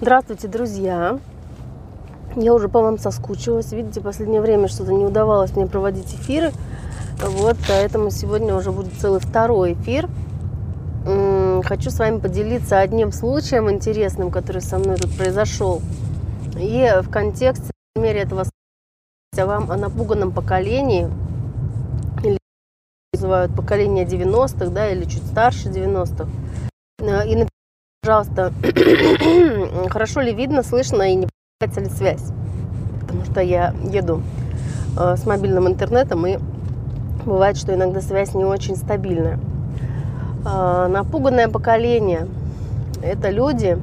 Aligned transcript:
Здравствуйте, 0.00 0.46
друзья! 0.46 1.18
Я 2.36 2.54
уже 2.54 2.68
по 2.68 2.80
вам 2.80 2.98
соскучилась. 2.98 3.72
Видите, 3.72 3.98
в 3.98 4.04
последнее 4.04 4.40
время 4.40 4.68
что-то 4.68 4.92
не 4.92 5.04
удавалось 5.04 5.56
мне 5.56 5.66
проводить 5.66 6.14
эфиры. 6.14 6.52
Вот, 7.20 7.56
поэтому 7.66 8.10
сегодня 8.10 8.54
уже 8.54 8.70
будет 8.70 8.92
целый 8.92 9.18
второй 9.18 9.72
эфир. 9.72 10.08
Хочу 11.64 11.90
с 11.90 11.98
вами 11.98 12.20
поделиться 12.20 12.78
одним 12.78 13.10
случаем 13.10 13.68
интересным, 13.72 14.30
который 14.30 14.62
со 14.62 14.78
мной 14.78 14.98
тут 14.98 15.16
произошел. 15.18 15.82
И 16.56 16.88
в 17.02 17.10
контексте, 17.10 17.72
в 17.96 17.98
мере 17.98 18.20
этого 18.20 18.44
вам 19.36 19.68
о 19.68 19.76
напуганном 19.76 20.30
поколении, 20.30 21.10
или 22.22 22.38
называют 23.12 23.52
поколение 23.56 24.04
90-х, 24.04 24.66
да, 24.66 24.90
или 24.90 25.06
чуть 25.06 25.26
старше 25.26 25.70
90-х. 25.70 26.28
И 27.00 27.34
напишите, 27.34 27.48
пожалуйста, 28.02 28.52
хорошо 29.90 30.20
ли 30.20 30.32
видно, 30.32 30.62
слышно 30.62 31.02
и 31.02 31.14
не 31.14 31.28
ли 31.60 31.88
связь. 31.90 32.24
Потому 33.00 33.24
что 33.24 33.40
я 33.40 33.74
еду 33.84 34.22
э, 34.98 35.16
с 35.16 35.26
мобильным 35.26 35.66
интернетом, 35.66 36.26
и 36.26 36.38
бывает, 37.24 37.56
что 37.56 37.74
иногда 37.74 38.00
связь 38.00 38.34
не 38.34 38.44
очень 38.44 38.76
стабильная. 38.76 39.38
Э, 40.46 40.86
напуганное 40.88 41.48
поколение– 41.48 42.28
это 43.02 43.30
люди, 43.30 43.78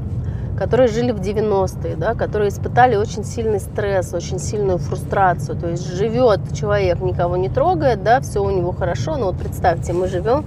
которые 0.57 0.87
жили 0.87 1.11
в 1.11 1.19
90-е, 1.19 1.95
да, 1.97 2.13
которые 2.13 2.49
испытали 2.49 2.95
очень 2.95 3.25
сильный 3.25 3.59
стресс, 3.59 4.13
очень 4.13 4.39
сильную 4.39 4.77
фрустрацию. 4.77 5.57
То 5.57 5.69
есть 5.69 5.85
живет 5.93 6.39
человек, 6.53 6.99
никого 7.01 7.35
не 7.35 7.49
трогает, 7.49 8.03
да, 8.03 8.21
все 8.21 8.43
у 8.43 8.49
него 8.49 8.71
хорошо. 8.71 9.17
Но 9.17 9.27
вот 9.27 9.37
представьте, 9.37 9.91
мы 9.93 10.07
живем, 10.07 10.45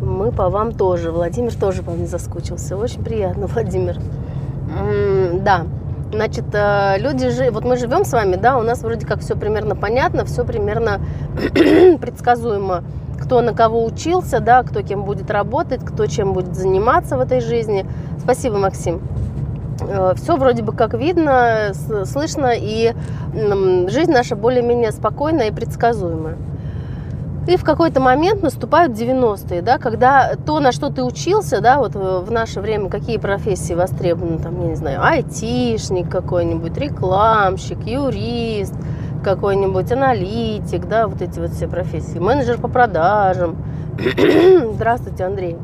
мы 0.00 0.32
по 0.32 0.48
вам 0.48 0.72
тоже. 0.72 1.10
Владимир 1.10 1.54
тоже 1.54 1.82
по 1.82 1.90
мне 1.92 2.06
заскучился. 2.06 2.76
Очень 2.76 3.04
приятно, 3.04 3.46
Владимир. 3.54 3.98
Да, 5.42 5.66
Значит, 6.12 6.46
э, 6.52 6.98
люди, 6.98 7.50
вот 7.50 7.64
мы 7.64 7.76
живем 7.76 8.04
с 8.04 8.12
вами, 8.12 8.34
да, 8.34 8.58
у 8.58 8.62
нас 8.62 8.82
вроде 8.82 9.06
как 9.06 9.20
все 9.20 9.36
примерно 9.36 9.76
понятно, 9.76 10.24
все 10.24 10.44
примерно 10.44 11.00
предсказуемо 12.00 12.82
кто 13.20 13.42
на 13.42 13.52
кого 13.52 13.84
учился, 13.84 14.40
да, 14.40 14.62
кто 14.62 14.82
кем 14.82 15.04
будет 15.04 15.30
работать, 15.30 15.84
кто 15.84 16.06
чем 16.06 16.32
будет 16.32 16.56
заниматься 16.56 17.16
в 17.16 17.20
этой 17.20 17.40
жизни. 17.40 17.86
Спасибо, 18.18 18.58
Максим. 18.58 19.02
Э, 19.82 20.14
Все 20.16 20.36
вроде 20.36 20.62
бы 20.62 20.72
как 20.72 20.94
видно, 20.94 21.72
слышно, 22.04 22.52
и 22.56 22.94
жизнь 23.32 24.10
наша 24.10 24.36
более-менее 24.36 24.90
спокойная 24.90 25.48
и 25.48 25.52
предсказуемая. 25.52 26.36
И 27.46 27.56
в 27.56 27.64
какой-то 27.64 28.00
момент 28.00 28.42
наступают 28.42 28.92
90-е, 28.92 29.62
да, 29.62 29.78
когда 29.78 30.34
то, 30.46 30.60
на 30.60 30.72
что 30.72 30.90
ты 30.90 31.02
учился, 31.02 31.60
да, 31.60 31.78
вот 31.78 31.96
э, 31.96 31.98
в 31.98 32.30
наше 32.30 32.60
время 32.60 32.90
какие 32.90 33.16
профессии 33.16 33.72
востребованы, 33.72 34.38
там, 34.38 34.60
я 34.62 34.68
не 34.68 34.74
знаю, 34.74 35.02
айтишник 35.02 36.10
какой-нибудь, 36.10 36.76
рекламщик, 36.76 37.78
юрист, 37.86 38.74
какой-нибудь 39.24 39.90
аналитик, 39.90 40.86
да, 40.86 41.08
вот 41.08 41.22
эти 41.22 41.40
вот 41.40 41.50
все 41.50 41.66
профессии, 41.66 42.18
менеджер 42.18 42.58
по 42.58 42.68
продажам. 42.68 43.56
Здравствуйте, 44.74 45.24
Андрей. 45.24 45.56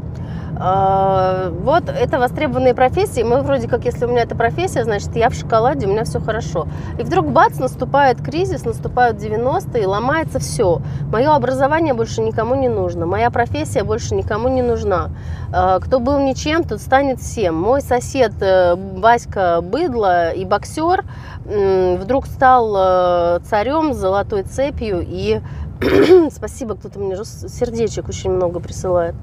А, 0.59 1.51
вот 1.51 1.89
это 1.89 2.19
востребованные 2.19 2.75
профессии. 2.75 3.23
Мы 3.23 3.43
вроде 3.43 3.69
как, 3.69 3.85
если 3.85 4.07
у 4.07 4.09
меня 4.09 4.23
эта 4.23 4.35
профессия, 4.35 4.85
значит, 4.85 5.15
я 5.15 5.29
в 5.29 5.35
шоколаде, 5.35 5.87
у 5.87 5.91
меня 5.91 6.05
все 6.05 6.19
хорошо. 6.19 6.67
И 6.99 7.03
вдруг 7.03 7.31
бац, 7.31 7.59
наступает 7.59 8.23
кризис, 8.23 8.65
наступают 8.65 9.19
90-е, 9.19 9.87
ломается 9.87 10.39
все. 10.39 10.81
Мое 11.13 11.35
образование 11.35 11.93
больше 11.95 12.23
никому 12.23 12.55
не 12.55 12.69
нужно, 12.69 13.07
моя 13.07 13.31
профессия 13.31 13.85
больше 13.85 14.15
никому 14.15 14.49
не 14.49 14.63
нужна. 14.63 15.11
А, 15.53 15.79
кто 15.79 16.01
был 16.01 16.21
ничем, 16.21 16.65
тот 16.65 16.81
станет 16.81 17.21
всем. 17.21 17.55
Мой 17.55 17.83
сосед 17.83 18.33
э, 18.41 18.75
Васька 18.77 19.61
Быдло 19.61 20.31
и 20.31 20.45
боксер 20.45 21.05
вдруг 21.45 22.27
стал 22.27 22.75
э, 22.77 23.41
царем 23.49 23.93
с 23.93 23.99
золотой 23.99 24.43
цепью 24.43 25.05
и 25.07 25.41
спасибо, 26.33 26.75
кто-то 26.75 26.99
мне 26.99 27.17
сердечек 27.17 28.09
очень 28.09 28.31
много 28.31 28.61
присылает. 28.61 29.15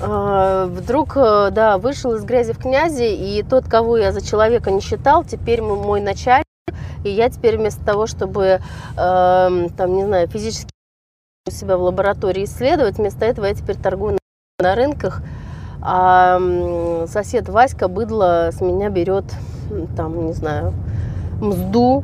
А, 0.00 0.66
вдруг, 0.66 1.16
э, 1.16 1.50
да, 1.52 1.78
вышел 1.78 2.14
из 2.14 2.24
грязи 2.24 2.52
в 2.52 2.58
князи, 2.58 3.04
и 3.04 3.42
тот, 3.42 3.68
кого 3.68 3.96
я 3.96 4.12
за 4.12 4.20
человека 4.20 4.70
не 4.70 4.80
считал, 4.80 5.24
теперь 5.24 5.62
мой 5.62 6.00
начальник, 6.00 6.44
и 7.04 7.10
я 7.10 7.28
теперь 7.30 7.58
вместо 7.58 7.84
того, 7.84 8.06
чтобы, 8.06 8.60
э, 8.96 9.68
там, 9.76 9.94
не 9.94 10.04
знаю, 10.04 10.28
физически 10.28 10.70
себя 11.48 11.76
в 11.76 11.82
лаборатории 11.82 12.44
исследовать, 12.44 12.98
вместо 12.98 13.24
этого 13.24 13.46
я 13.46 13.54
теперь 13.54 13.76
торгую 13.76 14.18
на 14.58 14.74
рынках, 14.74 15.22
а 15.82 16.40
сосед 17.06 17.48
Васька 17.48 17.88
быдло 17.88 18.48
с 18.50 18.60
меня 18.62 18.88
берет, 18.88 19.26
там, 19.96 20.26
не 20.26 20.32
знаю, 20.32 20.72
мзду, 21.40 22.02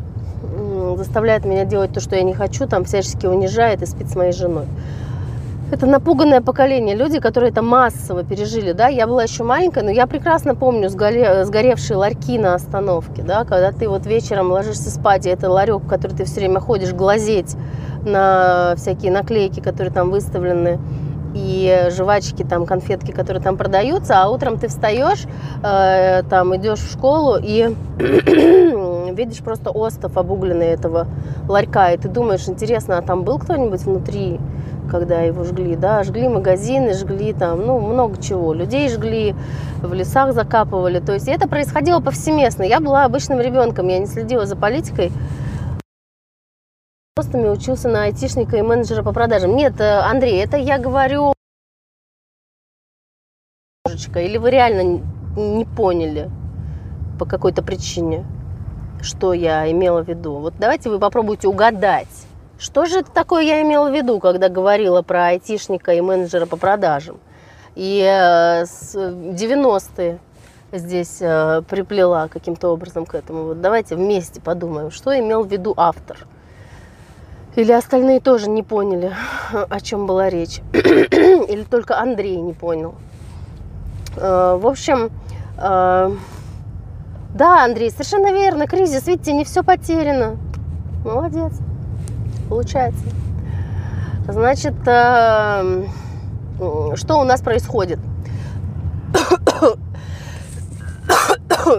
заставляет 0.97 1.47
меня 1.47 1.65
делать 1.65 1.93
то, 1.93 2.01
что 2.01 2.17
я 2.17 2.23
не 2.23 2.35
хочу, 2.35 2.67
там 2.67 2.85
всячески 2.85 3.27
унижает 3.27 3.83
и 3.83 3.87
спит 3.87 4.11
с 4.11 4.17
моей 4.17 4.33
женой. 4.33 4.67
Это 5.71 5.87
напуганное 5.87 6.41
поколение, 6.41 6.97
люди, 6.97 7.21
которые 7.21 7.53
это 7.53 7.63
массово 7.63 8.25
пережили, 8.25 8.73
да, 8.73 8.89
я 8.89 9.07
была 9.07 9.23
еще 9.23 9.45
маленькая, 9.45 9.85
но 9.85 9.91
я 9.91 10.09
прекрасно 10.09 10.57
помню 10.57 10.89
сгоре, 10.89 11.45
сгоревшие 11.45 11.97
ларьки 11.97 12.39
на 12.39 12.55
остановке, 12.57 13.23
да, 13.23 13.45
когда 13.45 13.71
ты 13.71 13.89
вот 13.89 14.05
вечером 14.05 14.51
ложишься 14.51 14.91
спать, 14.91 15.27
и 15.27 15.31
это 15.31 15.49
ларек, 15.49 15.83
в 15.83 15.87
который 15.87 16.17
ты 16.17 16.25
все 16.25 16.41
время 16.41 16.59
ходишь 16.59 16.93
глазеть 16.93 17.55
на 18.03 18.75
всякие 18.77 19.13
наклейки, 19.13 19.61
которые 19.61 19.93
там 19.93 20.11
выставлены, 20.11 20.81
и 21.35 21.87
жвачки, 21.91 22.43
там, 22.43 22.67
конфетки, 22.67 23.13
которые 23.13 23.41
там 23.41 23.57
продаются, 23.57 24.21
а 24.21 24.29
утром 24.29 24.59
ты 24.59 24.67
встаешь, 24.67 25.27
э, 25.63 26.25
там, 26.29 26.57
идешь 26.57 26.81
в 26.81 26.93
школу 26.93 27.39
и 27.41 27.73
видишь 29.15 29.39
просто 29.39 29.71
остов 29.71 30.17
обугленный 30.17 30.67
этого 30.67 31.07
ларька, 31.49 31.93
и 31.93 31.99
ты 31.99 32.09
думаешь, 32.09 32.49
интересно, 32.49 32.99
а 32.99 33.03
там 33.03 33.23
был 33.23 33.39
кто-нибудь 33.39 33.83
внутри? 33.83 34.41
Когда 34.91 35.21
его 35.21 35.45
жгли, 35.45 35.77
да, 35.77 36.03
жгли 36.03 36.29
магазины, 36.29 36.93
жгли 36.95 37.33
там, 37.33 37.65
ну, 37.65 37.79
много 37.79 38.21
чего, 38.21 38.53
людей 38.53 38.89
жгли, 38.89 39.35
в 39.81 39.93
лесах 39.95 40.33
закапывали, 40.35 41.01
то 41.01 41.15
есть 41.15 41.29
это 41.29 41.49
происходило 41.49 42.01
повсеместно. 42.01 42.65
Я 42.65 42.81
была 42.81 43.05
обычным 43.05 43.41
ребенком, 43.41 43.89
я 43.89 43.99
не 43.99 44.07
следила 44.07 44.47
за 44.47 44.57
политикой, 44.57 45.13
просто 47.15 47.39
учился 47.51 47.89
на 47.89 48.05
айтишника 48.05 48.57
и 48.57 48.63
менеджера 48.63 49.03
по 49.03 49.13
продажам. 49.13 49.55
Нет, 49.55 49.81
э, 49.81 50.01
Андрей, 50.01 50.43
это 50.43 50.57
я 50.57 50.79
говорю 50.79 51.33
или 54.17 54.39
вы 54.39 54.51
реально 54.51 55.03
не 55.37 55.65
поняли 55.65 56.31
по 57.19 57.27
какой-то 57.27 57.63
причине, 57.63 58.25
что 59.03 59.33
я 59.33 59.71
имела 59.71 60.03
в 60.03 60.09
виду? 60.09 60.37
Вот 60.37 60.55
давайте 60.59 60.91
вы 60.91 60.99
попробуйте 60.99 61.49
угадать 61.49 62.30
что 62.61 62.85
же 62.85 62.99
это 62.99 63.11
такое 63.11 63.43
я 63.43 63.63
имела 63.63 63.91
в 63.91 63.95
виду, 63.95 64.21
когда 64.21 64.51
говорила 64.51 65.01
про 65.01 65.29
айтишника 65.29 65.95
и 65.95 66.03
менеджера 66.03 66.45
по 66.45 66.59
продажам? 66.59 67.19
И 67.75 68.07
э, 68.07 68.67
с 68.67 68.95
90-е 68.95 70.19
здесь 70.71 71.17
э, 71.21 71.63
приплела 71.63 72.29
каким-то 72.29 72.69
образом 72.69 73.07
к 73.07 73.15
этому. 73.15 73.45
Вот 73.45 73.63
давайте 73.63 73.97
вместе 73.97 74.43
подумаем, 74.43 74.91
что 74.91 75.19
имел 75.19 75.43
в 75.43 75.51
виду 75.51 75.73
автор. 75.77 76.19
Или 77.57 77.73
остальные 77.73 78.21
тоже 78.21 78.51
не 78.51 78.63
поняли, 78.63 79.15
о 79.53 79.81
чем 79.81 80.07
была 80.07 80.29
речь. 80.29 80.61
Или 80.73 81.65
только 81.65 81.99
Андрей 81.99 82.37
не 82.37 82.53
понял. 82.53 82.95
Э, 84.17 84.59
в 84.61 84.67
общем, 84.67 85.11
да, 85.57 87.65
Андрей, 87.65 87.91
совершенно 87.91 88.33
верно. 88.33 88.67
Кризис, 88.67 89.07
видите, 89.07 89.33
не 89.33 89.45
все 89.45 89.63
потеряно. 89.63 90.37
Молодец 91.05 91.53
получается. 92.51 93.01
Значит, 94.29 94.75
э, 94.87 95.85
что 96.95 97.21
у 97.21 97.25
нас 97.25 97.41
происходит? 97.41 97.99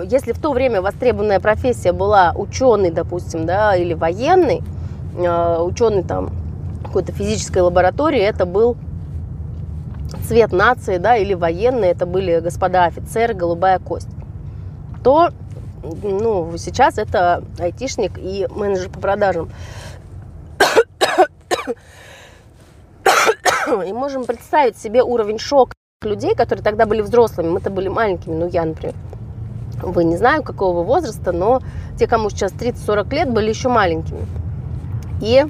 Если 0.06 0.32
в 0.32 0.40
то 0.40 0.52
время 0.52 0.82
востребованная 0.82 1.40
профессия 1.40 1.92
была 1.92 2.34
ученый, 2.36 2.90
допустим, 2.90 3.46
да, 3.46 3.76
или 3.76 3.94
военный, 3.94 4.64
э, 5.18 5.58
ученый 5.62 6.04
там 6.04 6.32
какой-то 6.84 7.12
физической 7.12 7.60
лаборатории, 7.60 8.22
это 8.22 8.46
был 8.46 8.76
цвет 10.28 10.52
нации, 10.52 10.98
да, 10.98 11.16
или 11.16 11.34
военный, 11.34 11.90
это 11.90 12.06
были 12.06 12.40
господа 12.40 12.86
офицеры, 12.86 13.34
голубая 13.34 13.80
кость, 13.80 14.10
то 15.04 15.30
ну, 16.04 16.58
сейчас 16.58 16.98
это 16.98 17.44
айтишник 17.60 18.18
и 18.18 18.48
менеджер 18.54 18.90
по 18.90 19.00
продажам. 19.00 19.50
И 23.88 23.94
можем 23.94 24.26
представить 24.26 24.78
себе 24.78 25.04
уровень 25.04 25.40
шока 25.40 25.74
людей, 26.04 26.36
которые 26.36 26.64
тогда 26.64 26.86
были 26.86 27.02
взрослыми, 27.02 27.50
мы-то 27.50 27.70
были 27.70 27.88
маленькими, 27.88 28.34
ну 28.34 28.48
я, 28.48 28.66
например. 28.66 28.96
Вы 29.84 30.04
не 30.04 30.18
знаю, 30.18 30.44
какого 30.44 30.84
возраста, 30.84 31.32
но 31.32 31.62
те, 31.98 32.08
кому 32.08 32.30
сейчас 32.30 32.52
30-40 32.54 33.14
лет, 33.14 33.32
были 33.32 33.50
еще 33.50 33.70
маленькими. 33.70 34.26
И 35.22 35.46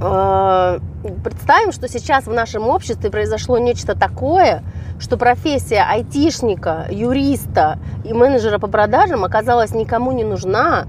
э, 0.00 0.78
представим, 1.24 1.72
что 1.72 1.88
сейчас 1.88 2.26
в 2.26 2.32
нашем 2.32 2.68
обществе 2.68 3.10
произошло 3.10 3.58
нечто 3.58 3.94
такое, 3.94 4.62
что 4.98 5.16
профессия 5.16 5.82
айтишника, 5.82 6.86
юриста 6.90 7.78
и 8.04 8.12
менеджера 8.12 8.58
по 8.58 8.66
продажам 8.66 9.24
оказалась 9.24 9.72
никому 9.72 10.12
не 10.12 10.24
нужна, 10.24 10.86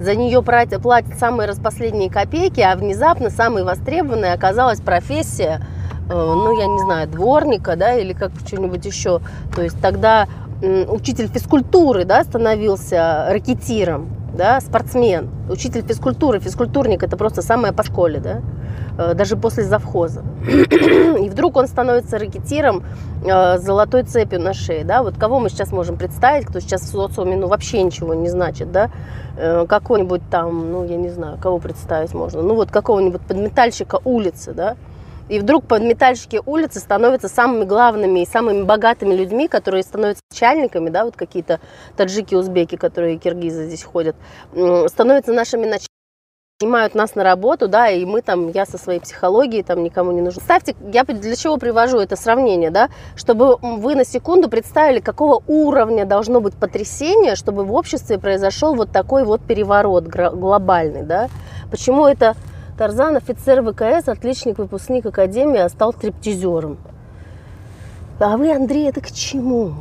за 0.00 0.14
нее 0.14 0.42
платят, 0.42 0.82
самые 1.18 1.48
распоследние 1.48 2.10
копейки, 2.10 2.60
а 2.60 2.76
внезапно 2.76 3.30
самой 3.30 3.64
востребованной 3.64 4.32
оказалась 4.32 4.80
профессия, 4.80 5.60
э, 6.08 6.12
ну, 6.12 6.58
я 6.58 6.66
не 6.66 6.78
знаю, 6.80 7.08
дворника, 7.08 7.76
да, 7.76 7.94
или 7.94 8.12
как 8.12 8.32
что-нибудь 8.46 8.84
еще. 8.84 9.20
То 9.54 9.62
есть 9.62 9.80
тогда 9.80 10.26
учитель 10.88 11.28
физкультуры, 11.28 12.04
да, 12.04 12.24
становился 12.24 13.26
ракетиром, 13.28 14.08
да, 14.36 14.60
спортсмен, 14.60 15.30
учитель 15.50 15.82
физкультуры, 15.82 16.40
физкультурник– 16.40 17.02
это 17.04 17.16
просто 17.16 17.42
самое 17.42 17.72
по 17.72 17.82
школе, 17.82 18.20
да, 18.20 18.40
даже 18.96 19.36
после 19.36 19.64
завхоза. 19.64 20.22
И 20.46 21.28
вдруг 21.28 21.56
он 21.56 21.66
становится 21.66 22.18
ракетиром 22.18 22.84
э, 23.24 23.58
с 23.58 23.62
золотой 23.62 24.04
цепью 24.04 24.40
на 24.40 24.52
шее, 24.52 24.84
да, 24.84 25.02
вот 25.02 25.16
кого 25.18 25.40
мы 25.40 25.48
сейчас 25.48 25.72
можем 25.72 25.96
представить, 25.96 26.46
кто 26.46 26.60
сейчас 26.60 26.82
в 26.82 26.86
социуме, 26.86 27.36
ну, 27.36 27.48
вообще 27.48 27.82
ничего 27.82 28.14
не 28.14 28.28
значит, 28.28 28.70
да, 28.72 28.90
э, 29.36 29.66
какого-нибудь 29.66 30.22
там, 30.30 30.72
ну, 30.72 30.84
я 30.84 30.96
не 30.96 31.10
знаю, 31.10 31.38
кого 31.40 31.58
представить 31.58 32.14
можно, 32.14 32.42
ну, 32.42 32.54
вот 32.54 32.70
какого-нибудь 32.70 33.22
подметальщика 33.22 34.00
улицы, 34.04 34.52
да, 34.52 34.76
и 35.28 35.38
вдруг 35.38 35.66
подметальщики 35.66 36.40
улицы 36.44 36.80
становятся 36.80 37.28
самыми 37.28 37.64
главными 37.64 38.20
и 38.20 38.26
самыми 38.26 38.62
богатыми 38.62 39.14
людьми, 39.14 39.48
которые 39.48 39.82
становятся 39.82 40.22
начальниками, 40.30 40.90
да, 40.90 41.06
вот 41.06 41.16
какие-то 41.16 41.60
таджики, 41.96 42.34
узбеки, 42.34 42.76
которые 42.76 43.16
киргизы 43.16 43.66
здесь 43.66 43.84
ходят, 43.84 44.16
становятся 44.52 45.32
нашими 45.32 45.62
начальниками 45.62 45.93
снимают 46.60 46.94
нас 46.94 47.16
на 47.16 47.24
работу, 47.24 47.66
да, 47.66 47.88
и 47.88 48.04
мы 48.04 48.22
там, 48.22 48.48
я 48.48 48.64
со 48.64 48.78
своей 48.78 49.00
психологией 49.00 49.64
там 49.64 49.82
никому 49.82 50.12
не 50.12 50.20
нужен. 50.20 50.40
Ставьте, 50.40 50.76
я 50.92 51.02
для 51.02 51.34
чего 51.34 51.56
привожу 51.56 51.98
это 51.98 52.14
сравнение, 52.14 52.70
да, 52.70 52.90
чтобы 53.16 53.56
вы 53.56 53.96
на 53.96 54.04
секунду 54.04 54.48
представили, 54.48 55.00
какого 55.00 55.42
уровня 55.48 56.06
должно 56.06 56.40
быть 56.40 56.54
потрясение, 56.54 57.34
чтобы 57.34 57.64
в 57.64 57.74
обществе 57.74 58.20
произошел 58.20 58.76
вот 58.76 58.92
такой 58.92 59.24
вот 59.24 59.40
переворот 59.40 60.06
глобальный, 60.06 61.02
да. 61.02 61.28
Почему 61.72 62.06
это 62.06 62.36
Тарзан, 62.78 63.16
офицер 63.16 63.60
ВКС, 63.60 64.08
отличник, 64.08 64.58
выпускник 64.58 65.06
академии, 65.06 65.58
а 65.58 65.68
стал 65.68 65.92
стриптизером. 65.92 66.78
А 68.20 68.36
вы, 68.36 68.54
Андрей, 68.54 68.88
это 68.88 69.00
к 69.00 69.10
чему? 69.10 69.72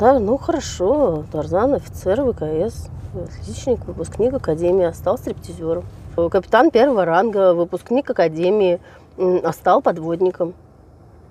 Да, 0.00 0.18
ну 0.18 0.36
хорошо, 0.36 1.26
Тарзан, 1.30 1.74
офицер 1.74 2.24
ВКС, 2.24 2.88
отличник, 3.14 3.84
выпускник 3.86 4.34
академии, 4.34 4.86
а 4.86 4.92
стал 4.92 5.18
стриптизером. 5.18 5.84
Капитан 6.16 6.70
первого 6.70 7.04
ранга, 7.04 7.54
выпускник 7.54 8.10
академии, 8.10 8.80
а 9.16 9.52
стал 9.52 9.82
подводником. 9.82 10.54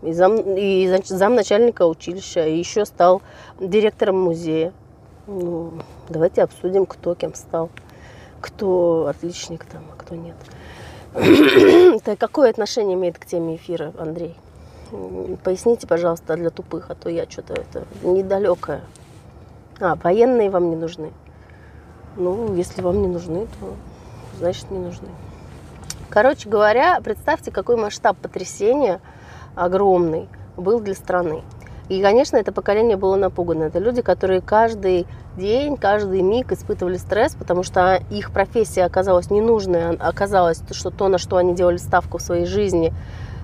И, 0.01 0.13
зам, 0.13 0.37
и 0.37 0.87
замначальника 1.05 1.85
училища, 1.85 2.47
и 2.47 2.57
еще 2.57 2.85
стал 2.85 3.21
директором 3.59 4.19
музея. 4.21 4.71
Ну, 5.27 5.73
давайте 6.07 6.41
обсудим, 6.41 6.85
кто 6.85 7.15
кем 7.15 7.35
стал 7.35 7.69
кто 8.41 9.07
отличник 9.07 9.65
там, 9.65 9.83
а 9.91 10.01
кто 10.01 10.15
нет. 10.15 10.35
Это 11.13 12.15
какое 12.15 12.49
отношение 12.49 12.95
имеет 12.95 13.17
к 13.17 13.25
теме 13.25 13.55
эфира, 13.55 13.93
Андрей? 13.97 14.35
Поясните, 15.43 15.85
пожалуйста, 15.87 16.35
для 16.35 16.49
тупых, 16.49 16.89
а 16.89 16.95
то 16.95 17.09
я 17.09 17.29
что-то 17.29 17.53
это 17.53 17.85
недалекое. 18.01 18.81
А, 19.79 19.95
военные 19.95 20.49
вам 20.49 20.69
не 20.69 20.75
нужны. 20.75 21.11
Ну, 22.19 22.53
если 22.53 22.81
вам 22.81 23.01
не 23.01 23.07
нужны, 23.07 23.47
то 23.59 23.73
значит 24.37 24.69
не 24.71 24.77
нужны. 24.77 25.07
Короче 26.09 26.49
говоря, 26.49 26.99
представьте, 27.01 27.49
какой 27.49 27.77
масштаб 27.77 28.17
потрясения 28.17 28.99
огромный 29.55 30.27
был 30.57 30.81
для 30.81 30.95
страны. 30.95 31.43
И, 31.87 32.01
конечно, 32.01 32.35
это 32.35 32.51
поколение 32.51 32.97
было 32.97 33.15
напугано. 33.15 33.63
Это 33.63 33.79
люди, 33.79 34.01
которые 34.01 34.41
каждый 34.41 35.07
день, 35.37 35.77
каждый 35.77 36.21
миг 36.21 36.51
испытывали 36.51 36.97
стресс, 36.97 37.35
потому 37.35 37.63
что 37.63 38.03
их 38.11 38.31
профессия 38.31 38.83
оказалась 38.83 39.31
ненужной, 39.31 39.95
оказалось, 39.95 40.61
что 40.71 40.91
то, 40.91 41.07
на 41.07 41.19
что 41.19 41.37
они 41.37 41.55
делали 41.55 41.77
ставку 41.77 42.17
в 42.17 42.21
своей 42.21 42.45
жизни, 42.45 42.93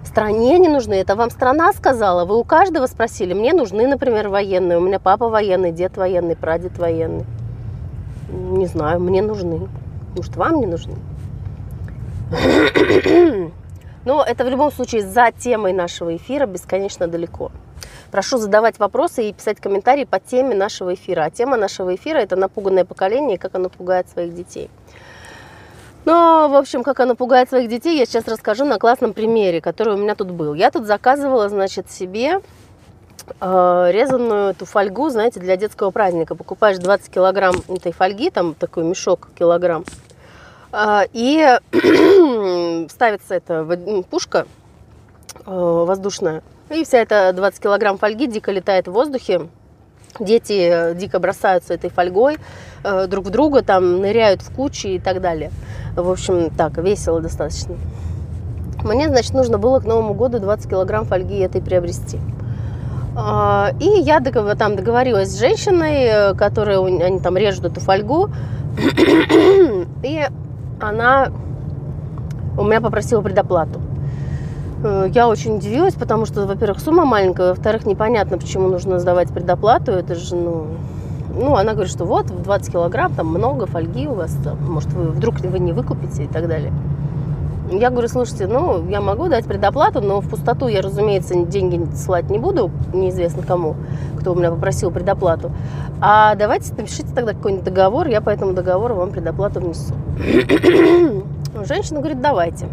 стране 0.03 0.59
не 0.59 0.67
нужны. 0.67 0.95
Это 0.95 1.15
вам 1.15 1.29
страна 1.29 1.71
сказала. 1.71 2.25
Вы 2.25 2.37
у 2.37 2.43
каждого 2.43 2.87
спросили. 2.87 3.33
Мне 3.33 3.53
нужны, 3.53 3.87
например, 3.87 4.27
военные. 4.27 4.77
У 4.77 4.81
меня 4.81 4.99
папа 4.99 5.29
военный, 5.29 5.71
дед 5.71 5.95
военный, 5.95 6.35
прадед 6.35 6.77
военный. 6.77 7.25
Не 8.29 8.65
знаю, 8.65 8.99
мне 8.99 9.21
нужны. 9.21 9.67
Может, 10.15 10.35
вам 10.35 10.59
не 10.59 10.65
нужны? 10.65 10.95
Но 14.05 14.23
это 14.23 14.45
в 14.45 14.49
любом 14.49 14.71
случае 14.71 15.01
за 15.01 15.31
темой 15.31 15.73
нашего 15.73 16.15
эфира 16.15 16.45
бесконечно 16.45 17.07
далеко. 17.07 17.51
Прошу 18.11 18.37
задавать 18.37 18.79
вопросы 18.79 19.27
и 19.27 19.33
писать 19.33 19.59
комментарии 19.59 20.05
по 20.05 20.19
теме 20.19 20.55
нашего 20.55 20.93
эфира. 20.93 21.23
А 21.23 21.29
тема 21.29 21.57
нашего 21.57 21.95
эфира– 21.95 22.17
это 22.19 22.35
напуганное 22.35 22.85
поколение 22.85 23.35
и 23.35 23.39
как 23.39 23.55
оно 23.55 23.69
пугает 23.69 24.09
своих 24.09 24.33
детей. 24.33 24.69
Но, 26.05 26.47
в 26.49 26.55
общем, 26.55 26.83
как 26.83 26.99
оно 26.99 27.15
пугает 27.15 27.49
своих 27.49 27.67
детей, 27.67 27.97
я 27.97 28.05
сейчас 28.05 28.27
расскажу 28.27 28.63
на 28.63 28.77
классном 28.77 29.13
примере, 29.13 29.59
который 29.59 29.95
у 29.95 29.97
меня 29.97 30.13
тут 30.13 30.29
был. 30.29 30.53
Я 30.53 30.69
тут 30.69 30.85
заказывала, 30.85 31.49
значит, 31.49 31.89
себе 31.89 32.41
резанную 33.39 34.51
эту 34.51 34.65
фольгу, 34.65 35.09
знаете, 35.09 35.39
для 35.39 35.57
детского 35.57 35.91
праздника. 35.91 36.35
Покупаешь 36.35 36.77
20 36.77 37.09
килограмм 37.09 37.55
этой 37.67 37.91
фольги, 37.91 38.29
там 38.29 38.53
такой 38.53 38.83
мешок 38.83 39.29
килограмм, 39.37 39.83
э, 40.71 41.01
и 41.13 41.57
ставится 42.89 43.35
эта 43.35 44.03
пушка 44.09 44.45
э, 45.45 45.51
воздушная, 45.51 46.43
и 46.69 46.83
вся 46.83 46.99
эта 46.99 47.33
20 47.33 47.61
килограмм 47.61 47.97
фольги 47.97 48.27
дико 48.27 48.51
летает 48.51 48.87
в 48.87 48.91
воздухе. 48.91 49.47
Дети 50.19 50.69
э, 50.71 50.95
дико 50.95 51.19
бросаются 51.19 51.73
этой 51.73 51.89
фольгой 51.89 52.37
э, 52.83 53.07
друг 53.07 53.25
в 53.25 53.29
друга, 53.29 53.63
там 53.63 54.01
ныряют 54.01 54.41
в 54.41 54.53
кучи 54.55 54.87
и 54.87 54.99
так 54.99 55.21
далее. 55.21 55.51
В 55.95 56.09
общем, 56.09 56.49
так, 56.51 56.77
весело 56.77 57.19
достаточно. 57.21 57.75
Мне, 58.83 59.09
значит, 59.09 59.33
нужно 59.33 59.57
было 59.57 59.79
к 59.79 59.85
Новому 59.85 60.13
году 60.13 60.39
20 60.39 60.69
килограмм 60.69 61.05
фольги 61.05 61.39
этой 61.39 61.61
приобрести. 61.61 62.19
А, 63.17 63.71
и 63.79 63.85
я 64.01 64.19
там 64.19 64.75
договорилась 64.75 65.29
с 65.29 65.39
женщиной, 65.39 66.03
э, 66.03 66.33
которая, 66.33 66.79
они 66.79 67.19
там 67.19 67.37
режут 67.37 67.65
эту 67.65 67.79
фольгу, 67.79 68.29
и 70.03 70.27
она 70.81 71.31
у 72.57 72.63
меня 72.63 72.81
попросила 72.81 73.21
предоплату. 73.21 73.79
Э, 74.83 75.09
я 75.13 75.29
очень 75.29 75.55
удивилась, 75.57 75.93
потому 75.93 76.25
что, 76.25 76.45
во-первых, 76.45 76.79
сумма 76.79 77.05
маленькая, 77.05 77.49
во-вторых, 77.49 77.85
непонятно, 77.85 78.37
почему 78.37 78.67
нужно 78.67 78.99
сдавать 78.99 79.29
предоплату. 79.29 79.91
Это 79.91 80.15
же, 80.15 80.35
ну, 80.35 80.67
ну, 81.33 81.55
она 81.55 81.73
говорит, 81.73 81.91
что 81.91 82.05
вот, 82.05 82.27
20 82.27 82.71
килограмм, 82.71 83.13
там 83.13 83.27
много 83.27 83.65
фольги 83.65 84.07
у 84.07 84.13
вас, 84.13 84.35
там, 84.43 84.57
может, 84.69 84.91
вы 84.93 85.05
вдруг 85.05 85.39
вы 85.39 85.59
не 85.59 85.73
выкупите 85.73 86.23
и 86.23 86.27
так 86.27 86.47
далее. 86.47 86.73
Я 87.71 87.89
говорю, 87.89 88.07
слушайте, 88.07 88.45
ну, 88.45 88.87
я 88.89 89.01
могу 89.01 89.27
дать 89.27 89.45
предоплату, 89.45 89.99
но 89.99 90.21
в 90.21 90.29
пустоту 90.29 90.67
я, 90.67 90.81
разумеется, 90.81 91.35
деньги 91.45 91.83
слать 91.95 92.29
не 92.29 92.37
буду, 92.37 92.69
неизвестно 92.93 93.41
кому, 93.41 93.75
кто 94.19 94.33
у 94.33 94.35
меня 94.35 94.51
попросил 94.51 94.91
предоплату. 94.91 95.51
А 95.99 96.35
давайте 96.35 96.73
напишите 96.75 97.07
тогда 97.13 97.33
какой-нибудь 97.33 97.65
договор, 97.65 98.07
я 98.07 98.21
по 98.21 98.29
этому 98.29 98.53
договору 98.53 98.95
вам 98.95 99.09
предоплату 99.09 99.61
внесу. 99.61 99.93
Женщина 101.65 101.99
говорит, 101.99 102.21
давайте. 102.21 102.67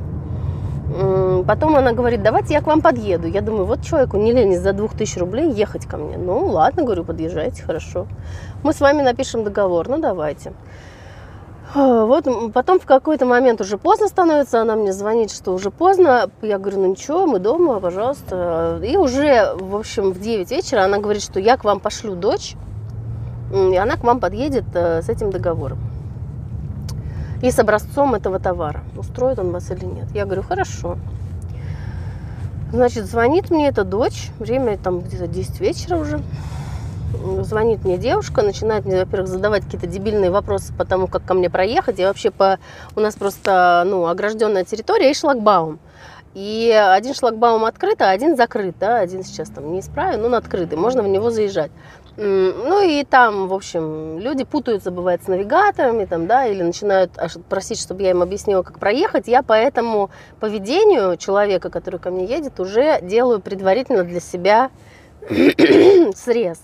Потом 1.47 1.77
она 1.77 1.93
говорит, 1.93 2.23
давайте 2.23 2.53
я 2.53 2.61
к 2.61 2.67
вам 2.67 2.83
подъеду. 2.83 3.27
Я 3.27 3.41
думаю, 3.41 3.65
вот 3.65 3.81
человеку 3.83 4.19
не 4.19 4.33
лень 4.33 4.59
за 4.59 4.75
2000 4.75 5.19
рублей 5.19 5.51
ехать 5.53 5.87
ко 5.87 5.97
мне. 5.97 6.19
Ну, 6.19 6.47
ладно, 6.49 6.83
говорю, 6.83 7.05
подъезжайте, 7.05 7.63
хорошо. 7.63 8.07
Мы 8.63 8.75
с 8.75 8.81
вами 8.81 9.01
напишем 9.01 9.43
договор, 9.43 9.89
ну, 9.89 9.99
давайте. 9.99 10.53
А, 11.75 12.05
вот 12.05 12.27
потом 12.53 12.79
в 12.79 12.87
какой-то 12.87 13.25
момент 13.25 13.61
уже 13.61 13.79
поздно 13.79 14.09
становится, 14.09 14.61
она 14.61 14.77
мне 14.77 14.93
звонит, 14.93 15.31
что 15.31 15.53
уже 15.53 15.71
поздно. 15.71 16.31
Я 16.43 16.59
говорю, 16.59 16.81
ну 16.81 16.87
ничего, 16.89 17.27
мы 17.27 17.39
дома, 17.39 17.81
пожалуйста. 17.81 18.81
И 18.85 18.97
уже, 18.97 19.55
в 19.55 19.77
общем, 19.77 20.13
в 20.13 20.21
9 20.21 20.51
вечера 20.51 20.85
она 20.85 20.99
говорит, 20.99 21.23
что 21.23 21.41
я 21.41 21.57
к 21.57 21.65
вам 21.65 21.81
пошлю 21.81 22.15
дочь, 22.15 22.57
и 23.53 23.77
она 23.77 23.97
к 23.97 24.05
вам 24.05 24.21
подъедет 24.21 24.65
э, 24.75 25.03
с 25.03 25.09
этим 25.09 25.31
договором 25.31 25.79
и 27.43 27.51
с 27.51 27.59
образцом 27.59 28.15
этого 28.15 28.39
товара. 28.39 28.83
Устроит 28.97 29.39
он 29.39 29.51
вас 29.51 29.71
или 29.71 29.85
нет. 29.85 30.07
Я 30.15 30.25
говорю, 30.25 30.43
хорошо. 30.43 30.97
Значит, 32.73 33.05
звонит 33.05 33.51
мне 33.51 33.69
эта 33.69 33.85
дочь, 33.85 34.31
время 34.39 34.79
там 34.79 35.01
где-то 35.01 35.27
10 35.27 35.61
вечера 35.61 35.97
уже. 35.99 36.23
Звонит 37.43 37.85
мне 37.85 37.99
девушка, 37.99 38.43
начинает 38.43 38.85
мне, 38.85 38.99
во-первых, 38.99 39.29
задавать 39.29 39.65
какие-то 39.65 39.87
дебильные 39.87 40.31
вопросы 40.31 40.73
по 40.73 40.85
тому, 40.85 41.07
как 41.07 41.25
ко 41.25 41.35
мне 41.35 41.51
проехать. 41.51 41.99
И 41.99 42.05
вообще 42.05 42.31
по... 42.31 42.59
у 42.97 43.01
нас 43.01 43.15
просто 43.17 43.85
ну, 43.87 44.07
огражденная 44.07 44.65
территория 44.65 45.11
и 45.11 45.15
шлагбаум. 45.15 45.79
И 46.35 46.73
один 46.73 47.15
шлагбаум 47.15 47.65
открыт, 47.65 48.01
а 48.01 48.11
один 48.11 48.37
закрыт. 48.37 48.77
Да? 48.81 48.99
Один 48.99 49.23
сейчас 49.23 49.51
там 49.51 49.73
неисправен, 49.73 50.21
но 50.21 50.27
он 50.27 50.35
открытый, 50.35 50.79
можно 50.79 51.03
в 51.03 51.09
него 51.09 51.31
заезжать. 51.31 51.71
Ну 52.17 52.87
и 52.87 53.05
там, 53.05 53.49
в 53.49 53.55
общем, 53.55 54.19
люди 54.19 54.45
путаются, 54.45 54.91
бывает, 54.91 55.23
с 55.25 55.29
навигаторами, 55.29 56.05
там, 56.05 56.27
да, 56.27 56.47
или 56.47 56.63
начинают 56.63 57.13
просить, 57.49 57.81
чтобы 57.81 58.03
я 58.03 58.11
им 58.11 58.21
объяснила, 58.21 58.63
как 58.63 58.79
проехать. 58.79 59.29
Я 59.29 59.43
по 59.43 59.55
этому 59.55 60.11
поведению 60.39 61.17
человека, 61.17 61.71
который 61.71 61.99
ко 61.99 62.11
мне 62.11 62.27
едет, 62.27 62.61
уже 62.61 63.01
делаю 63.01 63.41
предварительно 63.41 64.05
для 64.05 64.21
себя 64.21 64.71
срез. 65.31 66.61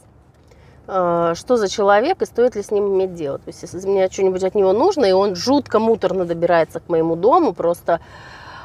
Э, 0.90 1.34
что 1.34 1.58
за 1.58 1.68
человек 1.68 2.22
и 2.22 2.24
стоит 2.24 2.56
ли 2.56 2.62
с 2.62 2.70
ним 2.70 2.94
иметь 2.94 3.14
дело. 3.14 3.36
То 3.36 3.48
есть, 3.48 3.62
если 3.62 3.86
мне 3.86 4.08
что-нибудь 4.08 4.42
от 4.42 4.54
него 4.54 4.72
нужно, 4.72 5.04
и 5.04 5.12
он 5.12 5.34
жутко 5.34 5.78
муторно 5.80 6.24
добирается 6.24 6.80
к 6.80 6.88
моему 6.88 7.14
дому, 7.14 7.52
просто 7.52 8.00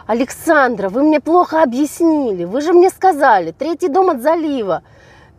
Александра, 0.07 0.87
вы 0.87 1.03
мне 1.03 1.19
плохо 1.19 1.61
объяснили, 1.61 2.45
вы 2.45 2.61
же 2.61 2.71
мне 2.71 2.89
сказали, 2.89 3.51
третий 3.51 3.89
дом 3.89 4.09
от 4.09 4.21
залива. 4.21 4.83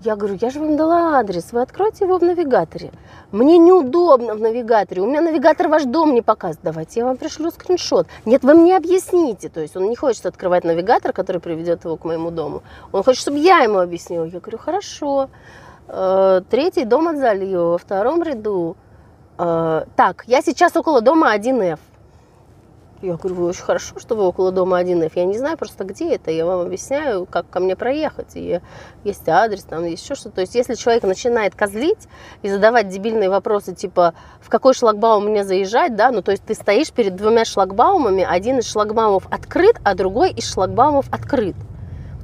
Я 0.00 0.17
говорю, 0.17 0.37
я 0.38 0.50
же 0.50 0.61
вам 0.61 0.76
дала 0.76 1.19
адрес, 1.19 1.53
вы 1.53 1.62
откройте 1.62 2.05
его 2.05 2.19
в 2.19 2.23
навигаторе. 2.23 2.91
Мне 3.33 3.57
неудобно 3.57 4.35
в 4.35 4.41
навигаторе, 4.41 5.00
у 5.00 5.07
меня 5.07 5.23
навигатор 5.23 5.69
ваш 5.69 5.85
дом 5.85 6.12
не 6.12 6.21
показывает. 6.21 6.61
Давайте 6.62 7.00
я 7.00 7.07
вам 7.07 7.17
пришлю 7.17 7.50
скриншот. 7.50 8.07
Нет, 8.26 8.43
вы 8.43 8.55
мне 8.55 8.76
объясните. 8.76 9.49
То 9.49 9.62
есть 9.62 9.75
он 9.75 9.88
не 9.88 9.97
хочет 9.97 10.26
открывать 10.26 10.64
навигатор, 10.64 11.14
который 11.14 11.41
приведет 11.41 11.85
его 11.85 11.97
к 11.97 12.05
моему 12.05 12.31
дому. 12.31 12.62
Он 12.93 13.03
хочет, 13.03 13.23
чтобы 13.23 13.38
я 13.38 13.61
ему 13.61 13.79
объяснила. 13.79 14.25
Я 14.25 14.41
говорю, 14.41 14.59
хорошо. 14.59 15.31
Э, 15.33 15.63
третий 15.87 16.85
дом 16.85 17.09
от 17.09 17.19
залива, 17.19 17.73
во 17.73 17.79
втором 17.79 18.23
ряду. 18.23 18.76
Э, 19.37 19.85
так, 19.97 20.25
я 20.26 20.43
сейчас 20.43 20.76
около 20.76 21.00
дома 21.00 21.35
1F. 21.37 21.79
Я 23.03 23.17
говорю, 23.17 23.35
вы 23.35 23.47
очень 23.49 23.62
хорошо, 23.62 23.99
что 23.99 24.14
вы 24.14 24.23
около 24.23 24.50
дома 24.50 24.81
1F. 24.81 25.12
Я 25.14 25.25
не 25.26 25.37
знаю 25.37 25.59
просто, 25.59 25.85
где 25.85 26.14
это. 26.14 26.31
Я 26.31 26.47
вам 26.47 26.61
объясняю, 26.61 27.26
как 27.26 27.50
ко 27.50 27.61
мне 27.61 27.76
проехать. 27.76 28.35
И 28.35 28.61
есть 29.03 29.29
адрес, 29.29 29.64
там 29.64 29.85
есть 29.85 30.03
еще 30.03 30.14
что-то. 30.14 30.37
То 30.37 30.41
есть, 30.43 30.55
если 30.55 30.75
человек 30.75 31.03
начинает 31.03 31.55
козлить 31.55 32.09
и 32.43 32.49
задавать 32.49 32.88
дебильные 32.88 33.29
вопросы, 33.29 33.75
типа, 33.75 34.14
в 34.41 34.49
какой 34.49 34.73
шлагбаум 34.73 35.26
мне 35.26 35.45
заезжать, 35.45 35.97
да, 35.97 36.12
ну, 36.12 36.23
то 36.23 36.31
есть, 36.31 36.45
ты 36.45 36.55
стоишь 36.55 36.93
перед 36.93 37.17
двумя 37.17 37.45
шлагбаумами, 37.45 38.26
один 38.26 38.59
из 38.59 38.71
шлагбаумов 38.71 39.26
открыт, 39.31 39.76
а 39.85 39.95
другой 39.95 40.31
из 40.31 40.50
шлагбаумов 40.50 41.12
открыт. 41.12 41.57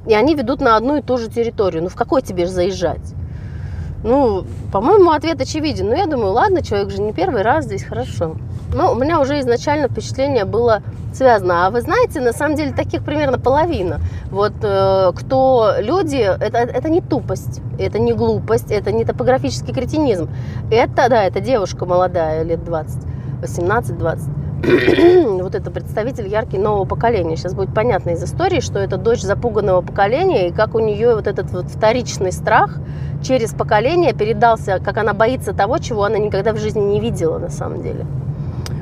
И 0.07 0.15
они 0.15 0.33
ведут 0.33 0.61
на 0.61 0.77
одну 0.77 0.97
и 0.97 1.01
ту 1.01 1.17
же 1.17 1.29
территорию. 1.29 1.83
Ну, 1.83 1.89
в 1.89 1.95
какой 1.95 2.23
тебе 2.23 2.45
же 2.45 2.51
заезжать? 2.51 3.13
Ну, 4.03 4.45
по-моему, 4.71 5.11
ответ 5.11 5.41
очевиден. 5.41 5.89
Но 5.89 5.95
я 5.95 6.07
думаю, 6.07 6.31
ладно, 6.31 6.61
человек 6.61 6.89
же 6.89 7.01
не 7.01 7.13
первый 7.13 7.41
раз 7.41 7.65
здесь, 7.65 7.83
хорошо. 7.83 8.35
Но 8.73 8.93
у 8.93 8.95
меня 8.95 9.19
уже 9.19 9.39
изначально 9.39 9.87
впечатление 9.89 10.45
было 10.45 10.81
связано. 11.13 11.67
А 11.67 11.69
вы 11.69 11.81
знаете, 11.81 12.21
на 12.21 12.31
самом 12.33 12.55
деле 12.55 12.71
таких 12.71 13.03
примерно 13.03 13.37
половина. 13.37 13.99
Вот 14.31 14.53
э, 14.61 15.11
кто 15.13 15.73
люди, 15.79 16.17
это, 16.17 16.59
это 16.59 16.89
не 16.89 17.01
тупость, 17.01 17.61
это 17.77 17.99
не 17.99 18.13
глупость, 18.13 18.71
это 18.71 18.91
не 18.91 19.03
топографический 19.03 19.73
кретинизм. 19.73 20.29
Это, 20.71 21.09
да, 21.09 21.23
это 21.23 21.41
девушка 21.41 21.85
молодая, 21.85 22.43
лет 22.43 22.63
20, 22.63 23.03
18-20 23.41 24.41
вот 25.41 25.55
это 25.55 25.71
представитель 25.71 26.27
яркий 26.27 26.59
нового 26.59 26.85
поколения. 26.85 27.35
Сейчас 27.35 27.55
будет 27.55 27.73
понятно 27.73 28.11
из 28.11 28.23
истории, 28.23 28.59
что 28.59 28.77
это 28.77 28.97
дочь 28.97 29.21
запуганного 29.21 29.81
поколения, 29.81 30.49
и 30.49 30.51
как 30.51 30.75
у 30.75 30.79
нее 30.79 31.15
вот 31.15 31.25
этот 31.25 31.51
вот 31.51 31.65
вторичный 31.65 32.31
страх 32.31 32.77
через 33.23 33.53
поколение 33.53 34.13
передался, 34.13 34.79
как 34.79 34.97
она 34.97 35.13
боится 35.13 35.53
того, 35.53 35.79
чего 35.79 36.03
она 36.03 36.19
никогда 36.19 36.53
в 36.53 36.57
жизни 36.57 36.81
не 36.81 36.99
видела 36.99 37.39
на 37.39 37.49
самом 37.49 37.81
деле 37.81 38.05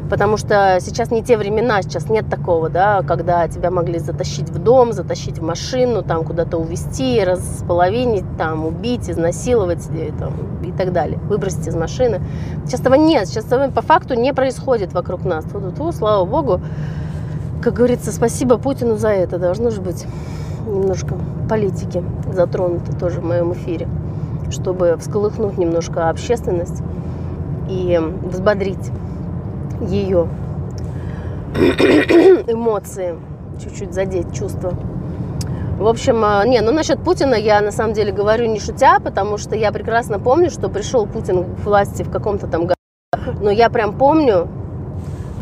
потому 0.10 0.38
что 0.38 0.80
сейчас 0.82 1.12
не 1.12 1.24
те 1.24 1.38
времена, 1.38 1.82
сейчас 1.82 2.10
нет 2.10 2.28
такого, 2.30 2.70
да, 2.70 3.04
когда 3.04 3.48
тебя 3.48 3.70
могли 3.70 4.00
затащить 4.00 4.50
в 4.50 4.58
дом, 4.58 4.92
затащить 4.92 5.40
в 5.40 5.44
машину, 5.44 6.02
там 6.04 6.24
куда-то 6.24 6.58
увезти, 6.58 7.24
располовинить, 7.24 8.26
там, 8.38 8.66
убить, 8.66 9.10
изнасиловать 9.10 9.88
и, 9.94 10.12
там, 10.18 10.34
и 10.64 10.72
так 10.72 10.92
далее, 10.92 11.20
выбросить 11.20 11.68
из 11.68 11.76
машины. 11.76 12.22
Сейчас 12.66 12.82
этого 12.82 12.96
нет, 12.96 13.28
сейчас 13.28 13.46
этого 13.46 13.70
по 13.70 13.82
факту 13.82 14.16
не 14.16 14.34
происходит 14.34 14.94
вокруг 14.94 15.24
нас. 15.24 15.46
Ту 15.46 15.60
-ту 15.60 15.74
-ту, 15.74 15.92
слава 15.92 16.26
богу, 16.26 16.60
как 17.62 17.74
говорится, 17.74 18.12
спасибо 18.12 18.58
Путину 18.58 18.98
за 18.98 19.10
это, 19.10 19.38
должно 19.38 19.70
же 19.70 19.82
быть 19.82 20.06
немножко 20.66 21.16
политики 21.50 22.04
затронуты 22.34 22.94
тоже 22.94 23.22
в 23.22 23.26
моем 23.26 23.54
эфире, 23.54 23.88
чтобы 24.50 24.98
всколыхнуть 25.00 25.58
немножко 25.58 26.10
общественность 26.10 26.82
и 27.68 28.00
взбодрить 28.24 28.92
ее 29.82 30.28
эмоции, 32.48 33.16
чуть-чуть 33.62 33.94
задеть 33.94 34.34
чувства. 34.34 34.74
В 35.78 35.88
общем, 35.88 36.24
э, 36.24 36.48
не, 36.48 36.62
ну 36.62 36.72
насчет 36.72 37.02
Путина 37.02 37.36
я 37.36 37.62
на 37.62 37.72
самом 37.72 37.94
деле 37.94 38.12
говорю 38.12 38.46
не 38.48 38.60
шутя, 38.60 39.00
потому 39.00 39.38
что 39.38 39.56
я 39.56 39.72
прекрасно 39.72 40.20
помню, 40.20 40.50
что 40.50 40.68
пришел 40.68 41.08
Путин 41.08 41.46
к 41.56 41.60
власти 41.60 42.04
в 42.04 42.12
каком-то 42.12 42.48
там 42.48 42.64
году. 42.64 42.76
Но 43.42 43.50
я 43.50 43.70
прям 43.70 43.98
помню, 43.98 44.50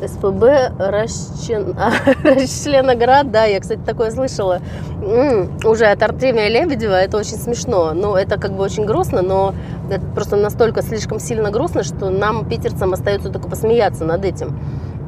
СПБ 0.06 0.74
расчлен... 0.78 1.76
Расчленоград, 2.24 3.32
да, 3.32 3.46
я, 3.46 3.60
кстати, 3.60 3.80
такое 3.86 4.12
слышала. 4.12 4.62
М-м, 5.02 5.58
уже 5.66 5.86
от 5.86 6.02
Артемия 6.04 6.50
Лебедева, 6.50 6.94
это 6.94 7.18
очень 7.18 7.38
смешно, 7.38 7.94
ну, 7.94 8.16
это 8.16 8.40
как 8.40 8.54
бы 8.54 8.64
очень 8.64 8.86
грустно, 8.86 9.22
но 9.22 9.54
это 9.90 10.02
просто 10.14 10.36
настолько 10.36 10.82
слишком 10.82 11.20
сильно 11.20 11.52
грустно, 11.52 11.84
что 11.84 12.10
нам, 12.10 12.48
питерцам, 12.48 12.94
остается 12.94 13.30
только 13.30 13.48
посмеяться 13.48 14.06
над 14.06 14.26
этим. 14.26 14.60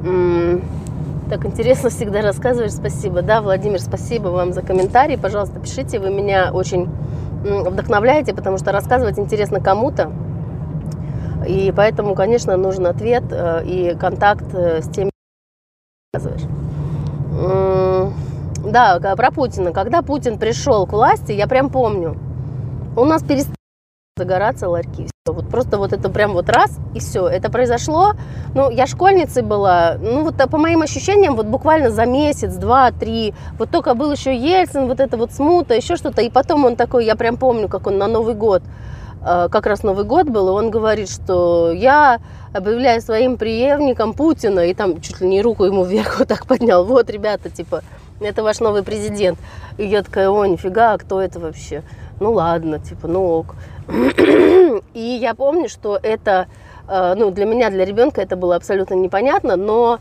М-м, 0.04 0.64
так 1.30 1.46
интересно 1.46 1.90
всегда 1.92 2.22
рассказываешь, 2.22 2.74
спасибо, 2.74 3.22
да, 3.22 3.42
Владимир, 3.42 3.80
спасибо 3.80 4.30
вам 4.30 4.54
за 4.54 4.62
комментарии, 4.62 5.16
пожалуйста, 5.16 5.60
пишите, 5.60 6.00
вы 6.00 6.10
меня 6.10 6.52
очень 6.54 6.90
вдохновляете, 7.42 8.34
потому 8.34 8.58
что 8.58 8.72
рассказывать 8.72 9.18
интересно 9.18 9.62
кому-то, 9.62 10.12
и 11.50 11.72
поэтому, 11.72 12.14
конечно, 12.14 12.56
нужен 12.58 12.86
ответ 12.86 13.24
э, 13.32 13.66
и 13.66 13.96
контакт 13.96 14.54
э, 14.54 14.82
с 14.84 14.90
теми, 14.90 15.10
рассказываешь. 16.14 16.48
Да, 18.66 19.00
про 19.16 19.32
Путина. 19.32 19.72
Когда 19.72 20.02
Путин 20.04 20.38
пришел 20.38 20.86
к 20.86 20.92
власти, 20.92 21.32
я 21.32 21.48
прям 21.48 21.70
помню, 21.70 22.18
у 22.96 23.04
нас 23.06 23.24
перестали 23.24 23.56
загораться 24.18 24.70
ларьки. 24.70 25.06
Все. 25.06 25.34
Вот 25.34 25.50
просто 25.50 25.80
вот 25.80 25.92
это 25.94 26.10
прям 26.10 26.34
вот 26.34 26.50
раз, 26.50 26.78
и 26.94 27.00
все. 27.00 27.28
Это 27.28 27.50
произошло, 27.50 28.12
ну, 28.54 28.70
я 28.70 28.86
школьницей 28.86 29.42
была, 29.42 29.96
ну, 30.00 30.24
вот 30.24 30.36
по 30.36 30.58
моим 30.58 30.82
ощущениям, 30.82 31.36
вот 31.36 31.48
буквально 31.48 31.90
за 31.90 32.06
месяц, 32.06 32.54
два, 32.56 32.92
три. 32.92 33.34
Вот 33.58 33.72
только 33.72 33.96
был 33.96 34.12
еще 34.12 34.36
Ельцин, 34.36 34.88
вот 34.88 35.00
это 35.00 35.18
вот 35.18 35.32
смута, 35.32 35.74
еще 35.74 35.96
что-то. 35.96 36.22
И 36.22 36.30
потом 36.30 36.66
он 36.66 36.76
такой, 36.76 37.06
я 37.06 37.16
прям 37.16 37.38
помню, 37.38 37.70
как 37.70 37.88
он 37.88 37.98
на 37.98 38.08
Новый 38.08 38.36
год 38.36 38.62
как 39.22 39.66
раз 39.66 39.84
Новый 39.84 40.06
год 40.06 40.30
был, 40.30 40.48
и 40.50 40.52
он 40.52 40.70
говорит, 40.70 41.10
что 41.10 41.72
я 41.72 42.20
объявляю 42.54 43.02
своим 43.02 43.38
преемником 43.38 44.14
Путина, 44.14 44.62
и 44.62 44.74
там 44.74 45.02
чуть 45.02 45.22
ли 45.22 45.28
не 45.28 45.42
руку 45.42 45.66
ему 45.66 45.84
вверх 45.84 46.16
вот 46.20 46.28
так 46.28 46.46
поднял, 46.46 46.86
вот, 46.86 47.10
ребята, 47.10 47.50
типа, 47.50 47.84
это 48.20 48.44
ваш 48.44 48.60
новый 48.60 48.84
президент. 48.84 49.40
И 49.78 49.86
я 49.86 50.04
такая, 50.04 50.30
о, 50.30 50.46
нифига, 50.46 50.94
а 50.94 50.98
кто 50.98 51.22
это 51.22 51.40
вообще? 51.40 51.84
Ну 52.20 52.34
ладно, 52.34 52.80
типа, 52.80 53.08
ну 53.08 53.26
ок. 53.26 53.56
И 54.94 55.00
я 55.00 55.34
помню, 55.36 55.70
что 55.70 55.98
это, 56.02 56.48
э, 56.88 57.14
ну, 57.16 57.32
для 57.32 57.46
меня, 57.46 57.70
для 57.70 57.86
ребенка 57.86 58.22
это 58.22 58.36
было 58.36 58.56
абсолютно 58.56 58.94
непонятно, 58.96 59.56
но 59.56 60.00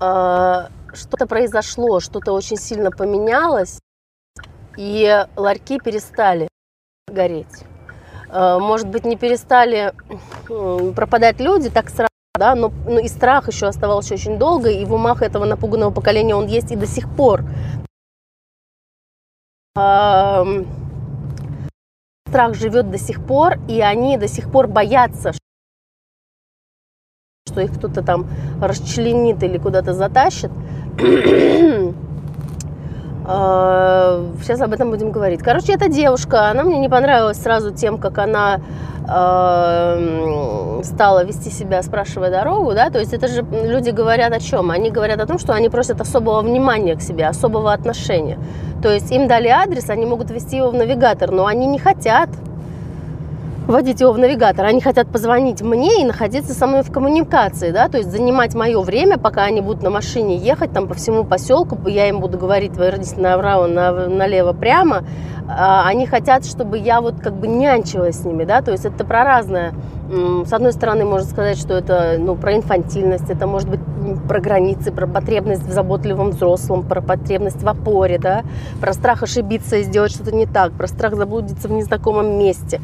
э, 0.00 0.66
что-то 0.94 1.26
произошло, 1.26 2.00
что-то 2.00 2.32
очень 2.32 2.56
сильно 2.56 2.90
поменялось, 2.90 3.80
и 4.76 5.26
ларьки 5.36 5.78
перестали 5.78 6.48
гореть. 7.08 7.64
Э, 8.32 8.58
может 8.58 8.88
быть, 8.88 9.04
не 9.04 9.16
перестали 9.16 9.92
пропадать 10.94 11.38
люди 11.38 11.68
так 11.68 11.90
сразу, 11.90 12.08
да, 12.38 12.54
но, 12.54 12.72
но 12.86 12.98
и 12.98 13.08
страх 13.08 13.48
еще 13.48 13.66
оставался 13.66 14.14
очень 14.14 14.38
долго, 14.38 14.70
и 14.70 14.84
в 14.86 14.94
умах 14.94 15.20
этого 15.20 15.44
напуганного 15.44 15.90
поколения 15.90 16.34
он 16.34 16.46
есть 16.46 16.72
и 16.72 16.76
до 16.76 16.86
сих 16.86 17.14
пор. 17.14 17.44
Страх 22.28 22.54
живет 22.54 22.90
до 22.90 22.98
сих 22.98 23.26
пор, 23.26 23.58
и 23.68 23.80
они 23.82 24.16
до 24.16 24.28
сих 24.28 24.50
пор 24.50 24.66
боятся, 24.66 25.32
что 27.46 27.60
их 27.60 27.74
кто-то 27.76 28.02
там 28.02 28.28
расчленит 28.62 29.42
или 29.42 29.58
куда-то 29.58 29.92
затащит. 29.92 30.50
Сейчас 33.32 34.60
об 34.60 34.72
этом 34.72 34.90
будем 34.90 35.10
говорить. 35.10 35.42
Короче, 35.42 35.72
эта 35.72 35.88
девушка, 35.88 36.50
она 36.50 36.64
мне 36.64 36.78
не 36.78 36.88
понравилась 36.88 37.40
сразу 37.40 37.70
тем, 37.72 37.96
как 37.98 38.18
она 38.18 38.60
э, 39.08 40.80
стала 40.84 41.24
вести 41.24 41.50
себя, 41.50 41.82
спрашивая 41.82 42.30
дорогу, 42.30 42.74
да, 42.74 42.90
то 42.90 42.98
есть 42.98 43.12
это 43.12 43.28
же 43.28 43.42
люди 43.42 43.90
говорят 43.90 44.32
о 44.32 44.40
чем? 44.40 44.70
Они 44.70 44.90
говорят 44.90 45.20
о 45.20 45.26
том, 45.26 45.38
что 45.38 45.54
они 45.54 45.68
просят 45.68 46.00
особого 46.00 46.42
внимания 46.42 46.94
к 46.96 47.00
себе, 47.00 47.26
особого 47.26 47.72
отношения. 47.72 48.38
То 48.82 48.90
есть 48.90 49.10
им 49.12 49.28
дали 49.28 49.48
адрес, 49.48 49.88
они 49.90 50.06
могут 50.06 50.30
ввести 50.30 50.56
его 50.56 50.70
в 50.70 50.74
навигатор, 50.74 51.30
но 51.30 51.46
они 51.46 51.66
не 51.66 51.78
хотят 51.78 52.28
вводить 53.66 54.00
его 54.00 54.12
в 54.12 54.18
навигатор, 54.18 54.64
они 54.66 54.80
хотят 54.80 55.08
позвонить 55.08 55.62
мне 55.62 56.02
и 56.02 56.04
находиться 56.04 56.54
со 56.54 56.66
мной 56.66 56.82
в 56.82 56.90
коммуникации, 56.90 57.70
да, 57.70 57.88
то 57.88 57.98
есть 57.98 58.10
занимать 58.10 58.54
мое 58.54 58.80
время, 58.80 59.18
пока 59.18 59.44
они 59.44 59.60
будут 59.60 59.82
на 59.82 59.90
машине 59.90 60.36
ехать 60.36 60.72
там 60.72 60.88
по 60.88 60.94
всему 60.94 61.24
поселку, 61.24 61.78
я 61.88 62.08
им 62.08 62.20
буду 62.20 62.38
говорить, 62.38 62.76
родители 62.76 63.20
направо, 63.20 63.66
налево, 63.66 64.52
прямо, 64.52 65.04
а, 65.48 65.86
они 65.86 66.06
хотят, 66.06 66.44
чтобы 66.44 66.78
я 66.78 67.00
вот 67.00 67.20
как 67.20 67.34
бы 67.34 67.46
нянчилась 67.46 68.20
с 68.20 68.24
ними, 68.24 68.44
да, 68.44 68.62
то 68.62 68.72
есть 68.72 68.84
это 68.84 69.04
про 69.04 69.24
разное. 69.24 69.74
С 70.44 70.52
одной 70.52 70.72
стороны, 70.72 71.06
можно 71.06 71.26
сказать, 71.26 71.58
что 71.58 71.74
это 71.74 72.16
ну, 72.18 72.36
про 72.36 72.54
инфантильность, 72.54 73.30
это 73.30 73.46
может 73.46 73.70
быть 73.70 73.80
про 74.28 74.40
границы, 74.40 74.92
про 74.92 75.06
потребность 75.06 75.62
в 75.62 75.72
заботливом 75.72 76.30
взрослом, 76.30 76.82
про 76.82 77.00
потребность 77.00 77.62
в 77.62 77.68
опоре, 77.68 78.18
да, 78.18 78.42
про 78.80 78.92
страх 78.92 79.22
ошибиться 79.22 79.76
и 79.76 79.84
сделать 79.84 80.12
что-то 80.12 80.32
не 80.32 80.44
так, 80.44 80.72
про 80.72 80.86
страх 80.86 81.14
заблудиться 81.14 81.66
в 81.68 81.72
незнакомом 81.72 82.38
месте, 82.38 82.80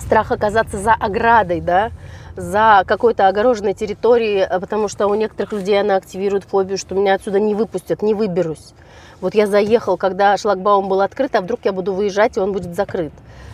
страх 0.00 0.32
оказаться 0.32 0.78
за 0.78 0.92
оградой, 0.92 1.60
да, 1.60 1.90
за 2.36 2.84
какой-то 2.86 3.28
огороженной 3.28 3.74
территорией, 3.74 4.44
а 4.44 4.58
потому 4.60 4.88
что 4.88 5.06
у 5.06 5.14
некоторых 5.14 5.52
людей 5.52 5.80
она 5.80 5.96
активирует 5.96 6.44
фобию, 6.44 6.78
что 6.78 6.94
меня 6.94 7.14
отсюда 7.14 7.38
не 7.40 7.54
выпустят, 7.54 8.02
не 8.02 8.14
выберусь. 8.14 8.72
Вот 9.20 9.34
я 9.34 9.46
заехал, 9.46 9.96
когда 9.96 10.36
шлагбаум 10.36 10.88
был 10.88 11.00
открыт, 11.00 11.34
а 11.36 11.40
вдруг 11.40 11.60
я 11.64 11.72
буду 11.72 11.92
выезжать, 11.92 12.36
и 12.36 12.40
он 12.40 12.52
будет 12.52 12.74
закрыт. 12.74 13.12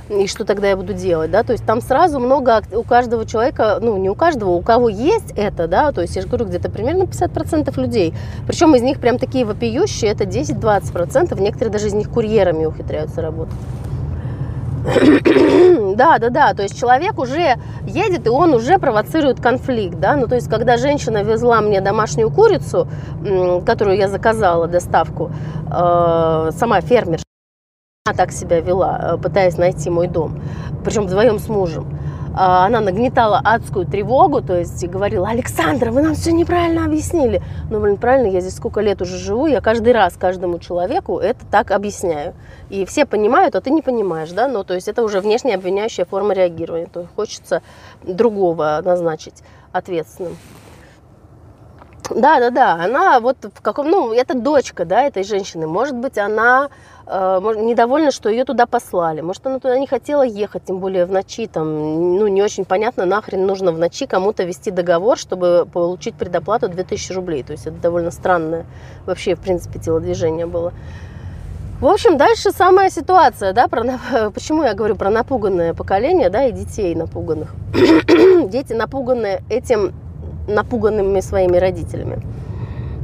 И 0.08 0.26
что 0.26 0.46
тогда 0.46 0.68
я 0.68 0.76
буду 0.76 0.94
делать, 0.94 1.30
да? 1.30 1.42
То 1.42 1.52
есть 1.52 1.66
там 1.66 1.82
сразу 1.82 2.18
много 2.18 2.62
у 2.72 2.82
каждого 2.82 3.26
человека, 3.26 3.78
ну 3.82 3.98
не 3.98 4.08
у 4.08 4.14
каждого, 4.14 4.50
у 4.52 4.62
кого 4.62 4.88
есть 4.88 5.32
это, 5.36 5.68
да, 5.68 5.92
то 5.92 6.00
есть 6.00 6.16
я 6.16 6.22
же 6.22 6.28
говорю, 6.28 6.46
где-то 6.46 6.70
примерно 6.70 7.02
50% 7.02 7.78
людей. 7.78 8.14
Причем 8.46 8.74
из 8.74 8.80
них 8.80 9.00
прям 9.00 9.18
такие 9.18 9.44
вопиющие, 9.44 10.10
это 10.10 10.24
10-20%, 10.24 11.38
некоторые 11.38 11.70
даже 11.70 11.88
из 11.88 11.94
них 11.94 12.08
курьерами 12.08 12.64
ухитряются 12.64 13.20
работать. 13.20 13.54
да, 15.96 16.18
да, 16.18 16.30
да, 16.30 16.54
то 16.54 16.62
есть 16.62 16.78
человек 16.78 17.18
уже 17.18 17.56
едет, 17.86 18.26
и 18.26 18.30
он 18.30 18.54
уже 18.54 18.78
провоцирует 18.78 19.40
конфликт, 19.40 19.98
да, 19.98 20.16
ну, 20.16 20.26
то 20.26 20.34
есть 20.34 20.48
когда 20.48 20.76
женщина 20.76 21.22
везла 21.22 21.60
мне 21.60 21.80
домашнюю 21.80 22.30
курицу, 22.30 22.88
которую 23.66 23.96
я 23.96 24.08
заказала, 24.08 24.66
доставку, 24.66 25.30
э, 25.66 26.50
сама 26.52 26.80
фермер, 26.80 27.20
она 28.06 28.16
так 28.16 28.32
себя 28.32 28.60
вела, 28.60 28.98
э, 29.14 29.16
пытаясь 29.18 29.58
найти 29.58 29.90
мой 29.90 30.08
дом, 30.08 30.40
причем 30.84 31.06
вдвоем 31.06 31.38
с 31.38 31.48
мужем, 31.48 31.86
она 32.34 32.80
нагнетала 32.80 33.40
адскую 33.42 33.86
тревогу, 33.86 34.42
то 34.42 34.58
есть 34.58 34.86
говорила, 34.86 35.28
Александра, 35.28 35.90
вы 35.90 36.02
нам 36.02 36.14
все 36.14 36.32
неправильно 36.32 36.84
объяснили. 36.84 37.42
Ну, 37.70 37.80
блин, 37.80 37.96
правильно, 37.96 38.30
я 38.30 38.40
здесь 38.40 38.56
сколько 38.56 38.80
лет 38.80 39.02
уже 39.02 39.16
живу, 39.16 39.46
я 39.46 39.60
каждый 39.60 39.92
раз 39.92 40.16
каждому 40.16 40.58
человеку 40.58 41.18
это 41.18 41.44
так 41.50 41.70
объясняю. 41.70 42.34
И 42.70 42.84
все 42.84 43.06
понимают, 43.06 43.54
а 43.54 43.60
ты 43.60 43.70
не 43.70 43.82
понимаешь, 43.82 44.30
да, 44.30 44.48
ну, 44.48 44.64
то 44.64 44.74
есть 44.74 44.88
это 44.88 45.02
уже 45.02 45.20
внешне 45.20 45.54
обвиняющая 45.54 46.04
форма 46.04 46.34
реагирования, 46.34 46.88
то 46.92 47.00
есть 47.00 47.12
хочется 47.14 47.62
другого 48.02 48.80
назначить 48.84 49.42
ответственным. 49.72 50.36
Да, 52.10 52.40
да, 52.40 52.50
да, 52.50 52.72
она 52.72 53.20
вот 53.20 53.36
в 53.54 53.60
каком, 53.60 53.90
ну, 53.90 54.12
это 54.12 54.34
дочка, 54.34 54.84
да, 54.84 55.02
этой 55.02 55.24
женщины, 55.24 55.66
может 55.66 55.94
быть, 55.94 56.16
она 56.16 56.70
недовольна, 57.08 58.10
что 58.10 58.28
ее 58.28 58.44
туда 58.44 58.66
послали, 58.66 59.22
может, 59.22 59.46
она 59.46 59.58
туда 59.58 59.78
не 59.78 59.86
хотела 59.86 60.22
ехать, 60.22 60.64
тем 60.64 60.78
более 60.78 61.06
в 61.06 61.12
ночи, 61.12 61.46
там, 61.46 62.16
ну, 62.16 62.26
не 62.26 62.42
очень 62.42 62.64
понятно, 62.64 63.06
нахрен 63.06 63.46
нужно 63.46 63.72
в 63.72 63.78
ночи 63.78 64.06
кому-то 64.06 64.44
вести 64.44 64.70
договор, 64.70 65.16
чтобы 65.16 65.66
получить 65.72 66.14
предоплату 66.14 66.68
2000 66.68 67.12
рублей, 67.12 67.42
то 67.42 67.52
есть 67.52 67.66
это 67.66 67.76
довольно 67.76 68.10
странное 68.10 68.66
вообще, 69.06 69.34
в 69.34 69.40
принципе, 69.40 69.78
телодвижение 69.78 70.46
было. 70.46 70.72
В 71.80 71.86
общем, 71.86 72.16
дальше 72.16 72.50
самая 72.50 72.90
ситуация, 72.90 73.52
да, 73.52 73.68
про, 73.68 73.84
почему 74.34 74.64
я 74.64 74.74
говорю 74.74 74.96
про 74.96 75.10
напуганное 75.10 75.74
поколение, 75.74 76.28
да, 76.28 76.44
и 76.44 76.52
детей 76.52 76.94
напуганных. 76.94 77.54
Дети 78.48 78.72
напуганные 78.72 79.42
этим 79.48 79.94
напуганными 80.48 81.20
своими 81.20 81.56
родителями. 81.56 82.20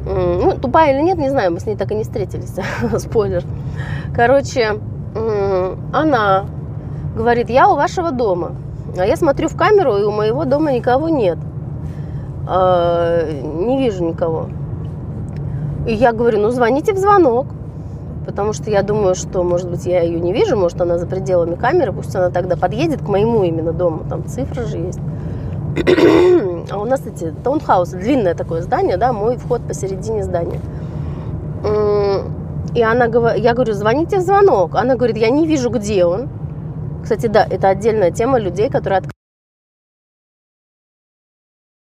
Ну, 0.06 0.52
тупая 0.60 0.94
или 0.94 1.02
нет, 1.02 1.18
не 1.18 1.30
знаю, 1.30 1.52
мы 1.52 1.60
с 1.60 1.66
ней 1.66 1.76
так 1.76 1.90
и 1.90 1.94
не 1.94 2.02
встретились. 2.02 2.54
Спойлер. 2.98 3.42
Короче, 4.14 4.78
она 5.92 6.44
говорит, 7.16 7.48
я 7.50 7.68
у 7.68 7.76
вашего 7.76 8.10
дома. 8.10 8.52
А 8.98 9.06
я 9.06 9.16
смотрю 9.16 9.48
в 9.48 9.56
камеру, 9.56 9.96
и 9.96 10.02
у 10.02 10.10
моего 10.10 10.44
дома 10.44 10.72
никого 10.72 11.08
нет. 11.08 11.38
А, 12.46 13.24
не 13.42 13.78
вижу 13.78 14.04
никого. 14.04 14.48
И 15.86 15.94
я 15.94 16.12
говорю, 16.12 16.40
ну 16.40 16.50
звоните 16.50 16.92
в 16.92 16.98
звонок. 16.98 17.46
Потому 18.26 18.52
что 18.54 18.70
я 18.70 18.82
думаю, 18.82 19.14
что, 19.14 19.42
может 19.42 19.68
быть, 19.68 19.84
я 19.84 20.00
ее 20.00 20.18
не 20.18 20.32
вижу, 20.32 20.56
может, 20.56 20.80
она 20.80 20.98
за 20.98 21.06
пределами 21.06 21.56
камеры, 21.56 21.92
пусть 21.92 22.16
она 22.16 22.30
тогда 22.30 22.56
подъедет 22.56 23.02
к 23.02 23.08
моему 23.08 23.44
именно 23.44 23.72
дому, 23.72 24.04
там 24.08 24.24
цифры 24.24 24.64
же 24.64 24.78
есть. 24.78 24.98
а 26.70 26.78
у 26.78 26.84
нас 26.84 27.06
эти 27.06 27.32
таунхаусы, 27.44 27.98
длинное 27.98 28.34
такое 28.34 28.62
здание, 28.62 28.96
да, 28.96 29.12
мой 29.12 29.36
вход 29.36 29.66
посередине 29.66 30.24
здания. 30.24 30.60
И 32.74 32.82
она 32.82 33.08
говорит, 33.08 33.42
я 33.42 33.54
говорю, 33.54 33.74
звоните 33.74 34.18
в 34.18 34.22
звонок. 34.22 34.74
Она 34.74 34.96
говорит, 34.96 35.16
я 35.16 35.30
не 35.30 35.46
вижу, 35.46 35.70
где 35.70 36.04
он. 36.04 36.28
Кстати, 37.02 37.26
да, 37.26 37.44
это 37.44 37.68
отдельная 37.68 38.10
тема 38.10 38.38
людей, 38.38 38.68
которые 38.68 38.98
от... 38.98 39.04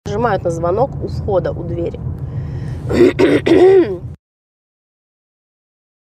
нажимают 0.06 0.44
на 0.44 0.52
звонок 0.52 0.92
у 1.04 1.08
входа, 1.08 1.52
у 1.52 1.64
двери. 1.64 2.00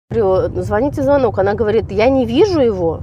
звоните 0.10 1.02
в 1.02 1.04
звонок. 1.04 1.38
Она 1.40 1.54
говорит, 1.54 1.92
я 1.92 2.10
не 2.10 2.26
вижу 2.26 2.60
его. 2.60 3.02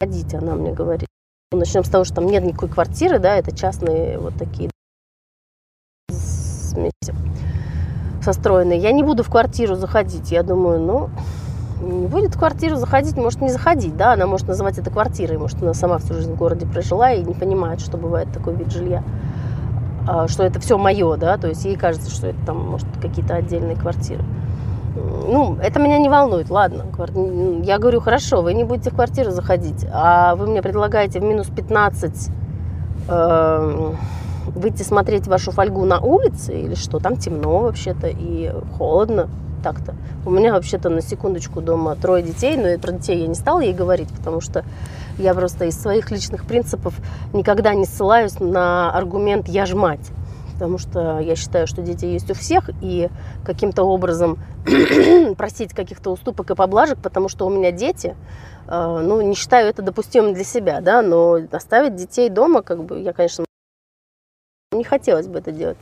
Ходите, 0.00 0.38
она 0.38 0.54
мне 0.54 0.72
говорит. 0.72 1.11
Начнем 1.52 1.84
с 1.84 1.88
того, 1.88 2.04
что 2.04 2.16
там 2.16 2.26
нет 2.26 2.42
никакой 2.44 2.68
квартиры, 2.68 3.18
да, 3.18 3.36
это 3.36 3.54
частные 3.54 4.18
вот 4.18 4.34
такие 4.36 4.70
смеси 6.10 7.14
состроенные. 8.22 8.78
Я 8.78 8.92
не 8.92 9.02
буду 9.02 9.22
в 9.22 9.30
квартиру 9.30 9.74
заходить. 9.74 10.30
Я 10.30 10.42
думаю, 10.42 10.80
ну, 10.80 11.10
не 11.80 12.06
будет 12.06 12.34
в 12.34 12.38
квартиру 12.38 12.76
заходить, 12.76 13.16
может 13.16 13.40
не 13.40 13.50
заходить, 13.50 13.96
да, 13.96 14.12
она 14.12 14.26
может 14.26 14.46
называть 14.46 14.78
это 14.78 14.90
квартирой, 14.90 15.38
может 15.38 15.62
она 15.62 15.74
сама 15.74 15.98
всю 15.98 16.14
жизнь 16.14 16.32
в 16.32 16.36
городе 16.36 16.66
прожила 16.66 17.12
и 17.12 17.24
не 17.24 17.34
понимает, 17.34 17.80
что 17.80 17.98
бывает 17.98 18.32
такой 18.32 18.54
вид 18.54 18.70
жилья, 18.70 19.02
а, 20.06 20.28
что 20.28 20.44
это 20.44 20.60
все 20.60 20.78
мое, 20.78 21.16
да, 21.16 21.36
то 21.38 21.48
есть 21.48 21.64
ей 21.64 21.76
кажется, 21.76 22.10
что 22.10 22.28
это 22.28 22.38
там, 22.46 22.58
может, 22.58 22.86
какие-то 23.00 23.34
отдельные 23.34 23.76
квартиры 23.76 24.22
ну, 24.94 25.56
это 25.62 25.80
меня 25.80 25.98
не 25.98 26.08
волнует, 26.08 26.50
ладно. 26.50 26.84
Я 27.64 27.78
говорю, 27.78 28.00
хорошо, 28.00 28.42
вы 28.42 28.54
не 28.54 28.64
будете 28.64 28.90
в 28.90 28.94
квартиру 28.94 29.30
заходить, 29.30 29.86
а 29.92 30.34
вы 30.34 30.46
мне 30.46 30.62
предлагаете 30.62 31.20
в 31.20 31.24
минус 31.24 31.48
15 31.48 32.30
э, 33.08 33.92
выйти 34.46 34.82
смотреть 34.82 35.26
вашу 35.26 35.50
фольгу 35.50 35.84
на 35.84 35.98
улице 36.00 36.60
или 36.60 36.74
что? 36.74 36.98
Там 36.98 37.16
темно 37.16 37.60
вообще-то 37.60 38.08
и 38.08 38.52
холодно 38.76 39.28
так-то. 39.62 39.94
У 40.26 40.30
меня 40.30 40.52
вообще-то 40.52 40.90
на 40.90 41.00
секундочку 41.00 41.60
дома 41.60 41.94
трое 41.94 42.22
детей, 42.22 42.56
но 42.56 42.78
про 42.78 42.92
детей 42.92 43.20
я 43.20 43.26
не 43.28 43.34
стала 43.34 43.60
ей 43.60 43.72
говорить, 43.72 44.08
потому 44.08 44.40
что 44.40 44.64
я 45.18 45.34
просто 45.34 45.66
из 45.66 45.80
своих 45.80 46.10
личных 46.10 46.44
принципов 46.44 46.94
никогда 47.32 47.74
не 47.74 47.84
ссылаюсь 47.84 48.40
на 48.40 48.90
аргумент 48.90 49.48
«я 49.48 49.66
ж 49.66 49.74
мать» 49.74 50.10
потому 50.62 50.78
что 50.78 51.18
я 51.18 51.34
считаю, 51.34 51.66
что 51.66 51.82
дети 51.82 52.04
есть 52.04 52.30
у 52.30 52.34
всех, 52.34 52.70
и 52.80 53.10
каким-то 53.44 53.82
образом 53.82 54.38
просить 55.36 55.74
каких-то 55.74 56.12
уступок 56.12 56.52
и 56.52 56.54
поблажек, 56.54 56.98
потому 57.02 57.28
что 57.28 57.46
у 57.46 57.50
меня 57.50 57.72
дети, 57.72 58.14
э, 58.68 59.00
ну, 59.02 59.20
не 59.22 59.34
считаю 59.34 59.68
это 59.68 59.82
допустимым 59.82 60.34
для 60.34 60.44
себя, 60.44 60.80
да, 60.80 61.02
но 61.02 61.36
оставить 61.50 61.96
детей 61.96 62.28
дома, 62.28 62.62
как 62.62 62.84
бы, 62.84 63.00
я, 63.00 63.12
конечно, 63.12 63.44
не 64.70 64.84
хотелось 64.84 65.26
бы 65.26 65.40
это 65.40 65.50
делать. 65.50 65.78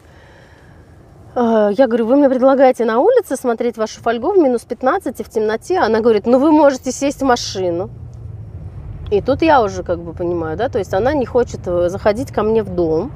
Э, 1.35 1.69
я 1.77 1.87
говорю, 1.87 2.07
вы 2.07 2.17
мне 2.17 2.31
предлагаете 2.31 2.87
на 2.87 3.01
улице 3.01 3.37
смотреть 3.37 3.77
вашу 3.77 4.01
фольгу 4.01 4.33
в 4.33 4.39
минус 4.39 4.63
15 4.63 5.21
и 5.21 5.23
в 5.23 5.29
темноте? 5.29 5.79
Она 5.79 6.01
говорит, 6.01 6.25
ну 6.25 6.39
вы 6.39 6.53
можете 6.53 6.91
сесть 6.91 7.21
в 7.21 7.27
машину. 7.27 7.91
И 9.11 9.21
тут 9.21 9.43
я 9.43 9.63
уже 9.63 9.83
как 9.83 9.99
бы 9.99 10.15
понимаю, 10.15 10.57
да, 10.57 10.71
то 10.71 10.79
есть 10.79 10.95
она 10.95 11.13
не 11.13 11.27
хочет 11.27 11.61
э, 11.67 11.91
заходить 11.91 12.33
ко 12.33 12.43
мне 12.43 12.63
в 12.63 12.75
дом, 12.75 13.13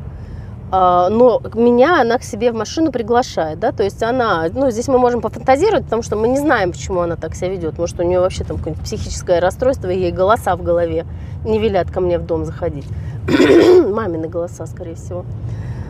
но 0.70 1.40
меня 1.54 2.00
она 2.00 2.18
к 2.18 2.24
себе 2.24 2.50
в 2.50 2.54
машину 2.54 2.90
приглашает, 2.90 3.60
да, 3.60 3.72
то 3.72 3.82
есть 3.82 4.02
она, 4.02 4.46
ну, 4.52 4.70
здесь 4.70 4.88
мы 4.88 4.98
можем 4.98 5.20
пофантазировать, 5.20 5.84
потому 5.84 6.02
что 6.02 6.16
мы 6.16 6.28
не 6.28 6.38
знаем, 6.38 6.72
почему 6.72 7.00
она 7.00 7.16
так 7.16 7.34
себя 7.34 7.50
ведет, 7.50 7.78
может, 7.78 8.00
у 8.00 8.02
нее 8.02 8.20
вообще 8.20 8.44
там 8.44 8.56
какое-нибудь 8.56 8.84
психическое 8.84 9.40
расстройство, 9.40 9.88
ей 9.88 10.10
голоса 10.10 10.56
в 10.56 10.62
голове 10.62 11.06
не 11.44 11.58
велят 11.58 11.90
ко 11.90 12.00
мне 12.00 12.18
в 12.18 12.26
дом 12.26 12.44
заходить, 12.44 12.86
мамины 13.28 14.26
голоса, 14.28 14.66
скорее 14.66 14.94
всего, 14.94 15.24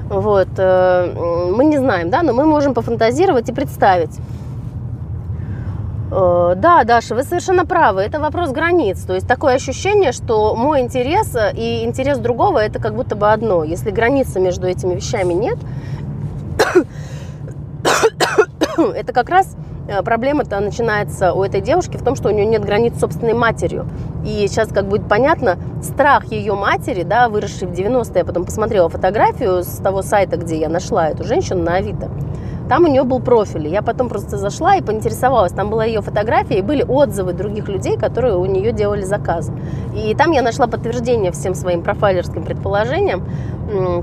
вот, 0.08 0.48
э, 0.58 1.50
мы 1.50 1.64
не 1.64 1.78
знаем, 1.78 2.10
да, 2.10 2.22
но 2.22 2.32
мы 2.32 2.44
можем 2.44 2.74
пофантазировать 2.74 3.48
и 3.48 3.52
представить, 3.52 4.18
да, 6.14 6.84
Даша, 6.84 7.14
вы 7.14 7.24
совершенно 7.24 7.66
правы. 7.66 8.02
Это 8.02 8.20
вопрос 8.20 8.50
границ. 8.50 9.02
То 9.02 9.14
есть 9.14 9.26
такое 9.26 9.54
ощущение, 9.54 10.12
что 10.12 10.54
мой 10.54 10.80
интерес 10.80 11.34
и 11.54 11.84
интерес 11.84 12.18
другого 12.18 12.58
это 12.58 12.78
как 12.78 12.94
будто 12.94 13.16
бы 13.16 13.32
одно. 13.32 13.64
Если 13.64 13.90
границы 13.90 14.38
между 14.38 14.68
этими 14.68 14.94
вещами 14.94 15.32
нет, 15.32 15.58
это 18.78 19.12
как 19.12 19.28
раз 19.28 19.56
э, 19.88 20.02
проблема-то 20.02 20.60
начинается 20.60 21.32
у 21.32 21.42
этой 21.42 21.60
девушки 21.60 21.96
в 21.96 22.04
том, 22.04 22.14
что 22.14 22.28
у 22.28 22.32
нее 22.32 22.46
нет 22.46 22.64
границ 22.64 22.94
с 22.94 23.00
собственной 23.00 23.34
матерью. 23.34 23.88
И 24.24 24.46
сейчас, 24.48 24.68
как 24.68 24.88
будет 24.88 25.08
понятно, 25.08 25.58
страх 25.82 26.26
ее 26.26 26.54
матери, 26.54 27.02
да, 27.02 27.28
выросшей 27.28 27.66
в 27.66 27.72
90-е, 27.72 28.20
я 28.20 28.24
потом 28.24 28.44
посмотрела 28.44 28.88
фотографию 28.88 29.64
с 29.64 29.78
того 29.78 30.02
сайта, 30.02 30.36
где 30.36 30.58
я 30.58 30.68
нашла 30.68 31.08
эту 31.08 31.24
женщину 31.24 31.62
на 31.62 31.74
Авито. 31.74 32.08
Там 32.68 32.84
у 32.84 32.86
нее 32.88 33.04
был 33.04 33.20
профиль. 33.20 33.68
Я 33.68 33.82
потом 33.82 34.08
просто 34.08 34.38
зашла 34.38 34.76
и 34.76 34.82
поинтересовалась. 34.82 35.52
Там 35.52 35.70
была 35.70 35.84
ее 35.84 36.00
фотография 36.00 36.58
и 36.58 36.62
были 36.62 36.82
отзывы 36.82 37.32
других 37.32 37.68
людей, 37.68 37.98
которые 37.98 38.36
у 38.36 38.46
нее 38.46 38.72
делали 38.72 39.02
заказы. 39.02 39.52
И 39.94 40.14
там 40.14 40.32
я 40.32 40.42
нашла 40.42 40.66
подтверждение 40.66 41.30
всем 41.32 41.54
своим 41.54 41.82
профайлерским 41.82 42.44
предположениям. 42.44 43.24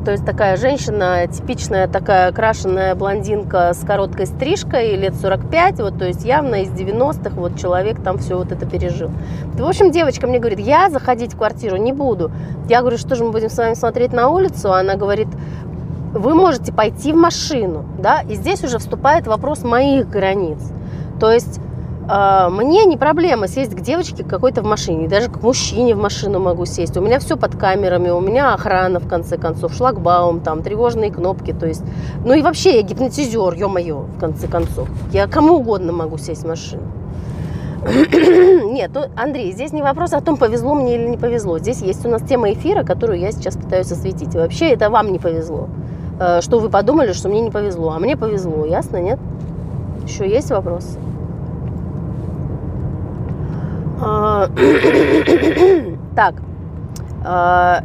То 0.04 0.12
есть 0.12 0.26
такая 0.26 0.58
женщина, 0.58 1.28
типичная 1.28 1.88
такая 1.88 2.32
крашеная 2.32 2.96
блондинка 2.96 3.74
с 3.74 3.86
короткой 3.86 4.26
стрижкой, 4.26 4.96
лет 4.96 5.14
45, 5.16 5.80
вот, 5.82 6.00
то 6.00 6.06
есть 6.06 6.26
явно 6.26 6.64
из 6.64 6.70
90-х 6.70 7.36
вот 7.36 7.58
человек 7.60 8.02
там 8.02 8.18
все 8.18 8.38
вот 8.38 8.52
это 8.52 8.66
пережил. 8.66 9.12
В 9.54 9.64
общем, 9.64 9.92
девочка 9.92 10.26
мне 10.26 10.40
говорит, 10.40 10.60
я 10.60 10.90
заходить 10.90 11.36
в 11.36 11.38
квартиру 11.38 11.78
не 11.78 11.94
буду. 11.94 12.32
Я 12.68 12.82
говорю, 12.82 12.98
что 12.98 13.16
же 13.16 13.24
мы 13.24 13.32
будем 13.32 13.50
с 13.50 13.58
вами 13.58 13.76
смотреть 13.76 14.14
на 14.14 14.30
улицу? 14.30 14.74
Она 14.74 14.96
говорит, 14.96 15.28
вы 16.14 16.34
можете 16.34 16.74
пойти 16.74 17.14
в 17.14 17.16
машину, 17.16 17.86
да, 18.00 18.22
и 18.22 18.36
здесь 18.36 18.64
уже 18.64 18.78
вступает 18.80 19.28
вопрос 19.28 19.64
моих 19.64 20.10
границ. 20.10 20.60
То 21.20 21.32
есть 21.32 21.60
э, 22.10 22.50
мне 22.50 22.86
не 22.86 22.98
проблема 22.98 23.48
сесть 23.48 23.76
к 23.76 23.82
девочке 23.82 24.24
какой-то 24.24 24.62
в 24.62 24.66
машине, 24.66 25.08
даже 25.08 25.30
к 25.30 25.42
мужчине 25.42 25.96
в 25.96 26.00
машину 26.00 26.40
могу 26.40 26.66
сесть. 26.66 26.98
У 26.98 27.02
меня 27.02 27.20
все 27.20 27.38
под 27.38 27.56
камерами, 27.56 28.10
у 28.10 28.20
меня 28.20 28.54
охрана, 28.54 29.00
в 29.00 29.08
конце 29.08 29.38
концов, 29.38 29.74
шлагбаум, 29.74 30.42
там, 30.42 30.64
тревожные 30.64 31.12
кнопки, 31.12 31.54
то 31.54 31.66
есть, 31.66 31.84
ну 32.26 32.34
и 32.34 32.42
вообще 32.42 32.78
я 32.78 32.82
гипнотизер, 32.82 33.54
ё-моё, 33.54 34.00
в 34.00 34.20
конце 34.20 34.48
концов. 34.48 34.90
Я 35.14 35.28
кому 35.28 35.58
угодно 35.58 35.94
могу 35.94 36.18
сесть 36.18 36.44
в 36.44 36.48
машину. 36.48 36.84
Нет, 37.82 38.92
ну, 38.94 39.06
Андрей, 39.16 39.52
здесь 39.52 39.74
не 39.74 39.82
вопрос 39.82 40.14
о 40.14 40.22
том, 40.22 40.38
повезло 40.38 40.76
мне 40.76 40.98
или 40.98 41.08
не 41.08 41.18
повезло. 41.18 41.58
Здесь 41.58 41.82
есть 41.82 42.06
у 42.06 42.10
нас 42.10 42.22
тема 42.22 42.54
эфира, 42.54 42.84
которую 42.84 43.20
я 43.20 43.32
сейчас 43.32 43.56
пытаюсь 43.56 43.92
осветить. 43.92 44.36
И 44.36 44.38
вообще 44.38 44.70
это 44.70 44.92
вам 44.92 45.12
не 45.12 45.18
повезло. 45.18 45.68
Э, 46.20 46.42
что 46.42 46.60
вы 46.60 46.70
подумали, 46.70 47.14
что 47.14 47.30
мне 47.30 47.42
не 47.42 47.52
повезло. 47.52 47.92
А 47.92 48.00
мне 48.00 48.18
повезло, 48.18 48.66
ясно, 48.66 48.98
нет? 48.98 49.20
Еще 50.06 50.30
есть 50.30 50.50
вопрос? 50.52 50.98
А, 54.02 54.48
так, 56.16 56.36
а, 57.24 57.84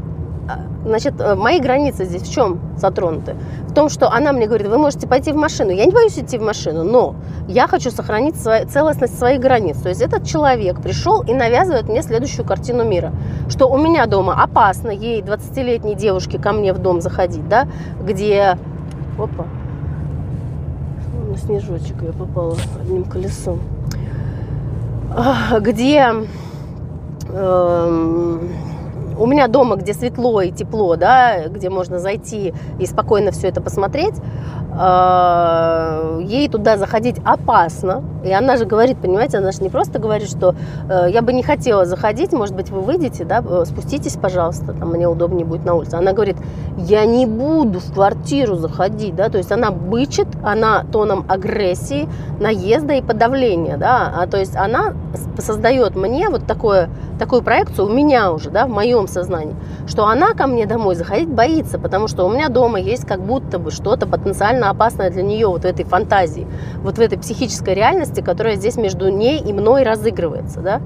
Значит, 0.86 1.20
э, 1.20 1.34
мои 1.34 1.58
границы 1.58 2.04
здесь 2.04 2.22
в 2.22 2.32
чем 2.32 2.60
затронуты? 2.76 3.34
В 3.66 3.74
том, 3.74 3.88
что 3.88 4.08
она 4.08 4.32
мне 4.32 4.46
говорит, 4.46 4.68
вы 4.68 4.78
можете 4.78 5.08
пойти 5.08 5.32
в 5.32 5.36
машину. 5.36 5.72
Я 5.72 5.84
не 5.84 5.90
боюсь 5.90 6.16
идти 6.16 6.38
в 6.38 6.42
машину, 6.42 6.84
но 6.84 7.16
я 7.48 7.66
хочу 7.66 7.90
сохранить 7.90 8.36
свою, 8.36 8.68
целостность 8.68 9.18
своих 9.18 9.40
границ. 9.40 9.78
То 9.78 9.88
есть 9.88 10.00
этот 10.00 10.24
человек 10.24 10.80
пришел 10.80 11.22
и 11.22 11.34
навязывает 11.34 11.88
мне 11.88 12.02
следующую 12.02 12.46
картину 12.46 12.84
мира. 12.84 13.12
Что 13.48 13.66
у 13.66 13.76
меня 13.76 14.06
дома 14.06 14.40
опасно 14.40 14.90
ей, 14.90 15.22
20-летней 15.22 15.96
девушке, 15.96 16.38
ко 16.38 16.52
мне 16.52 16.72
в 16.72 16.78
дом 16.78 17.00
заходить, 17.00 17.48
да, 17.48 17.66
где... 18.00 18.56
Опа. 19.18 19.44
На 21.28 21.36
снежочек 21.36 22.00
я 22.02 22.12
попала 22.12 22.54
одним 22.80 23.02
колесом. 23.04 23.60
Где... 25.60 26.14
Эм, 27.32 28.48
у 29.18 29.26
меня 29.26 29.48
дома, 29.48 29.76
где 29.76 29.94
светло 29.94 30.40
и 30.42 30.50
тепло, 30.50 30.96
да, 30.96 31.48
где 31.48 31.70
можно 31.70 31.98
зайти 31.98 32.54
и 32.78 32.86
спокойно 32.86 33.30
все 33.32 33.48
это 33.48 33.60
посмотреть, 33.60 34.14
ей 34.76 36.48
туда 36.48 36.76
заходить 36.76 37.16
опасно. 37.24 38.02
И 38.24 38.32
она 38.32 38.56
же 38.56 38.64
говорит, 38.64 38.98
понимаете, 38.98 39.38
она 39.38 39.52
же 39.52 39.62
не 39.62 39.68
просто 39.68 39.98
говорит, 39.98 40.28
что 40.28 40.54
э, 40.90 41.06
я 41.10 41.22
бы 41.22 41.32
не 41.32 41.44
хотела 41.44 41.84
заходить, 41.84 42.32
может 42.32 42.56
быть, 42.56 42.70
вы 42.70 42.80
выйдете, 42.80 43.24
да, 43.24 43.42
э, 43.48 43.64
спуститесь, 43.66 44.16
пожалуйста, 44.16 44.72
там 44.72 44.90
мне 44.90 45.06
удобнее 45.06 45.46
будет 45.46 45.64
на 45.64 45.74
улице. 45.74 45.94
Она 45.94 46.12
говорит, 46.12 46.36
я 46.76 47.04
не 47.06 47.24
буду 47.24 47.78
в 47.78 47.92
квартиру 47.94 48.56
заходить, 48.56 49.14
да, 49.14 49.28
то 49.28 49.38
есть 49.38 49.52
она 49.52 49.70
бычит, 49.70 50.26
она 50.42 50.84
тоном 50.90 51.24
агрессии, 51.28 52.08
наезда 52.40 52.94
и 52.94 53.02
подавления, 53.02 53.76
да, 53.76 54.12
а 54.16 54.26
то 54.26 54.38
есть 54.38 54.56
она 54.56 54.94
создает 55.38 55.94
мне 55.94 56.28
вот 56.28 56.46
такое, 56.46 56.90
такую 57.18 57.42
проекцию 57.42 57.86
у 57.86 57.90
меня 57.90 58.32
уже, 58.32 58.50
да, 58.50 58.66
в 58.66 58.70
моем 58.70 59.06
сознании, 59.06 59.54
что 59.86 60.06
она 60.06 60.32
ко 60.34 60.48
мне 60.48 60.66
домой 60.66 60.96
заходить 60.96 61.28
боится, 61.28 61.78
потому 61.78 62.08
что 62.08 62.26
у 62.26 62.28
меня 62.28 62.48
дома 62.48 62.80
есть 62.80 63.06
как 63.06 63.20
будто 63.20 63.58
бы 63.58 63.70
что-то 63.70 64.06
потенциально 64.06 64.65
совершенно 64.66 64.70
опасное 64.70 65.10
для 65.10 65.22
нее 65.22 65.46
вот 65.46 65.62
в 65.62 65.64
этой 65.64 65.84
фантазии, 65.84 66.46
вот 66.82 66.98
в 66.98 67.00
этой 67.00 67.18
психической 67.18 67.74
реальности, 67.74 68.20
которая 68.20 68.56
здесь 68.56 68.76
между 68.76 69.08
ней 69.08 69.40
и 69.40 69.52
мной 69.52 69.82
разыгрывается, 69.82 70.60
да. 70.60 70.80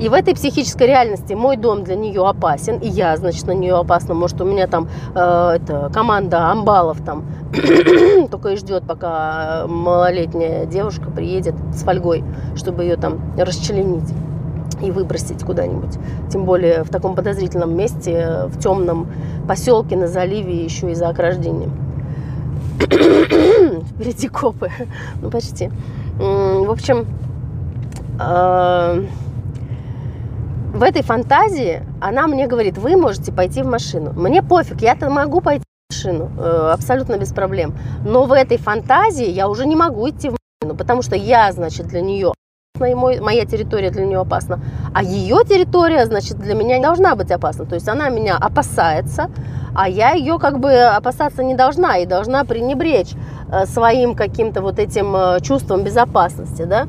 И 0.00 0.08
в 0.08 0.12
этой 0.12 0.32
психической 0.32 0.86
реальности 0.86 1.34
мой 1.34 1.56
дом 1.56 1.82
для 1.82 1.96
нее 1.96 2.24
опасен, 2.24 2.78
и 2.78 2.88
я, 2.88 3.16
значит, 3.16 3.48
на 3.48 3.52
нее 3.52 3.74
опасна. 3.74 4.14
Может, 4.14 4.40
у 4.40 4.44
меня 4.44 4.68
там 4.68 4.88
э, 5.14 5.56
это, 5.56 5.90
команда 5.92 6.52
амбалов 6.52 6.98
там 7.04 7.24
только 8.30 8.50
и 8.50 8.56
ждет, 8.56 8.84
пока 8.86 9.66
малолетняя 9.66 10.66
девушка 10.66 11.10
приедет 11.10 11.54
с 11.72 11.82
фольгой, 11.82 12.22
чтобы 12.54 12.84
ее 12.84 12.96
там 12.96 13.18
расчленить 13.36 14.14
и 14.80 14.92
выбросить 14.92 15.42
куда-нибудь. 15.42 15.98
Тем 16.30 16.44
более 16.44 16.84
в 16.84 16.90
таком 16.90 17.16
подозрительном 17.16 17.76
месте, 17.76 18.44
в 18.46 18.60
темном 18.60 19.08
поселке 19.48 19.96
на 19.96 20.06
заливе 20.06 20.62
еще 20.62 20.92
и 20.92 20.94
за 20.94 21.08
ограждением. 21.08 21.87
Впереди 23.94 24.28
копы. 24.28 24.70
Ну, 25.20 25.30
почти. 25.30 25.70
В 26.18 26.70
общем, 26.70 27.06
а, 28.18 29.00
в 30.72 30.82
этой 30.82 31.02
фантазии 31.02 31.82
она 32.00 32.26
мне 32.26 32.46
говорит, 32.46 32.78
вы 32.78 32.96
можете 32.96 33.32
пойти 33.32 33.62
в 33.62 33.66
машину. 33.66 34.12
Мне 34.12 34.42
пофиг, 34.42 34.80
я-то 34.80 35.10
могу 35.10 35.40
пойти 35.40 35.64
в 35.64 35.94
машину, 35.94 36.30
э, 36.38 36.70
абсолютно 36.72 37.16
без 37.16 37.32
проблем. 37.32 37.74
Но 38.04 38.24
в 38.24 38.32
этой 38.32 38.58
фантазии 38.58 39.28
я 39.28 39.48
уже 39.48 39.66
не 39.66 39.76
могу 39.76 40.08
идти 40.08 40.28
в 40.28 40.36
машину, 40.62 40.76
потому 40.76 41.02
что 41.02 41.16
я, 41.16 41.50
значит, 41.52 41.86
для 41.86 42.00
нее 42.00 42.32
моя 42.78 43.44
территория 43.44 43.90
для 43.90 44.04
нее 44.04 44.20
опасна, 44.20 44.60
а 44.94 45.02
ее 45.02 45.38
территория, 45.44 46.06
значит, 46.06 46.38
для 46.38 46.54
меня 46.54 46.76
не 46.76 46.82
должна 46.82 47.16
быть 47.16 47.30
опасна. 47.32 47.64
То 47.64 47.74
есть 47.74 47.88
она 47.88 48.08
меня 48.08 48.36
опасается, 48.36 49.30
а 49.74 49.88
я 49.88 50.12
ее 50.12 50.38
как 50.38 50.58
бы 50.58 50.72
опасаться 50.72 51.42
не 51.42 51.54
должна 51.54 51.98
и 51.98 52.06
должна 52.06 52.44
пренебречь 52.44 53.12
э, 53.50 53.66
своим 53.66 54.14
каким-то 54.14 54.62
вот 54.62 54.78
этим 54.78 55.14
э, 55.14 55.40
чувством 55.40 55.84
безопасности, 55.84 56.62
да. 56.62 56.86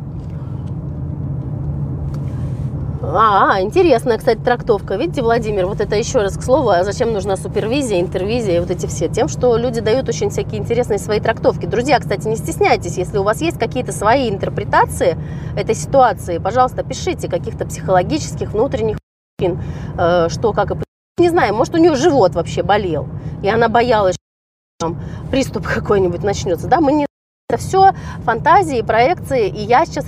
А, 3.01 3.61
интересная, 3.61 4.17
кстати, 4.17 4.39
трактовка. 4.39 4.95
Видите, 4.95 5.21
Владимир, 5.21 5.65
вот 5.65 5.81
это 5.81 5.95
еще 5.95 6.19
раз 6.19 6.37
к 6.37 6.43
слову, 6.43 6.69
а 6.69 6.83
зачем 6.83 7.11
нужна 7.11 7.37
супервизия, 7.37 8.01
интервизия 8.01 8.57
и 8.57 8.59
вот 8.59 8.69
эти 8.69 8.85
все? 8.85 9.07
Тем, 9.07 9.27
что 9.29 9.57
люди 9.57 9.81
дают 9.81 10.07
очень 10.09 10.29
всякие 10.29 10.61
интересные 10.61 10.99
свои 10.99 11.19
трактовки. 11.19 11.65
Друзья, 11.65 11.99
кстати, 11.99 12.27
не 12.27 12.35
стесняйтесь, 12.35 12.97
если 12.97 13.17
у 13.17 13.23
вас 13.23 13.41
есть 13.41 13.57
какие-то 13.57 13.93
свои 13.93 14.29
интерпретации 14.29 15.17
этой 15.57 15.75
ситуации, 15.75 16.37
пожалуйста, 16.37 16.83
пишите 16.83 17.27
каких-то 17.27 17.65
психологических, 17.65 18.51
внутренних 18.51 18.97
э, 19.39 20.27
что, 20.29 20.53
как 20.53 20.71
и 20.71 20.75
не 21.19 21.29
знаю, 21.29 21.53
может, 21.55 21.75
у 21.75 21.77
нее 21.77 21.95
живот 21.95 22.35
вообще 22.35 22.63
болел, 22.63 23.07
и 23.43 23.49
она 23.49 23.69
боялась, 23.69 24.15
что 24.15 24.87
там 24.87 25.01
приступ 25.29 25.67
какой-нибудь 25.67 26.23
начнется. 26.23 26.67
Да, 26.67 26.81
мы 26.81 26.93
не... 26.93 27.05
Это 27.49 27.59
все 27.59 27.91
фантазии, 28.23 28.81
проекции, 28.81 29.47
и 29.47 29.61
я 29.61 29.85
сейчас... 29.85 30.05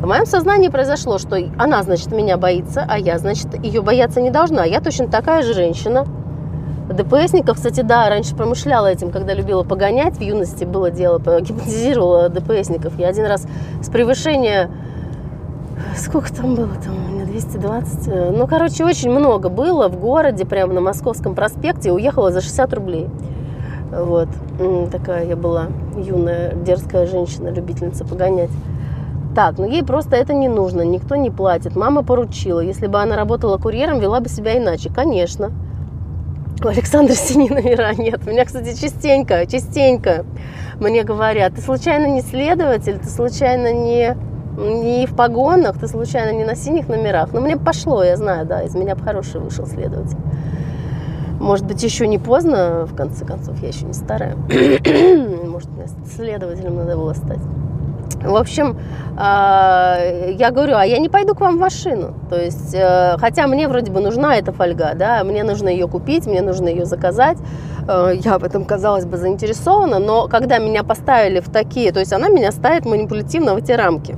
В 0.00 0.06
моем 0.06 0.24
сознании 0.24 0.68
произошло, 0.68 1.18
что 1.18 1.36
она, 1.58 1.82
значит, 1.82 2.10
меня 2.10 2.38
боится, 2.38 2.86
а 2.88 2.98
я, 2.98 3.18
значит, 3.18 3.62
ее 3.62 3.82
бояться 3.82 4.22
не 4.22 4.30
должна. 4.30 4.64
Я 4.64 4.80
точно 4.80 5.08
такая 5.08 5.42
же 5.42 5.52
женщина. 5.52 6.06
ДПСников, 6.88 7.56
кстати, 7.56 7.82
да, 7.82 8.08
раньше 8.08 8.34
промышляла 8.34 8.86
этим, 8.86 9.10
когда 9.12 9.34
любила 9.34 9.62
погонять. 9.62 10.16
В 10.16 10.20
юности 10.22 10.64
было 10.64 10.90
дело, 10.90 11.18
гипнотизировала 11.40 12.28
ДПСников. 12.28 12.98
Я 12.98 13.08
один 13.08 13.26
раз 13.26 13.46
с 13.82 13.90
превышения 13.90 14.70
сколько 15.96 16.32
там 16.32 16.54
было 16.54 16.74
там 16.84 16.94
у 16.96 17.12
меня 17.12 17.24
220 17.24 18.08
э, 18.08 18.30
ну 18.30 18.46
короче 18.46 18.84
очень 18.84 19.10
много 19.10 19.48
было 19.48 19.88
в 19.88 19.98
городе 19.98 20.44
прямо 20.44 20.72
на 20.72 20.80
московском 20.80 21.34
проспекте 21.34 21.92
уехала 21.92 22.30
за 22.32 22.40
60 22.40 22.74
рублей 22.74 23.08
вот 23.90 24.28
такая 24.90 25.26
я 25.26 25.36
была 25.36 25.68
юная 25.96 26.54
дерзкая 26.54 27.06
женщина 27.06 27.48
любительница 27.48 28.04
погонять 28.04 28.50
так, 29.34 29.58
ну 29.58 29.68
ей 29.68 29.84
просто 29.84 30.16
это 30.16 30.34
не 30.34 30.48
нужно, 30.48 30.82
никто 30.82 31.14
не 31.14 31.30
платит. 31.30 31.76
Мама 31.76 32.02
поручила. 32.02 32.58
Если 32.60 32.88
бы 32.88 33.00
она 33.00 33.16
работала 33.16 33.58
курьером, 33.58 34.00
вела 34.00 34.18
бы 34.18 34.28
себя 34.28 34.58
иначе. 34.58 34.90
Конечно. 34.92 35.52
У 36.62 36.66
Александра 36.66 37.14
синие 37.14 37.50
номера 37.50 37.94
нет. 37.94 38.26
Меня, 38.26 38.44
кстати, 38.44 38.78
частенько, 38.78 39.46
частенько 39.46 40.24
мне 40.80 41.04
говорят, 41.04 41.54
ты 41.54 41.60
случайно 41.62 42.06
не 42.06 42.22
следователь, 42.22 42.98
ты 42.98 43.08
случайно 43.08 43.72
не 43.72 44.16
не 44.56 45.06
в 45.06 45.14
погонах, 45.14 45.78
ты 45.78 45.88
случайно 45.88 46.36
не 46.36 46.44
на 46.44 46.54
синих 46.54 46.88
номерах. 46.88 47.32
Но 47.32 47.40
мне 47.40 47.56
пошло, 47.56 48.02
я 48.02 48.16
знаю, 48.16 48.46
да, 48.46 48.62
из 48.62 48.74
меня 48.74 48.94
бы 48.94 49.02
хороший 49.02 49.40
вышел 49.40 49.66
следователь. 49.66 50.18
Может 51.40 51.64
быть, 51.64 51.82
еще 51.82 52.06
не 52.06 52.18
поздно, 52.18 52.86
в 52.86 52.94
конце 52.94 53.24
концов, 53.24 53.60
я 53.62 53.68
еще 53.68 53.86
не 53.86 53.94
старая. 53.94 54.36
Может, 55.46 55.70
мне 55.70 55.86
следователем 56.14 56.76
надо 56.76 56.96
было 56.96 57.14
стать. 57.14 57.40
В 58.22 58.36
общем, 58.36 58.78
а, 59.16 59.98
я 60.28 60.50
говорю, 60.50 60.76
а 60.76 60.84
я 60.84 60.98
не 60.98 61.08
пойду 61.08 61.34
к 61.34 61.40
вам 61.40 61.56
в 61.56 61.60
машину. 61.60 62.14
То 62.28 62.38
есть, 62.38 62.74
э, 62.74 63.16
хотя 63.18 63.46
мне 63.46 63.66
вроде 63.66 63.90
бы 63.90 64.00
нужна 64.00 64.36
эта 64.36 64.52
фольга, 64.52 64.92
да, 64.94 65.24
мне 65.24 65.42
нужно 65.42 65.70
ее 65.70 65.88
купить, 65.88 66.26
мне 66.26 66.42
нужно 66.42 66.68
ее 66.68 66.84
заказать. 66.84 67.38
Э, 67.88 68.12
я 68.14 68.38
в 68.38 68.44
этом, 68.44 68.66
казалось 68.66 69.06
бы, 69.06 69.16
заинтересована, 69.16 69.98
но 69.98 70.28
когда 70.28 70.58
меня 70.58 70.82
поставили 70.82 71.40
в 71.40 71.48
такие, 71.48 71.92
то 71.92 72.00
есть 72.00 72.12
она 72.12 72.28
меня 72.28 72.52
ставит 72.52 72.84
манипулятивно 72.84 73.54
в 73.54 73.56
эти 73.56 73.72
рамки. 73.72 74.14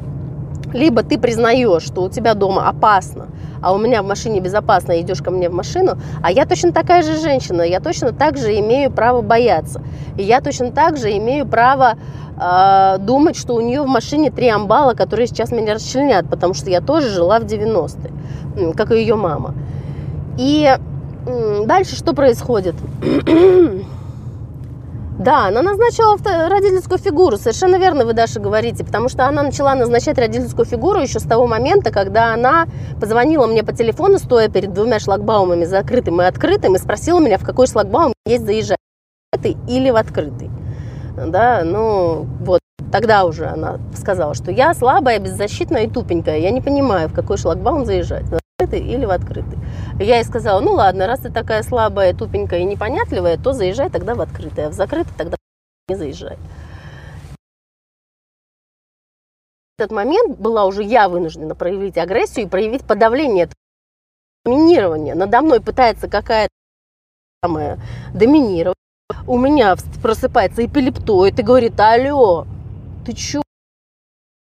Либо 0.72 1.02
ты 1.02 1.18
признаешь, 1.18 1.82
что 1.82 2.02
у 2.02 2.08
тебя 2.08 2.34
дома 2.34 2.68
опасно, 2.68 3.26
а 3.60 3.72
у 3.72 3.78
меня 3.78 4.02
в 4.02 4.06
машине 4.06 4.40
безопасно, 4.40 5.00
идешь 5.00 5.22
ко 5.22 5.30
мне 5.30 5.48
в 5.48 5.54
машину, 5.54 5.98
а 6.22 6.30
я 6.30 6.46
точно 6.46 6.72
такая 6.72 7.02
же 7.02 7.18
женщина, 7.18 7.62
я 7.62 7.80
точно 7.80 8.12
так 8.12 8.36
же 8.36 8.58
имею 8.58 8.90
право 8.90 9.22
бояться. 9.22 9.82
И 10.16 10.22
я 10.22 10.40
точно 10.40 10.70
так 10.70 10.96
же 10.96 11.16
имею 11.16 11.46
право 11.46 11.94
э, 12.38 12.98
думать, 12.98 13.36
что 13.36 13.54
у 13.54 13.60
нее 13.60 13.82
в 13.82 13.86
машине 13.86 14.30
три 14.30 14.48
амбала, 14.48 14.94
которые 14.94 15.26
сейчас 15.26 15.52
меня 15.52 15.74
расчленят, 15.74 16.28
потому 16.28 16.54
что 16.54 16.70
я 16.70 16.80
тоже 16.80 17.08
жила 17.08 17.38
в 17.38 17.44
90-е, 17.44 18.72
как 18.74 18.92
и 18.92 18.96
ее 18.96 19.16
мама. 19.16 19.54
И 20.38 20.68
э, 21.26 21.64
дальше 21.66 21.96
что 21.96 22.14
происходит? 22.14 22.74
Да, 25.22 25.46
она 25.46 25.62
назначила 25.62 26.16
родительскую 26.48 26.98
фигуру. 26.98 27.36
Совершенно 27.36 27.76
верно 27.76 28.04
вы, 28.04 28.12
Даша, 28.12 28.40
говорите. 28.40 28.84
Потому 28.84 29.08
что 29.08 29.28
она 29.28 29.44
начала 29.44 29.72
назначать 29.76 30.18
родительскую 30.18 30.66
фигуру 30.66 30.98
еще 30.98 31.20
с 31.20 31.22
того 31.22 31.46
момента, 31.46 31.92
когда 31.92 32.34
она 32.34 32.66
позвонила 33.00 33.46
мне 33.46 33.62
по 33.62 33.72
телефону, 33.72 34.18
стоя 34.18 34.48
перед 34.48 34.72
двумя 34.72 34.98
шлагбаумами, 34.98 35.64
закрытым 35.64 36.20
и 36.20 36.24
открытым, 36.24 36.74
и 36.74 36.78
спросила 36.78 37.20
меня, 37.20 37.38
в 37.38 37.44
какой 37.44 37.68
шлагбаум 37.68 38.12
есть 38.26 38.44
заезжать. 38.44 38.78
Или 39.68 39.90
в 39.90 39.96
открытый. 39.96 40.50
Да, 41.16 41.62
ну 41.64 42.26
вот. 42.40 42.60
Тогда 42.90 43.24
уже 43.24 43.46
она 43.46 43.78
сказала, 43.94 44.34
что 44.34 44.50
я 44.50 44.74
слабая, 44.74 45.20
беззащитная 45.20 45.84
и 45.84 45.88
тупенькая. 45.88 46.38
Я 46.38 46.50
не 46.50 46.60
понимаю, 46.60 47.08
в 47.08 47.14
какой 47.14 47.36
шлагбаум 47.38 47.86
заезжать 47.86 48.24
закрытый 48.72 48.80
или 48.80 49.04
в 49.04 49.10
открытый. 49.10 49.58
Я 49.98 50.16
ей 50.16 50.24
сказала, 50.24 50.60
ну 50.60 50.72
ладно, 50.72 51.06
раз 51.06 51.20
ты 51.20 51.30
такая 51.30 51.62
слабая, 51.62 52.14
тупенькая 52.14 52.60
и 52.60 52.64
непонятливая, 52.64 53.36
то 53.36 53.52
заезжай 53.52 53.90
тогда 53.90 54.14
в 54.14 54.20
открытый, 54.20 54.66
а 54.66 54.70
в 54.70 54.72
закрытый 54.72 55.12
тогда 55.16 55.36
не 55.88 55.96
заезжай. 55.96 56.36
В 59.78 59.82
этот 59.82 59.92
момент 59.92 60.38
была 60.38 60.66
уже 60.66 60.82
я 60.82 61.08
вынуждена 61.08 61.54
проявить 61.54 61.98
агрессию 61.98 62.46
и 62.46 62.48
проявить 62.48 62.84
подавление, 62.84 63.48
доминирование. 64.44 65.14
Надо 65.14 65.40
мной 65.40 65.60
пытается 65.60 66.08
какая-то 66.08 66.52
самая 67.42 67.78
доминировать. 68.14 68.76
У 69.26 69.38
меня 69.38 69.76
просыпается 70.02 70.64
эпилептоид 70.64 71.38
и 71.38 71.42
говорит, 71.42 71.80
алло, 71.80 72.46
ты 73.04 73.12
чё? 73.12 73.42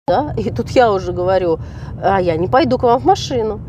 Да? 0.06 0.34
И 0.36 0.50
тут 0.50 0.70
я 0.70 0.92
уже 0.92 1.12
говорю, 1.12 1.58
а 2.02 2.20
я 2.20 2.36
не 2.36 2.48
пойду 2.48 2.76
к 2.78 2.82
вам 2.82 3.00
в 3.00 3.06
машину. 3.06 3.60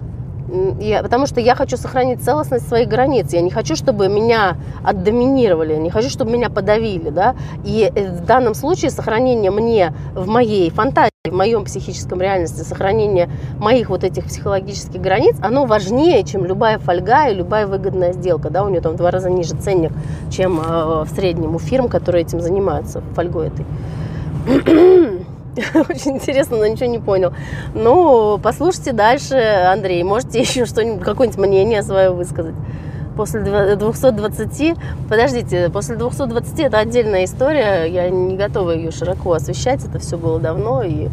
Я, 0.80 1.02
потому 1.02 1.26
что 1.26 1.40
я 1.40 1.56
хочу 1.56 1.78
сохранить 1.78 2.22
целостность 2.22 2.68
своих 2.68 2.90
границ. 2.90 3.32
Я 3.32 3.42
не 3.42 3.50
хочу, 3.50 3.76
чтобы 3.76 4.10
меня 4.10 4.58
отдоминировали, 4.84 5.76
не 5.76 5.90
хочу, 5.90 6.10
чтобы 6.10 6.32
меня 6.32 6.50
подавили. 6.50 7.10
Да? 7.10 7.36
И 7.64 7.92
э, 7.94 8.12
в 8.12 8.26
данном 8.26 8.54
случае 8.54 8.92
сохранение 8.92 9.52
мне 9.52 9.94
в 10.14 10.28
моей 10.28 10.70
фантазии, 10.70 11.12
в 11.26 11.34
моем 11.34 11.64
психическом 11.64 12.22
реальности, 12.22 12.62
сохранение 12.62 13.30
моих 13.58 13.90
вот 13.90 14.04
этих 14.04 14.26
психологических 14.26 15.00
границ, 15.00 15.36
оно 15.42 15.66
важнее, 15.66 16.24
чем 16.24 16.46
любая 16.46 16.78
фольга 16.78 17.30
и 17.30 17.36
любая 17.36 17.66
выгодная 17.66 18.12
сделка. 18.12 18.50
Да? 18.50 18.66
У 18.66 18.70
нее 18.70 18.82
там 18.82 18.94
в 18.94 18.98
два 18.98 19.12
раза 19.12 19.30
ниже 19.30 19.56
ценник, 19.56 19.92
чем 20.30 20.60
э, 20.60 21.04
в 21.04 21.08
среднем 21.16 21.56
у 21.56 21.60
фирм, 21.60 21.88
которые 21.88 22.24
этим 22.24 22.42
занимаются, 22.42 23.02
фольгой 23.16 23.48
этой. 23.48 23.66
Очень 25.90 26.14
интересно, 26.14 26.58
но 26.58 26.68
ничего 26.68 26.88
не 26.88 27.00
понял. 27.00 27.34
Ну, 27.76 28.40
послушайте 28.42 28.92
дальше, 28.92 29.36
Андрей. 29.36 30.04
Можете 30.04 30.40
еще 30.42 30.66
что-нибудь, 30.66 31.04
какое-нибудь 31.04 31.40
мнение 31.40 31.84
свое 31.84 32.10
высказать. 32.12 32.56
После 33.16 33.42
220, 33.42 34.76
подождите, 35.08 35.70
после 35.70 35.96
220 35.98 36.60
это 36.62 36.80
отдельная 36.80 37.26
история. 37.26 37.86
Я 37.86 38.10
не 38.10 38.36
готова 38.36 38.72
ее 38.72 38.90
широко 38.90 39.34
освещать. 39.34 39.86
Это 39.86 40.00
все 40.00 40.18
было 40.18 40.40
давно, 40.40 40.82
и 40.82 41.10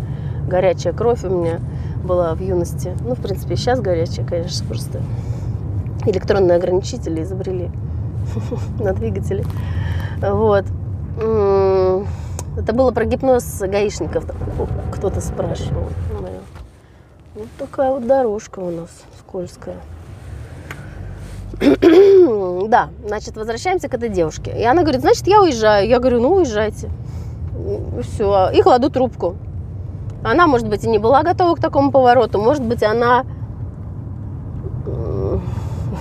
горячая 0.48 0.94
кровь 0.94 1.24
у 1.24 1.28
меня 1.28 1.60
была 2.02 2.34
в 2.34 2.40
юности. 2.40 2.96
Ну, 3.04 3.14
в 3.14 3.20
принципе, 3.20 3.56
сейчас 3.56 3.80
горячая, 3.80 4.24
конечно, 4.24 4.66
просто 4.66 5.02
электронные 6.06 6.56
ограничители 6.56 7.22
изобрели 7.22 7.70
на 8.80 8.94
двигателе. 8.94 9.44
Вот. 10.22 10.64
Это 12.56 12.72
было 12.72 12.90
про 12.90 13.04
гипноз 13.04 13.60
гаишников. 13.60 14.24
Кто-то 14.92 15.20
спрашивал. 15.20 15.84
Вот 17.34 17.48
такая 17.58 17.92
вот 17.92 18.06
дорожка 18.06 18.58
у 18.60 18.70
нас 18.70 18.90
скользкая. 19.18 19.76
да, 22.68 22.90
значит, 23.06 23.36
возвращаемся 23.36 23.88
к 23.88 23.94
этой 23.94 24.08
девушке. 24.08 24.52
И 24.58 24.64
она 24.64 24.82
говорит, 24.82 25.00
значит, 25.00 25.26
я 25.26 25.40
уезжаю. 25.40 25.88
Я 25.88 25.98
говорю, 26.00 26.20
ну, 26.20 26.34
уезжайте. 26.34 26.90
Все. 28.02 28.50
И 28.50 28.62
кладу 28.62 28.90
трубку. 28.90 29.36
Она, 30.22 30.46
может 30.46 30.68
быть, 30.68 30.84
и 30.84 30.88
не 30.88 30.98
была 30.98 31.22
готова 31.22 31.54
к 31.54 31.60
такому 31.60 31.92
повороту. 31.92 32.40
Может 32.40 32.62
быть, 32.62 32.82
она 32.82 33.24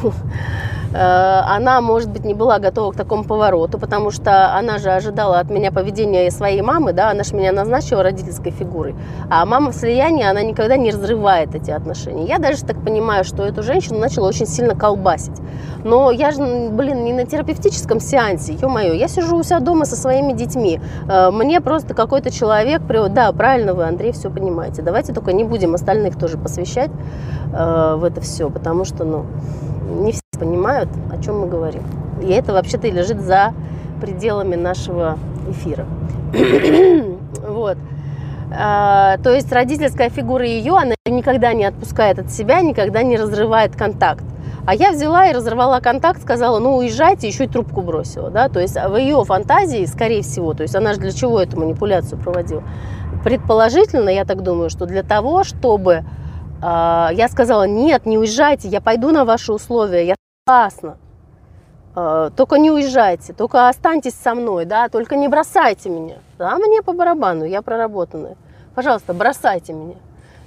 она, 0.93 1.82
может 1.82 2.10
быть, 2.10 2.25
не 2.25 2.34
была 2.34 2.60
готова 2.60 2.91
к 2.91 2.95
такому 2.95 3.23
повороту, 3.23 3.78
потому 3.78 4.12
что 4.12 4.56
она 4.56 4.78
же 4.78 4.89
ожидала 4.89 5.39
от 5.39 5.49
меня 5.49 5.71
поведения 5.71 6.32
своей 6.32 6.62
мамы, 6.62 6.93
да, 6.93 7.12
она 7.12 7.23
же 7.23 7.36
меня 7.36 7.52
назначила 7.52 8.04
родительской 8.04 8.52
фигурой. 8.52 8.95
А 9.30 9.45
мама 9.45 9.71
в 9.71 9.75
слиянии, 9.75 10.25
она 10.25 10.41
никогда 10.41 10.78
не 10.78 10.91
разрывает 10.91 11.56
эти 11.56 11.71
отношения. 11.71 12.25
Я 12.25 12.39
даже 12.39 12.63
так 12.63 12.84
понимаю, 12.84 13.23
что 13.23 13.43
эту 13.43 13.63
женщину 13.63 13.99
начала 13.99 14.28
очень 14.28 14.47
сильно 14.47 14.75
колбасить. 14.75 15.39
Но 15.84 16.12
я 16.12 16.32
же, 16.32 16.69
блин, 16.69 17.04
не 17.04 17.13
на 17.13 17.25
терапевтическом 17.25 17.99
сеансе, 17.99 18.54
ё-моё, 18.54 18.93
я 18.93 19.08
сижу 19.08 19.38
у 19.38 19.43
себя 19.43 19.60
дома 19.60 19.86
со 19.86 19.95
своими 19.95 20.34
детьми. 20.34 20.82
Э, 21.10 21.32
мне 21.32 21.62
просто 21.62 21.93
какой-то 21.93 22.32
человек, 22.32 22.82
да, 23.10 23.32
правильно 23.32 23.73
вы, 23.73 23.86
Андрей, 23.86 24.12
все 24.12 24.30
понимаете. 24.30 24.82
Давайте 24.82 25.13
только 25.13 25.32
не 25.32 25.43
будем 25.43 25.75
остальных 25.75 26.17
тоже 26.17 26.38
посвящать 26.38 26.91
э, 27.54 27.95
в 27.95 28.04
это 28.04 28.21
все, 28.21 28.49
потому 28.49 28.86
что, 28.86 29.04
ну, 29.04 29.25
не 30.02 30.12
все 30.12 30.29
понимают, 30.39 30.89
о 31.12 31.21
чем 31.21 31.41
мы 31.41 31.47
говорим. 31.47 31.84
И 32.21 32.30
это 32.32 32.54
вообще-то 32.54 32.88
и 32.88 32.91
лежит 32.91 33.21
за 33.21 33.54
пределами 34.02 34.56
нашего 34.56 35.17
эфира. 35.49 35.86
вот. 37.47 37.78
А, 38.52 39.17
то 39.17 39.32
есть 39.32 39.52
родительская 39.52 40.10
фигура 40.10 40.45
ее, 40.45 40.75
она 40.75 40.95
никогда 41.06 41.54
не 41.54 41.65
отпускает 41.65 42.19
от 42.19 42.32
себя, 42.32 42.62
никогда 42.62 43.04
не 43.04 43.17
разрывает 43.17 43.75
контакт. 43.75 44.23
А 44.65 44.75
я 44.75 44.91
взяла 44.91 45.28
и 45.28 45.34
разорвала 45.34 45.80
контакт, 45.80 46.21
сказала, 46.21 46.60
ну 46.60 46.78
уезжайте, 46.78 47.28
еще 47.28 47.45
и 47.45 47.47
трубку 47.47 47.82
бросила. 47.82 48.30
Да? 48.30 48.49
То 48.49 48.60
есть 48.60 48.75
в 48.75 48.95
ее 48.95 49.23
фантазии, 49.23 49.86
скорее 49.86 50.21
всего, 50.21 50.54
то 50.54 50.63
есть 50.63 50.75
она 50.75 50.93
же 50.93 50.99
для 50.99 51.12
чего 51.12 51.41
эту 51.41 51.60
манипуляцию 51.60 52.19
проводила? 52.19 52.63
Предположительно, 53.23 54.10
я 54.10 54.25
так 54.25 54.43
думаю, 54.43 54.69
что 54.69 54.86
для 54.86 55.04
того, 55.04 55.43
чтобы 55.43 56.04
а, 56.62 57.10
я 57.13 57.28
сказала, 57.30 57.67
нет, 57.67 58.06
не 58.06 58.17
уезжайте, 58.17 58.67
я 58.67 58.82
пойду 58.82 59.12
на 59.12 59.25
ваши 59.25 59.54
условия, 59.54 60.06
я 60.06 60.15
согласна. 60.49 60.97
А, 61.95 62.29
только 62.31 62.57
не 62.57 62.71
уезжайте, 62.71 63.33
только 63.33 63.69
останьтесь 63.69 64.15
со 64.15 64.33
мной, 64.33 64.65
да, 64.65 64.89
только 64.89 65.15
не 65.15 65.27
бросайте 65.27 65.89
меня. 65.89 66.17
Да, 66.38 66.55
мне 66.57 66.81
по 66.81 66.93
барабану, 66.93 67.45
я 67.45 67.62
проработанная. 67.62 68.35
Пожалуйста, 68.75 69.13
бросайте 69.13 69.73
меня. 69.73 69.95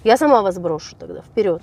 Я 0.04 0.16
сама 0.16 0.42
вас 0.42 0.58
брошу 0.58 0.96
тогда, 0.96 1.20
вперед. 1.22 1.62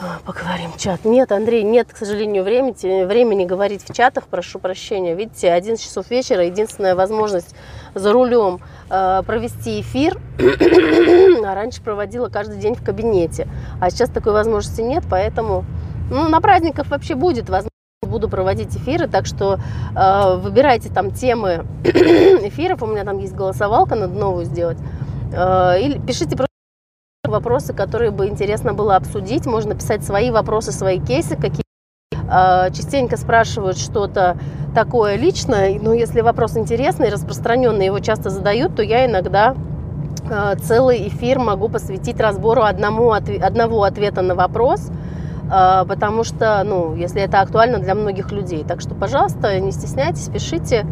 А, 0.00 0.18
поговорим, 0.26 0.72
чат. 0.76 1.04
Нет, 1.04 1.30
Андрей, 1.32 1.62
нет, 1.62 1.92
к 1.92 1.96
сожалению, 1.96 2.42
времени, 2.42 3.04
времени 3.04 3.44
говорить 3.44 3.88
в 3.88 3.94
чатах, 3.94 4.26
прошу 4.26 4.58
прощения. 4.58 5.14
Видите, 5.14 5.52
11 5.52 5.84
часов 5.84 6.10
вечера, 6.10 6.44
единственная 6.44 6.96
возможность 6.96 7.54
за 7.94 8.12
рулем 8.12 8.60
э, 8.90 9.22
провести 9.24 9.80
эфир. 9.80 10.18
а 11.46 11.54
раньше 11.54 11.80
проводила 11.82 12.28
каждый 12.28 12.56
день 12.56 12.74
в 12.74 12.82
кабинете. 12.82 13.46
А 13.80 13.90
сейчас 13.90 14.10
такой 14.10 14.32
возможности 14.32 14.80
нет, 14.80 15.04
поэтому 15.08 15.64
ну, 16.10 16.28
на 16.28 16.40
праздниках 16.40 16.88
вообще 16.88 17.14
будет 17.14 17.48
возможность. 17.48 17.70
Буду 18.02 18.28
проводить 18.28 18.76
эфиры, 18.76 19.08
так 19.08 19.24
что 19.24 19.58
э, 19.96 20.36
выбирайте 20.36 20.90
там 20.90 21.10
темы 21.10 21.66
эфиров, 21.84 22.82
у 22.82 22.86
меня 22.86 23.02
там 23.02 23.18
есть 23.18 23.34
голосовалка, 23.34 23.94
надо 23.94 24.12
новую 24.12 24.44
сделать, 24.44 24.78
э, 25.32 25.80
или 25.80 25.98
пишите 25.98 26.36
просто 26.36 26.50
вопросы, 27.26 27.72
которые 27.72 28.10
бы 28.10 28.28
интересно 28.28 28.74
было 28.74 28.96
обсудить. 28.96 29.46
Можно 29.46 29.74
писать 29.74 30.04
свои 30.04 30.30
вопросы, 30.30 30.70
свои 30.70 31.00
кейсы, 31.00 31.36
какие 31.36 31.64
а, 32.28 32.70
частенько 32.70 33.16
спрашивают 33.16 33.78
что-то 33.78 34.36
такое 34.74 35.16
личное, 35.16 35.78
но 35.80 35.92
если 35.92 36.20
вопрос 36.20 36.56
интересный, 36.56 37.10
распространенный, 37.10 37.86
его 37.86 38.00
часто 38.00 38.30
задают, 38.30 38.74
то 38.74 38.82
я 38.82 39.06
иногда 39.06 39.54
а, 40.30 40.56
целый 40.56 41.06
эфир 41.08 41.38
могу 41.38 41.68
посвятить 41.68 42.18
разбору 42.18 42.62
одному, 42.62 43.12
одного 43.12 43.84
ответа 43.84 44.22
на 44.22 44.34
вопрос, 44.34 44.90
потому 45.48 46.24
что, 46.24 46.62
ну, 46.64 46.94
если 46.94 47.20
это 47.22 47.40
актуально 47.40 47.78
для 47.78 47.94
многих 47.94 48.32
людей. 48.32 48.64
Так 48.66 48.80
что, 48.80 48.94
пожалуйста, 48.94 49.58
не 49.60 49.72
стесняйтесь, 49.72 50.28
пишите. 50.28 50.86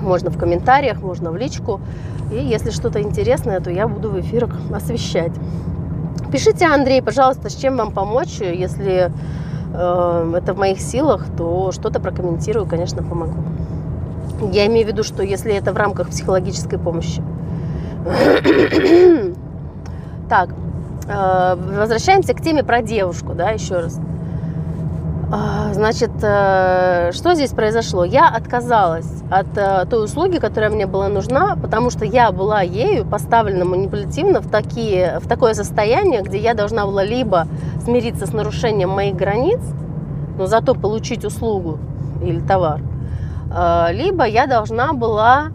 Можно 0.00 0.30
в 0.30 0.38
комментариях, 0.38 1.02
можно 1.02 1.30
в 1.30 1.36
личку. 1.36 1.80
И 2.32 2.36
если 2.36 2.70
что-то 2.70 3.00
интересное, 3.00 3.60
то 3.60 3.70
я 3.70 3.88
буду 3.88 4.10
в 4.10 4.20
эфирах 4.20 4.50
освещать. 4.72 5.32
Пишите, 6.30 6.66
Андрей, 6.66 7.00
пожалуйста, 7.00 7.48
с 7.48 7.54
чем 7.54 7.76
вам 7.76 7.90
помочь. 7.90 8.40
Если 8.40 9.10
э, 9.72 10.32
это 10.36 10.52
в 10.52 10.58
моих 10.58 10.80
силах, 10.80 11.24
то 11.36 11.72
что-то 11.72 12.00
прокомментирую, 12.00 12.66
конечно, 12.66 13.02
помогу. 13.02 13.42
Я 14.52 14.66
имею 14.66 14.86
в 14.86 14.88
виду, 14.90 15.02
что 15.02 15.22
если 15.22 15.54
это 15.54 15.72
в 15.72 15.76
рамках 15.76 16.10
психологической 16.10 16.78
помощи. 16.78 17.22
так, 20.28 20.50
возвращаемся 21.08 22.34
к 22.34 22.42
теме 22.42 22.62
про 22.62 22.82
девушку, 22.82 23.32
да, 23.34 23.50
еще 23.50 23.76
раз. 23.76 23.98
А, 25.30 25.74
значит, 25.74 26.10
э, 26.22 27.10
что 27.12 27.34
здесь 27.34 27.50
произошло? 27.50 28.02
Я 28.02 28.28
отказалась 28.28 29.22
от 29.30 29.46
э, 29.58 29.84
той 29.84 30.04
услуги, 30.06 30.38
которая 30.38 30.70
мне 30.70 30.86
была 30.86 31.08
нужна, 31.08 31.54
потому 31.60 31.90
что 31.90 32.06
я 32.06 32.32
была 32.32 32.62
ею 32.62 33.04
поставлена 33.04 33.66
манипулятивно 33.66 34.40
в, 34.40 34.50
такие, 34.50 35.20
в 35.20 35.28
такое 35.28 35.52
состояние, 35.52 36.22
где 36.22 36.38
я 36.38 36.54
должна 36.54 36.86
была 36.86 37.04
либо 37.04 37.46
смириться 37.84 38.26
с 38.26 38.32
нарушением 38.32 38.88
моих 38.88 39.16
границ, 39.16 39.60
но 40.38 40.46
зато 40.46 40.74
получить 40.74 41.26
услугу 41.26 41.78
или 42.22 42.40
товар, 42.40 42.80
э, 43.54 43.92
либо 43.92 44.24
я 44.24 44.46
должна 44.46 44.94
была 44.94 45.48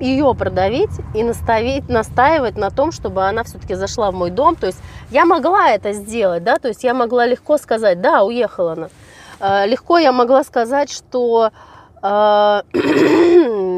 ее 0.00 0.34
продавить 0.34 0.90
и 1.14 1.22
наставить, 1.22 1.88
настаивать 1.88 2.56
на 2.56 2.70
том, 2.70 2.90
чтобы 2.92 3.22
она 3.24 3.44
все-таки 3.44 3.74
зашла 3.74 4.10
в 4.10 4.14
мой 4.14 4.30
дом. 4.30 4.56
То 4.56 4.66
есть 4.66 4.78
я 5.10 5.24
могла 5.24 5.70
это 5.70 5.92
сделать, 5.92 6.42
да, 6.42 6.56
то 6.58 6.68
есть 6.68 6.84
я 6.84 6.94
могла 6.94 7.26
легко 7.26 7.58
сказать, 7.58 8.00
да, 8.00 8.22
уехала 8.24 8.72
она. 8.72 8.88
Э, 9.40 9.66
легко 9.66 9.98
я 9.98 10.12
могла 10.12 10.42
сказать, 10.44 10.90
что 10.90 11.50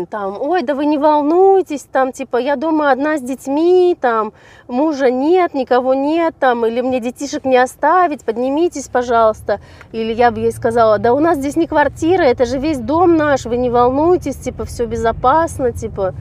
там, 0.06 0.40
ой, 0.40 0.62
да 0.62 0.74
вы 0.74 0.86
не 0.86 0.98
волнуйтесь, 0.98 1.86
там, 1.90 2.12
типа, 2.12 2.36
я 2.36 2.56
дома 2.56 2.90
одна 2.90 3.16
с 3.16 3.20
детьми, 3.20 3.96
там, 4.00 4.32
мужа 4.68 5.10
нет, 5.10 5.54
никого 5.54 5.94
нет, 5.94 6.34
там, 6.38 6.66
или 6.66 6.80
мне 6.80 7.00
детишек 7.00 7.44
не 7.44 7.56
оставить, 7.56 8.24
поднимитесь, 8.24 8.88
пожалуйста. 8.88 9.60
Или 9.92 10.12
я 10.12 10.30
бы 10.30 10.40
ей 10.40 10.52
сказала, 10.52 10.98
да 10.98 11.14
у 11.14 11.20
нас 11.20 11.38
здесь 11.38 11.56
не 11.56 11.66
квартира, 11.66 12.22
это 12.22 12.44
же 12.44 12.58
весь 12.58 12.78
дом 12.78 13.16
наш, 13.16 13.44
вы 13.44 13.56
не 13.56 13.70
волнуйтесь, 13.70 14.36
типа, 14.36 14.64
все 14.64 14.86
безопасно, 14.86 15.72
типа, 15.72 16.14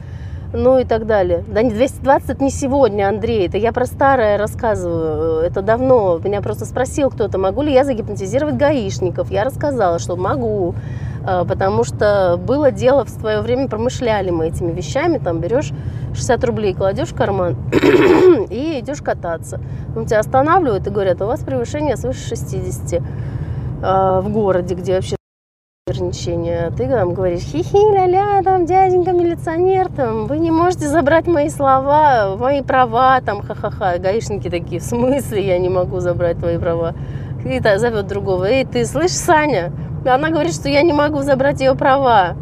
ну 0.52 0.78
и 0.78 0.84
так 0.84 1.06
далее. 1.06 1.44
Да 1.48 1.62
не 1.62 1.70
220 1.70 2.30
это 2.30 2.44
не 2.44 2.50
сегодня, 2.50 3.08
Андрей, 3.08 3.46
это 3.46 3.56
я 3.56 3.72
про 3.72 3.86
старое 3.86 4.38
рассказываю, 4.38 5.40
это 5.40 5.62
давно. 5.62 6.18
Меня 6.22 6.40
просто 6.42 6.64
спросил 6.64 7.10
кто-то, 7.10 7.38
могу 7.38 7.62
ли 7.62 7.72
я 7.72 7.84
загипнотизировать 7.84 8.56
гаишников. 8.56 9.30
Я 9.30 9.44
рассказала, 9.44 9.98
что 9.98 10.16
могу. 10.16 10.74
А, 11.24 11.44
потому 11.44 11.84
что 11.84 12.36
было 12.36 12.70
дело 12.70 13.04
в 13.04 13.08
свое 13.08 13.40
время, 13.40 13.68
промышляли 13.68 14.30
мы 14.30 14.48
этими 14.48 14.72
вещами, 14.72 15.18
там 15.18 15.38
берешь 15.38 15.70
60 16.14 16.44
рублей, 16.44 16.74
кладешь 16.74 17.08
в 17.08 17.14
карман 17.14 17.56
и 18.50 18.80
идешь 18.80 19.02
кататься. 19.02 19.60
Он 19.94 20.06
тебя 20.06 20.18
останавливают 20.18 20.86
и 20.86 20.90
говорят, 20.90 21.22
у 21.22 21.26
вас 21.26 21.40
превышение 21.40 21.96
свыше 21.96 22.28
60 22.28 23.02
а, 23.82 24.20
в 24.20 24.30
городе, 24.30 24.74
где 24.74 24.96
вообще 24.96 25.16
ограничения. 25.92 26.72
Ты 26.76 26.88
там 26.88 27.14
говоришь, 27.14 27.42
хихи, 27.42 27.76
ля-ля, 27.76 28.42
там, 28.42 28.66
дяденька 28.66 29.12
милиционер, 29.12 29.88
там, 29.88 30.26
вы 30.26 30.38
не 30.38 30.50
можете 30.50 30.88
забрать 30.88 31.26
мои 31.26 31.48
слова, 31.48 32.36
мои 32.38 32.62
права, 32.62 33.20
там, 33.20 33.42
ха-ха-ха. 33.42 33.98
Гаишники 33.98 34.48
такие, 34.48 34.80
в 34.80 34.84
смысле 34.84 35.46
я 35.46 35.58
не 35.58 35.68
могу 35.68 36.00
забрать 36.00 36.38
твои 36.38 36.58
права? 36.58 36.94
И 37.44 37.60
зовет 37.60 38.06
другого, 38.06 38.44
эй, 38.44 38.64
ты 38.64 38.84
слышишь, 38.84 39.16
Саня, 39.16 39.72
она 40.06 40.30
говорит, 40.30 40.54
что 40.54 40.68
я 40.68 40.82
не 40.82 40.92
могу 40.92 41.22
забрать 41.22 41.60
ее 41.60 41.74
права. 41.74 42.36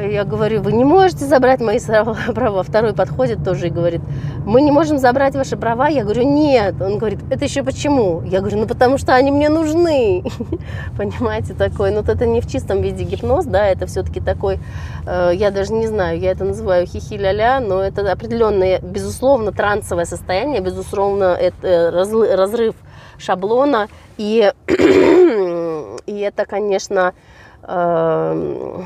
Я 0.00 0.24
говорю, 0.24 0.62
вы 0.62 0.72
не 0.72 0.84
можете 0.84 1.24
забрать 1.24 1.60
мои 1.60 1.80
права. 2.34 2.62
Второй 2.62 2.94
подходит 2.94 3.44
тоже 3.44 3.66
и 3.66 3.70
говорит, 3.70 4.00
мы 4.46 4.62
не 4.62 4.70
можем 4.70 4.98
забрать 4.98 5.34
ваши 5.34 5.56
права. 5.56 5.88
Я 5.88 6.04
говорю, 6.04 6.22
нет. 6.22 6.80
Он 6.80 6.98
говорит, 6.98 7.18
это 7.30 7.44
еще 7.44 7.64
почему? 7.64 8.22
Я 8.22 8.40
говорю, 8.40 8.58
ну 8.58 8.66
потому 8.66 8.98
что 8.98 9.14
они 9.14 9.32
мне 9.32 9.48
нужны. 9.48 10.22
Понимаете, 10.96 11.54
такой, 11.54 11.90
ну 11.90 12.00
это 12.00 12.26
не 12.26 12.40
в 12.40 12.46
чистом 12.46 12.80
виде 12.80 13.02
гипноз, 13.02 13.44
да, 13.44 13.66
это 13.66 13.86
все-таки 13.86 14.20
такой, 14.20 14.60
э, 15.06 15.32
я 15.34 15.50
даже 15.50 15.72
не 15.72 15.86
знаю, 15.88 16.18
я 16.20 16.30
это 16.30 16.44
называю 16.44 16.86
хихи-ля-ля, 16.86 17.60
но 17.60 17.82
это 17.82 18.10
определенное, 18.10 18.78
безусловно, 18.80 19.52
трансовое 19.52 20.04
состояние, 20.04 20.60
безусловно, 20.60 21.36
это 21.38 21.90
разрыв 21.92 22.74
шаблона. 23.18 23.88
И, 24.16 24.52
и 26.06 26.18
это, 26.20 26.44
конечно, 26.46 27.14
э, 27.62 28.82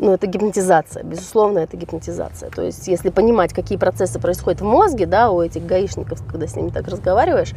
ну, 0.00 0.12
это 0.12 0.26
гипнотизация, 0.26 1.04
безусловно, 1.04 1.58
это 1.58 1.76
гипнотизация. 1.76 2.50
То 2.50 2.62
есть, 2.62 2.88
если 2.88 3.10
понимать, 3.10 3.52
какие 3.52 3.76
процессы 3.76 4.18
происходят 4.18 4.60
в 4.60 4.64
мозге, 4.64 5.06
да, 5.06 5.30
у 5.30 5.42
этих 5.42 5.66
гаишников, 5.66 6.24
когда 6.26 6.46
с 6.46 6.56
ними 6.56 6.70
так 6.70 6.88
разговариваешь, 6.88 7.52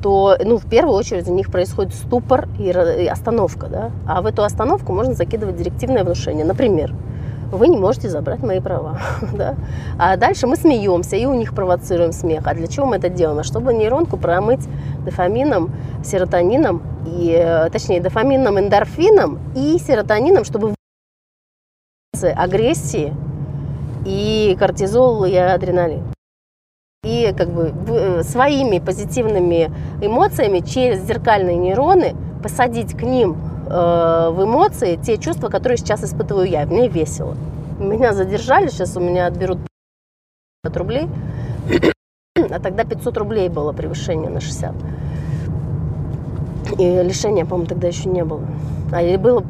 то, 0.00 0.36
ну, 0.44 0.58
в 0.58 0.66
первую 0.66 0.96
очередь 0.96 1.28
у 1.28 1.34
них 1.34 1.50
происходит 1.50 1.94
ступор 1.94 2.48
и 2.58 2.70
остановка, 2.70 3.66
да, 3.66 3.90
а 4.06 4.22
в 4.22 4.26
эту 4.26 4.44
остановку 4.44 4.92
можно 4.92 5.14
закидывать 5.14 5.56
директивное 5.56 6.04
внушение. 6.04 6.44
Например, 6.44 6.94
вы 7.50 7.68
не 7.68 7.78
можете 7.78 8.08
забрать 8.08 8.42
мои 8.42 8.60
права. 8.60 9.00
да? 9.32 9.56
А 9.98 10.16
дальше 10.16 10.46
мы 10.46 10.56
смеемся 10.56 11.16
и 11.16 11.26
у 11.26 11.34
них 11.34 11.54
провоцируем 11.54 12.12
смех. 12.12 12.46
А 12.46 12.54
для 12.54 12.66
чего 12.66 12.86
мы 12.86 12.96
это 12.96 13.08
делаем? 13.08 13.38
А 13.40 13.42
чтобы 13.42 13.72
нейронку 13.72 14.18
промыть 14.18 14.68
дофамином, 15.04 15.74
серотонином, 16.04 16.82
и, 17.06 17.66
точнее, 17.72 18.00
дофамином, 18.00 18.58
эндорфином 18.60 19.38
и 19.56 19.78
серотонином, 19.78 20.44
чтобы 20.44 20.74
агрессии 22.24 23.14
и 24.04 24.56
кортизол 24.58 25.24
и 25.24 25.34
адреналин. 25.34 26.02
И 27.04 27.32
как 27.36 27.50
бы 27.50 27.72
э, 27.88 28.22
своими 28.22 28.78
позитивными 28.78 29.70
эмоциями 30.02 30.60
через 30.60 31.00
зеркальные 31.02 31.56
нейроны 31.56 32.14
посадить 32.42 32.96
к 32.96 33.02
ним 33.02 33.36
Э, 33.70 34.30
в 34.32 34.44
эмоции 34.44 34.96
те 34.96 35.18
чувства, 35.18 35.48
которые 35.48 35.76
сейчас 35.76 36.02
испытываю 36.02 36.48
я. 36.48 36.64
Мне 36.66 36.88
весело. 36.88 37.36
Меня 37.78 38.14
задержали, 38.14 38.68
сейчас 38.68 38.96
у 38.96 39.00
меня 39.00 39.26
отберут 39.26 39.58
500 40.62 40.76
рублей, 40.78 41.08
а 42.50 42.60
тогда 42.60 42.84
500 42.84 43.16
рублей 43.18 43.48
было 43.48 43.72
превышение 43.72 44.30
на 44.30 44.40
60. 44.40 44.74
И 46.78 47.02
лишения, 47.02 47.44
по-моему, 47.44 47.68
тогда 47.68 47.88
еще 47.88 48.08
не 48.08 48.24
было. 48.24 48.42
А 48.90 49.02
или 49.02 49.16
было... 49.16 49.44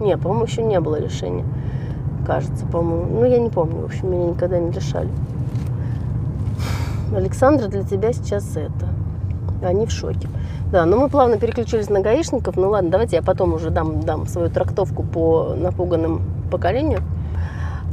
Не, 0.00 0.16
по-моему, 0.16 0.44
еще 0.44 0.62
не 0.64 0.80
было 0.80 0.96
лишения. 0.96 1.44
Кажется, 2.26 2.64
по-моему. 2.66 3.20
Ну, 3.20 3.24
я 3.24 3.38
не 3.38 3.50
помню. 3.50 3.82
В 3.82 3.84
общем, 3.86 4.10
меня 4.10 4.26
никогда 4.26 4.58
не 4.58 4.70
лишали. 4.70 5.08
Александра, 7.14 7.68
для 7.68 7.82
тебя 7.82 8.12
сейчас 8.12 8.56
это. 8.56 8.88
Они 9.62 9.86
в 9.86 9.90
шоке. 9.90 10.28
Да, 10.72 10.86
но 10.86 10.96
мы 10.96 11.08
плавно 11.08 11.38
переключились 11.38 11.90
на 11.90 12.00
гаишников. 12.00 12.56
Ну 12.56 12.70
ладно, 12.70 12.90
давайте 12.90 13.16
я 13.16 13.22
потом 13.22 13.52
уже 13.52 13.70
дам, 13.70 14.00
дам 14.00 14.26
свою 14.26 14.48
трактовку 14.48 15.02
по 15.02 15.54
напуганным 15.56 16.22
поколению. 16.50 17.00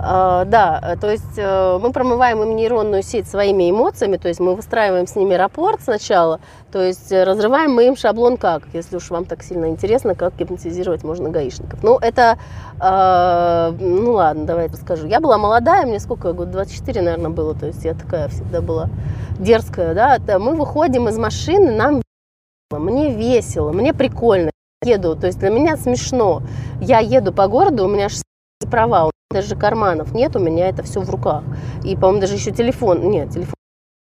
А, 0.01 0.45
да, 0.45 0.97
то 1.01 1.11
есть 1.11 1.37
э, 1.37 1.77
мы 1.81 1.91
промываем 1.91 2.41
им 2.41 2.55
нейронную 2.55 3.03
сеть 3.03 3.27
своими 3.27 3.69
эмоциями, 3.69 4.15
то 4.15 4.29
есть 4.29 4.39
мы 4.39 4.55
выстраиваем 4.55 5.07
с 5.07 5.15
ними 5.17 5.33
рапорт 5.33 5.81
сначала, 5.83 6.39
то 6.71 6.81
есть 6.81 7.11
э, 7.11 7.25
разрываем 7.25 7.73
мы 7.73 7.87
им 7.87 7.97
шаблон 7.97 8.37
как, 8.37 8.63
если 8.71 8.95
уж 8.95 9.09
вам 9.09 9.25
так 9.25 9.43
сильно 9.43 9.65
интересно, 9.65 10.15
как 10.15 10.37
гипнотизировать 10.37 11.03
можно 11.03 11.29
гаишников. 11.29 11.83
Ну, 11.83 11.97
это, 11.97 12.39
э, 12.81 13.73
ну 13.77 14.13
ладно, 14.13 14.45
давайте 14.45 14.77
скажу. 14.77 15.05
Я 15.05 15.19
была 15.19 15.37
молодая, 15.37 15.85
мне 15.85 15.99
сколько, 15.99 16.31
год 16.31 16.49
24, 16.49 17.01
наверное, 17.01 17.31
было, 17.31 17.53
то 17.53 17.65
есть 17.65 17.83
я 17.83 17.93
такая 17.93 18.29
всегда 18.29 18.61
была 18.61 18.89
дерзкая, 19.37 19.93
да. 19.93 20.39
Мы 20.39 20.55
выходим 20.55 21.09
из 21.09 21.17
машины, 21.17 21.71
нам 21.71 22.01
мне 22.71 23.13
весело, 23.13 23.73
мне 23.73 23.93
прикольно. 23.93 24.51
Еду, 24.85 25.17
то 25.17 25.27
есть 25.27 25.39
для 25.39 25.49
меня 25.49 25.75
смешно. 25.75 26.41
Я 26.79 26.99
еду 26.99 27.33
по 27.33 27.49
городу, 27.49 27.83
у 27.83 27.89
меня 27.89 28.07
права, 28.71 29.01
у 29.01 29.05
меня 29.07 29.18
даже 29.31 29.55
карманов 29.55 30.13
нет, 30.15 30.35
у 30.35 30.39
меня 30.39 30.69
это 30.69 30.81
все 30.81 31.01
в 31.01 31.09
руках. 31.09 31.43
И, 31.83 31.95
по-моему, 31.95 32.21
даже 32.21 32.33
еще 32.33 32.51
телефон. 32.51 33.09
Нет, 33.11 33.29
телефон, 33.29 33.53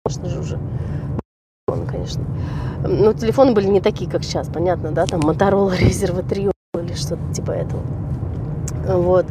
конечно 0.04 0.28
же, 0.28 0.40
уже. 0.40 0.58
конечно. 1.90 2.24
Но 2.86 3.14
телефоны 3.14 3.52
были 3.52 3.66
не 3.66 3.80
такие, 3.80 4.10
как 4.10 4.24
сейчас, 4.24 4.48
понятно, 4.48 4.92
да, 4.92 5.06
там 5.06 5.20
Motorola 5.20 5.72
Razr 5.72 6.14
V3 6.14 6.52
или 6.82 6.92
что-то 6.92 7.32
типа 7.32 7.52
этого. 7.52 7.82
Вот. 8.86 9.26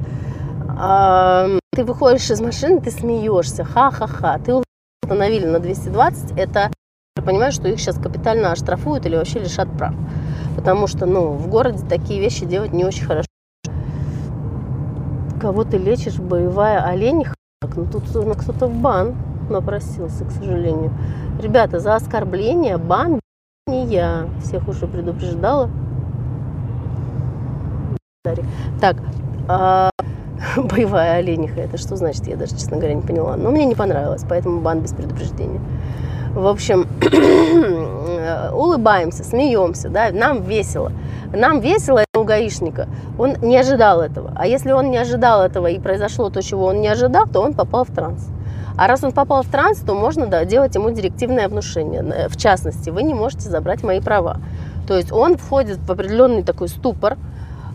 А, 0.77 1.47
ты 1.71 1.85
выходишь 1.85 2.31
из 2.31 2.41
машины, 2.41 2.81
ты 2.81 2.89
смеешься, 2.89 3.63
ха-ха-ха. 3.63 4.39
Ты 4.39 4.61
установили 5.03 5.45
на 5.45 5.59
220, 5.59 6.37
это 6.37 6.71
понимаю, 7.23 7.51
что 7.51 7.67
их 7.67 7.79
сейчас 7.79 7.97
капитально 7.97 8.51
оштрафуют 8.51 9.05
или 9.05 9.15
вообще 9.15 9.39
лишат 9.39 9.69
прав. 9.77 9.93
Потому 10.55 10.87
что, 10.87 11.05
ну, 11.05 11.33
в 11.33 11.47
городе 11.47 11.85
такие 11.87 12.19
вещи 12.19 12.45
делать 12.45 12.73
не 12.73 12.85
очень 12.85 13.05
хорошо. 13.05 13.27
Кого 15.45 15.63
ты 15.63 15.77
лечишь, 15.77 16.17
боевая 16.17 16.83
олень? 16.83 17.23
Ну, 17.75 17.85
тут 17.85 18.05
кто-то 18.07 18.65
в 18.65 18.73
бан 18.73 19.13
напросился, 19.47 20.25
к 20.25 20.31
сожалению. 20.31 20.91
Ребята, 21.39 21.79
за 21.79 21.93
оскорбление 21.93 22.79
бан 22.79 23.19
не 23.67 23.85
я. 23.85 24.25
Всех 24.41 24.67
уже 24.67 24.87
предупреждала. 24.87 25.69
Так, 28.81 28.95
а, 29.47 29.91
боевая 30.57 31.17
олениха, 31.17 31.61
это 31.61 31.77
что 31.77 31.95
значит, 31.95 32.25
я 32.25 32.37
даже, 32.37 32.53
честно 32.53 32.77
говоря, 32.77 32.95
не 32.95 33.03
поняла. 33.03 33.37
Но 33.37 33.51
мне 33.51 33.65
не 33.65 33.75
понравилось, 33.75 34.25
поэтому 34.27 34.61
бан 34.61 34.79
без 34.79 34.93
предупреждения. 34.93 35.61
В 36.33 36.47
общем, 36.47 36.87
улыбаемся, 38.51 39.23
смеемся, 39.23 39.89
да, 39.89 40.09
нам 40.11 40.41
весело. 40.41 40.91
Нам 41.31 41.59
весело 41.59 42.03
у 42.17 42.23
гаишника. 42.23 42.87
Он 43.17 43.35
не 43.41 43.57
ожидал 43.57 44.01
этого. 44.01 44.31
А 44.35 44.47
если 44.47 44.71
он 44.71 44.91
не 44.91 44.97
ожидал 44.97 45.41
этого 45.43 45.67
и 45.67 45.79
произошло 45.79 46.29
то, 46.29 46.41
чего 46.41 46.65
он 46.65 46.81
не 46.81 46.87
ожидал, 46.87 47.25
то 47.27 47.41
он 47.41 47.53
попал 47.53 47.85
в 47.85 47.91
транс. 47.91 48.27
А 48.77 48.87
раз 48.87 49.03
он 49.03 49.13
попал 49.13 49.43
в 49.43 49.47
транс, 49.47 49.79
то 49.79 49.93
можно 49.95 50.27
да, 50.27 50.43
делать 50.43 50.75
ему 50.75 50.91
директивное 50.91 51.47
внушение. 51.47 52.27
В 52.29 52.35
частности, 52.35 52.89
вы 52.89 53.03
не 53.03 53.13
можете 53.13 53.49
забрать 53.49 53.83
мои 53.83 54.01
права. 54.01 54.37
То 54.87 54.97
есть 54.97 55.11
он 55.11 55.37
входит 55.37 55.77
в 55.77 55.91
определенный 55.91 56.43
такой 56.43 56.67
ступор, 56.67 57.17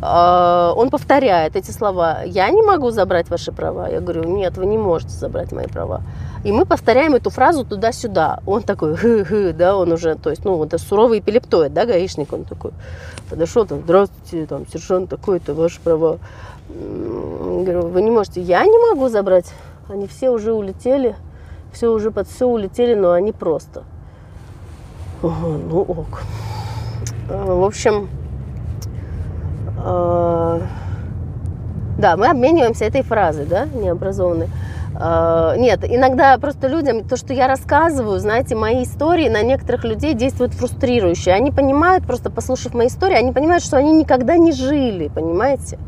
он 0.02 0.90
повторяет 0.90 1.56
эти 1.56 1.70
слова. 1.70 2.22
Я 2.24 2.48
не 2.50 2.62
могу 2.62 2.90
забрать 2.90 3.28
ваши 3.28 3.52
права. 3.52 3.88
Я 3.88 4.00
говорю, 4.00 4.24
нет, 4.24 4.56
вы 4.56 4.66
не 4.66 4.78
можете 4.78 5.12
забрать 5.12 5.52
мои 5.52 5.66
права. 5.66 6.02
И 6.42 6.52
мы 6.52 6.64
повторяем 6.64 7.14
эту 7.14 7.28
фразу 7.28 7.64
туда-сюда. 7.64 8.40
Он 8.46 8.62
такой, 8.62 8.96
хы-хы, 8.96 9.52
да, 9.52 9.76
он 9.76 9.92
уже, 9.92 10.14
то 10.14 10.30
есть, 10.30 10.44
ну, 10.44 10.62
это 10.64 10.78
суровый 10.78 11.18
эпилептоид, 11.18 11.74
да, 11.74 11.84
гаишник, 11.84 12.32
он 12.32 12.44
такой, 12.44 12.70
подошел, 13.28 13.66
там, 13.66 13.80
здравствуйте, 13.80 14.46
там, 14.46 14.66
сержант 14.66 15.10
такой-то, 15.10 15.52
ваши 15.52 15.80
права. 15.80 16.18
Говорю, 16.70 17.88
вы 17.88 18.00
не 18.00 18.10
можете, 18.10 18.40
я 18.40 18.64
не 18.64 18.78
могу 18.88 19.08
забрать. 19.08 19.52
Они 19.88 20.06
все 20.06 20.30
уже 20.30 20.54
улетели, 20.54 21.14
все 21.72 21.88
уже 21.88 22.10
под 22.10 22.26
все 22.28 22.46
улетели, 22.46 22.94
но 22.94 23.12
они 23.12 23.32
просто. 23.32 23.82
Ну 25.22 25.82
ок. 25.82 26.22
А, 27.28 27.54
в 27.54 27.64
общем, 27.64 28.08
а, 28.08 28.19
да, 31.98 32.16
мы 32.16 32.26
обмениваемся 32.26 32.84
этой 32.84 33.02
фразой, 33.02 33.46
да, 33.46 33.66
необразованной. 33.66 34.48
А, 35.02 35.56
нет, 35.56 35.80
иногда 35.84 36.36
просто 36.38 36.66
людям, 36.66 37.04
то, 37.04 37.16
что 37.16 37.32
я 37.32 37.46
рассказываю, 37.46 38.18
знаете, 38.18 38.54
мои 38.54 38.84
истории 38.84 39.28
на 39.28 39.42
некоторых 39.42 39.84
людей 39.84 40.14
действуют 40.14 40.52
фрустрирующе. 40.52 41.32
Они 41.32 41.50
понимают, 41.50 42.04
просто 42.04 42.30
послушав 42.30 42.74
мои 42.74 42.88
истории, 42.88 43.14
они 43.14 43.32
понимают, 43.32 43.64
что 43.64 43.76
они 43.76 43.92
никогда 43.92 44.36
не 44.36 44.52
жили, 44.52 45.08
понимаете? 45.08 45.78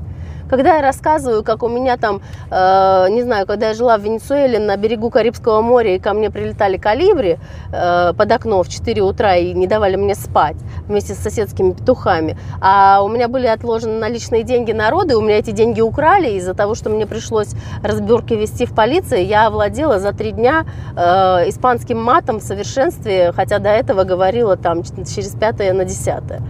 Когда 0.52 0.76
я 0.76 0.82
рассказываю, 0.82 1.42
как 1.42 1.62
у 1.62 1.68
меня 1.68 1.96
там, 1.96 2.20
э, 2.50 3.06
не 3.08 3.22
знаю, 3.22 3.46
когда 3.46 3.68
я 3.68 3.74
жила 3.74 3.96
в 3.96 4.02
Венесуэле 4.02 4.58
на 4.58 4.76
берегу 4.76 5.08
Карибского 5.08 5.62
моря, 5.62 5.96
и 5.96 5.98
ко 5.98 6.12
мне 6.12 6.30
прилетали 6.30 6.76
калибри 6.76 7.38
э, 7.72 8.12
под 8.12 8.32
окно 8.32 8.62
в 8.62 8.68
4 8.68 9.00
утра 9.00 9.36
и 9.36 9.54
не 9.54 9.66
давали 9.66 9.96
мне 9.96 10.14
спать 10.14 10.56
вместе 10.86 11.14
с 11.14 11.20
соседскими 11.20 11.72
петухами, 11.72 12.36
а 12.60 13.00
у 13.02 13.08
меня 13.08 13.28
были 13.28 13.46
отложены 13.46 13.98
наличные 13.98 14.42
деньги 14.42 14.72
народа, 14.72 15.14
и 15.14 15.16
у 15.16 15.22
меня 15.22 15.38
эти 15.38 15.52
деньги 15.52 15.80
украли 15.80 16.32
из-за 16.32 16.52
того, 16.52 16.74
что 16.74 16.90
мне 16.90 17.06
пришлось 17.06 17.54
разборки 17.82 18.34
вести 18.34 18.66
в 18.66 18.74
полиции, 18.74 19.22
я 19.22 19.46
овладела 19.46 20.00
за 20.00 20.12
три 20.12 20.32
дня 20.32 20.66
э, 20.94 21.48
испанским 21.48 21.98
матом 21.98 22.40
в 22.40 22.42
совершенстве, 22.42 23.32
хотя 23.32 23.58
до 23.58 23.70
этого 23.70 24.04
говорила 24.04 24.58
там 24.58 24.82
через 24.82 25.30
пятое 25.30 25.72
на 25.72 25.86
десятое. 25.86 26.42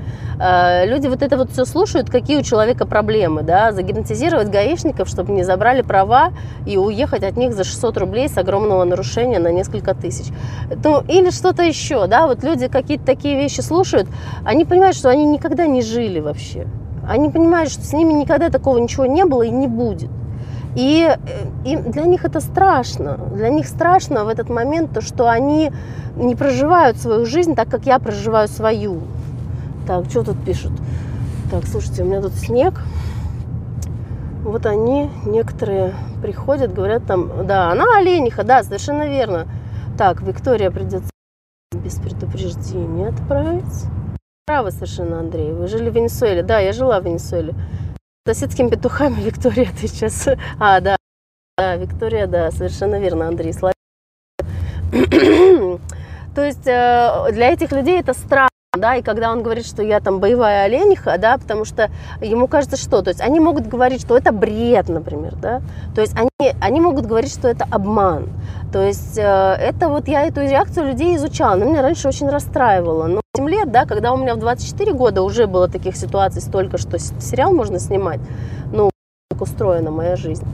Э, 0.42 0.86
люди 0.86 1.06
вот 1.06 1.22
это 1.22 1.36
вот 1.36 1.50
все 1.52 1.64
слушают, 1.64 2.10
какие 2.10 2.36
у 2.36 2.42
человека 2.42 2.84
проблемы, 2.84 3.42
да, 3.42 3.70
загипнотизировать 3.70 4.48
гаишников, 4.48 5.08
чтобы 5.08 5.32
не 5.32 5.44
забрали 5.44 5.82
права 5.82 6.32
и 6.66 6.76
уехать 6.76 7.22
от 7.22 7.36
них 7.36 7.54
за 7.54 7.62
600 7.62 7.96
рублей 7.98 8.28
с 8.28 8.36
огромного 8.36 8.82
нарушения 8.82 9.38
на 9.38 9.52
несколько 9.52 9.94
тысяч. 9.94 10.32
Ну, 10.82 11.02
или 11.06 11.30
что-то 11.30 11.62
еще, 11.62 12.08
да, 12.08 12.26
вот 12.26 12.42
люди 12.42 12.66
какие-то 12.66 13.04
такие 13.04 13.36
вещи 13.36 13.60
слушают, 13.60 14.08
они 14.44 14.64
понимают, 14.64 14.96
что 14.96 15.10
они 15.10 15.24
никогда 15.26 15.66
не 15.66 15.80
жили 15.80 16.18
вообще. 16.18 16.66
Они 17.08 17.30
понимают, 17.30 17.70
что 17.70 17.82
с 17.82 17.92
ними 17.92 18.12
никогда 18.12 18.48
такого 18.48 18.78
ничего 18.78 19.06
не 19.06 19.24
было 19.24 19.42
и 19.42 19.50
не 19.50 19.68
будет. 19.68 20.10
И, 20.74 21.08
э, 21.08 21.18
и 21.64 21.76
для 21.76 22.02
них 22.02 22.24
это 22.24 22.40
страшно. 22.40 23.16
Для 23.32 23.48
них 23.48 23.68
страшно 23.68 24.24
в 24.24 24.28
этот 24.28 24.48
момент 24.48 24.92
то, 24.92 25.02
что 25.02 25.30
они 25.30 25.70
не 26.16 26.34
проживают 26.34 26.96
свою 26.96 27.26
жизнь 27.26 27.54
так, 27.54 27.68
как 27.68 27.86
я 27.86 28.00
проживаю 28.00 28.48
свою. 28.48 29.02
Так, 29.86 30.08
что 30.08 30.22
тут 30.22 30.44
пишут? 30.44 30.72
Так, 31.50 31.66
слушайте, 31.66 32.02
у 32.02 32.06
меня 32.06 32.20
тут 32.22 32.32
снег. 32.34 32.80
Вот 34.44 34.66
они, 34.66 35.10
некоторые 35.26 35.94
приходят, 36.22 36.72
говорят 36.72 37.06
там, 37.06 37.46
да, 37.46 37.70
она 37.70 37.84
олениха, 37.98 38.44
да, 38.44 38.62
совершенно 38.62 39.08
верно. 39.08 39.46
Так, 39.98 40.22
Виктория 40.22 40.70
придется 40.70 41.10
без 41.72 41.96
предупреждения 41.96 43.08
отправить. 43.08 43.86
Правы 44.46 44.70
совершенно, 44.70 45.20
Андрей. 45.20 45.52
Вы 45.52 45.66
жили 45.68 45.90
в 45.90 45.94
Венесуэле. 45.94 46.42
Да, 46.42 46.58
я 46.58 46.72
жила 46.72 47.00
в 47.00 47.04
Венесуэле. 47.04 47.54
Соседскими 48.26 48.68
петухами, 48.68 49.14
Виктория, 49.20 49.68
ты 49.78 49.88
сейчас... 49.88 50.28
А, 50.58 50.80
да, 50.80 50.96
да, 51.58 51.76
Виктория, 51.76 52.26
да, 52.26 52.50
совершенно 52.50 52.98
верно, 53.00 53.28
Андрей. 53.28 53.52
То 56.34 56.44
есть 56.44 56.66
э, 56.66 57.32
для 57.32 57.52
этих 57.52 57.72
людей 57.72 58.00
это 58.00 58.14
страх 58.14 58.48
да, 58.78 58.96
и 58.96 59.02
когда 59.02 59.30
он 59.30 59.42
говорит, 59.42 59.66
что 59.66 59.82
я 59.82 60.00
там 60.00 60.18
боевая 60.18 60.64
олениха, 60.64 61.18
да, 61.18 61.36
потому 61.36 61.66
что 61.66 61.90
ему 62.22 62.48
кажется, 62.48 62.78
что, 62.78 63.02
то 63.02 63.10
есть 63.10 63.20
они 63.20 63.38
могут 63.38 63.66
говорить, 63.66 64.00
что 64.00 64.16
это 64.16 64.32
бред, 64.32 64.88
например, 64.88 65.34
да, 65.36 65.60
то 65.94 66.00
есть 66.00 66.14
они, 66.16 66.54
они 66.58 66.80
могут 66.80 67.04
говорить, 67.04 67.30
что 67.30 67.48
это 67.48 67.66
обман, 67.70 68.30
то 68.72 68.80
есть 68.80 69.18
э, 69.18 69.22
это 69.22 69.90
вот 69.90 70.08
я 70.08 70.22
эту 70.22 70.40
реакцию 70.40 70.86
людей 70.86 71.16
изучала, 71.16 71.52
она 71.52 71.66
меня 71.66 71.82
раньше 71.82 72.08
очень 72.08 72.30
расстраивала, 72.30 73.08
но 73.08 73.20
7 73.36 73.46
лет, 73.50 73.70
да, 73.70 73.84
когда 73.84 74.14
у 74.14 74.16
меня 74.16 74.34
в 74.36 74.38
24 74.38 74.94
года 74.94 75.20
уже 75.20 75.46
было 75.46 75.68
таких 75.68 75.94
ситуаций 75.94 76.40
столько, 76.40 76.78
что 76.78 76.98
сериал 76.98 77.52
можно 77.52 77.78
снимать, 77.78 78.20
ну, 78.72 78.90
как 79.30 79.42
устроена 79.42 79.90
моя 79.90 80.16
жизнь, 80.16 80.46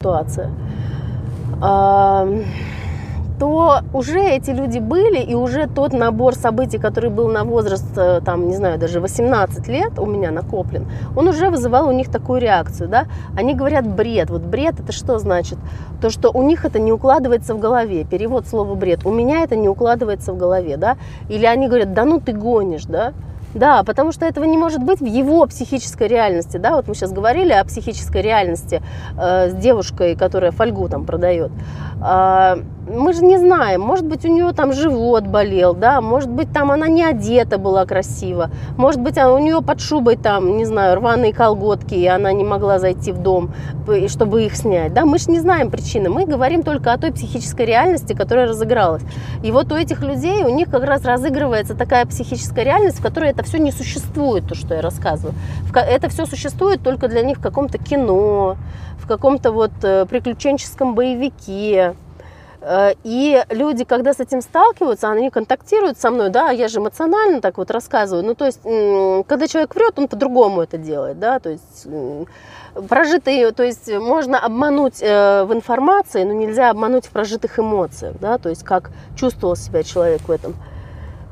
ситуация 0.00 0.50
то 3.38 3.80
уже 3.92 4.20
эти 4.20 4.50
люди 4.50 4.78
были, 4.78 5.18
и 5.18 5.34
уже 5.34 5.66
тот 5.66 5.92
набор 5.92 6.34
событий, 6.34 6.78
который 6.78 7.10
был 7.10 7.28
на 7.28 7.44
возраст, 7.44 7.86
э, 7.96 8.20
там, 8.24 8.48
не 8.48 8.56
знаю, 8.56 8.78
даже 8.78 9.00
18 9.00 9.68
лет 9.68 9.98
у 9.98 10.06
меня 10.06 10.30
накоплен, 10.30 10.86
он 11.16 11.28
уже 11.28 11.50
вызывал 11.50 11.88
у 11.88 11.92
них 11.92 12.10
такую 12.10 12.40
реакцию, 12.40 12.88
да. 12.88 13.06
Они 13.36 13.54
говорят 13.54 13.86
бред. 13.86 14.30
Вот 14.30 14.42
бред 14.42 14.80
это 14.80 14.92
что 14.92 15.18
значит? 15.18 15.58
То, 16.00 16.10
что 16.10 16.30
у 16.30 16.42
них 16.42 16.64
это 16.64 16.78
не 16.78 16.92
укладывается 16.92 17.54
в 17.54 17.58
голове. 17.58 18.04
Перевод 18.04 18.46
слова 18.46 18.74
бред. 18.74 19.04
У 19.04 19.10
меня 19.10 19.42
это 19.42 19.56
не 19.56 19.68
укладывается 19.68 20.32
в 20.32 20.36
голове, 20.36 20.76
да. 20.76 20.96
Или 21.28 21.46
они 21.46 21.68
говорят, 21.68 21.92
да 21.92 22.04
ну 22.04 22.20
ты 22.20 22.32
гонишь, 22.32 22.84
да. 22.84 23.12
Да, 23.54 23.84
потому 23.84 24.10
что 24.10 24.26
этого 24.26 24.44
не 24.44 24.58
может 24.58 24.82
быть 24.82 25.00
в 25.00 25.06
его 25.06 25.46
психической 25.46 26.08
реальности. 26.08 26.56
Да, 26.56 26.74
вот 26.74 26.88
мы 26.88 26.94
сейчас 26.94 27.12
говорили 27.12 27.52
о 27.52 27.64
психической 27.64 28.20
реальности 28.20 28.82
э, 29.16 29.50
с 29.50 29.54
девушкой, 29.54 30.16
которая 30.16 30.50
фольгу 30.50 30.88
там 30.88 31.04
продает. 31.04 31.52
Э, 32.02 32.56
мы 32.88 33.12
же 33.12 33.24
не 33.24 33.38
знаем, 33.38 33.80
может 33.80 34.06
быть, 34.06 34.24
у 34.24 34.28
нее 34.28 34.52
там 34.52 34.72
живот 34.72 35.24
болел, 35.24 35.74
да, 35.74 36.00
может 36.00 36.30
быть, 36.30 36.52
там 36.52 36.70
она 36.70 36.86
не 36.86 37.02
одета 37.02 37.58
была 37.58 37.86
красиво, 37.86 38.50
может 38.76 39.00
быть, 39.00 39.16
у 39.18 39.38
нее 39.38 39.62
под 39.62 39.80
шубой 39.80 40.16
там, 40.16 40.56
не 40.56 40.64
знаю, 40.64 40.96
рваные 40.96 41.32
колготки, 41.32 41.94
и 41.94 42.06
она 42.06 42.32
не 42.32 42.44
могла 42.44 42.78
зайти 42.78 43.12
в 43.12 43.18
дом, 43.18 43.50
чтобы 44.08 44.44
их 44.44 44.54
снять, 44.56 44.92
да, 44.92 45.04
мы 45.04 45.18
же 45.18 45.30
не 45.30 45.40
знаем 45.40 45.70
причины, 45.70 46.10
мы 46.10 46.26
говорим 46.26 46.62
только 46.62 46.92
о 46.92 46.98
той 46.98 47.12
психической 47.12 47.66
реальности, 47.66 48.12
которая 48.12 48.46
разыгралась. 48.46 49.02
И 49.42 49.50
вот 49.50 49.72
у 49.72 49.76
этих 49.76 50.02
людей, 50.02 50.44
у 50.44 50.50
них 50.50 50.70
как 50.70 50.84
раз 50.84 51.04
разыгрывается 51.04 51.74
такая 51.74 52.04
психическая 52.06 52.64
реальность, 52.64 52.98
в 52.98 53.02
которой 53.02 53.30
это 53.30 53.42
все 53.42 53.58
не 53.58 53.72
существует, 53.72 54.46
то, 54.46 54.54
что 54.54 54.74
я 54.74 54.82
рассказываю. 54.82 55.34
Это 55.74 56.08
все 56.08 56.26
существует 56.26 56.82
только 56.82 57.08
для 57.08 57.22
них 57.22 57.38
в 57.38 57.42
каком-то 57.42 57.78
кино, 57.78 58.56
в 58.98 59.06
каком-то 59.06 59.52
вот 59.52 59.72
э, 59.82 60.06
приключенческом 60.06 60.94
боевике, 60.94 61.94
и 63.04 63.44
люди, 63.50 63.84
когда 63.84 64.14
с 64.14 64.20
этим 64.20 64.40
сталкиваются, 64.40 65.10
они 65.10 65.30
контактируют 65.30 65.98
со 65.98 66.10
мной, 66.10 66.30
да, 66.30 66.50
я 66.50 66.68
же 66.68 66.78
эмоционально 66.78 67.40
так 67.40 67.58
вот 67.58 67.70
рассказываю. 67.70 68.24
Ну, 68.24 68.34
то 68.34 68.46
есть, 68.46 68.60
когда 68.62 69.46
человек 69.46 69.74
врет, 69.74 69.98
он 69.98 70.08
по-другому 70.08 70.62
это 70.62 70.78
делает, 70.78 71.18
да, 71.18 71.38
то 71.38 71.50
есть 71.50 71.86
прожитые, 72.88 73.52
то 73.52 73.62
есть 73.62 73.92
можно 73.92 74.38
обмануть 74.38 75.00
э, 75.00 75.44
в 75.44 75.52
информации, 75.52 76.24
но 76.24 76.32
нельзя 76.32 76.70
обмануть 76.70 77.06
в 77.06 77.10
прожитых 77.10 77.58
эмоциях, 77.58 78.16
да, 78.20 78.38
то 78.38 78.48
есть 78.48 78.64
как 78.64 78.90
чувствовал 79.16 79.56
себя 79.56 79.82
человек 79.82 80.22
в 80.22 80.30
этом. 80.30 80.54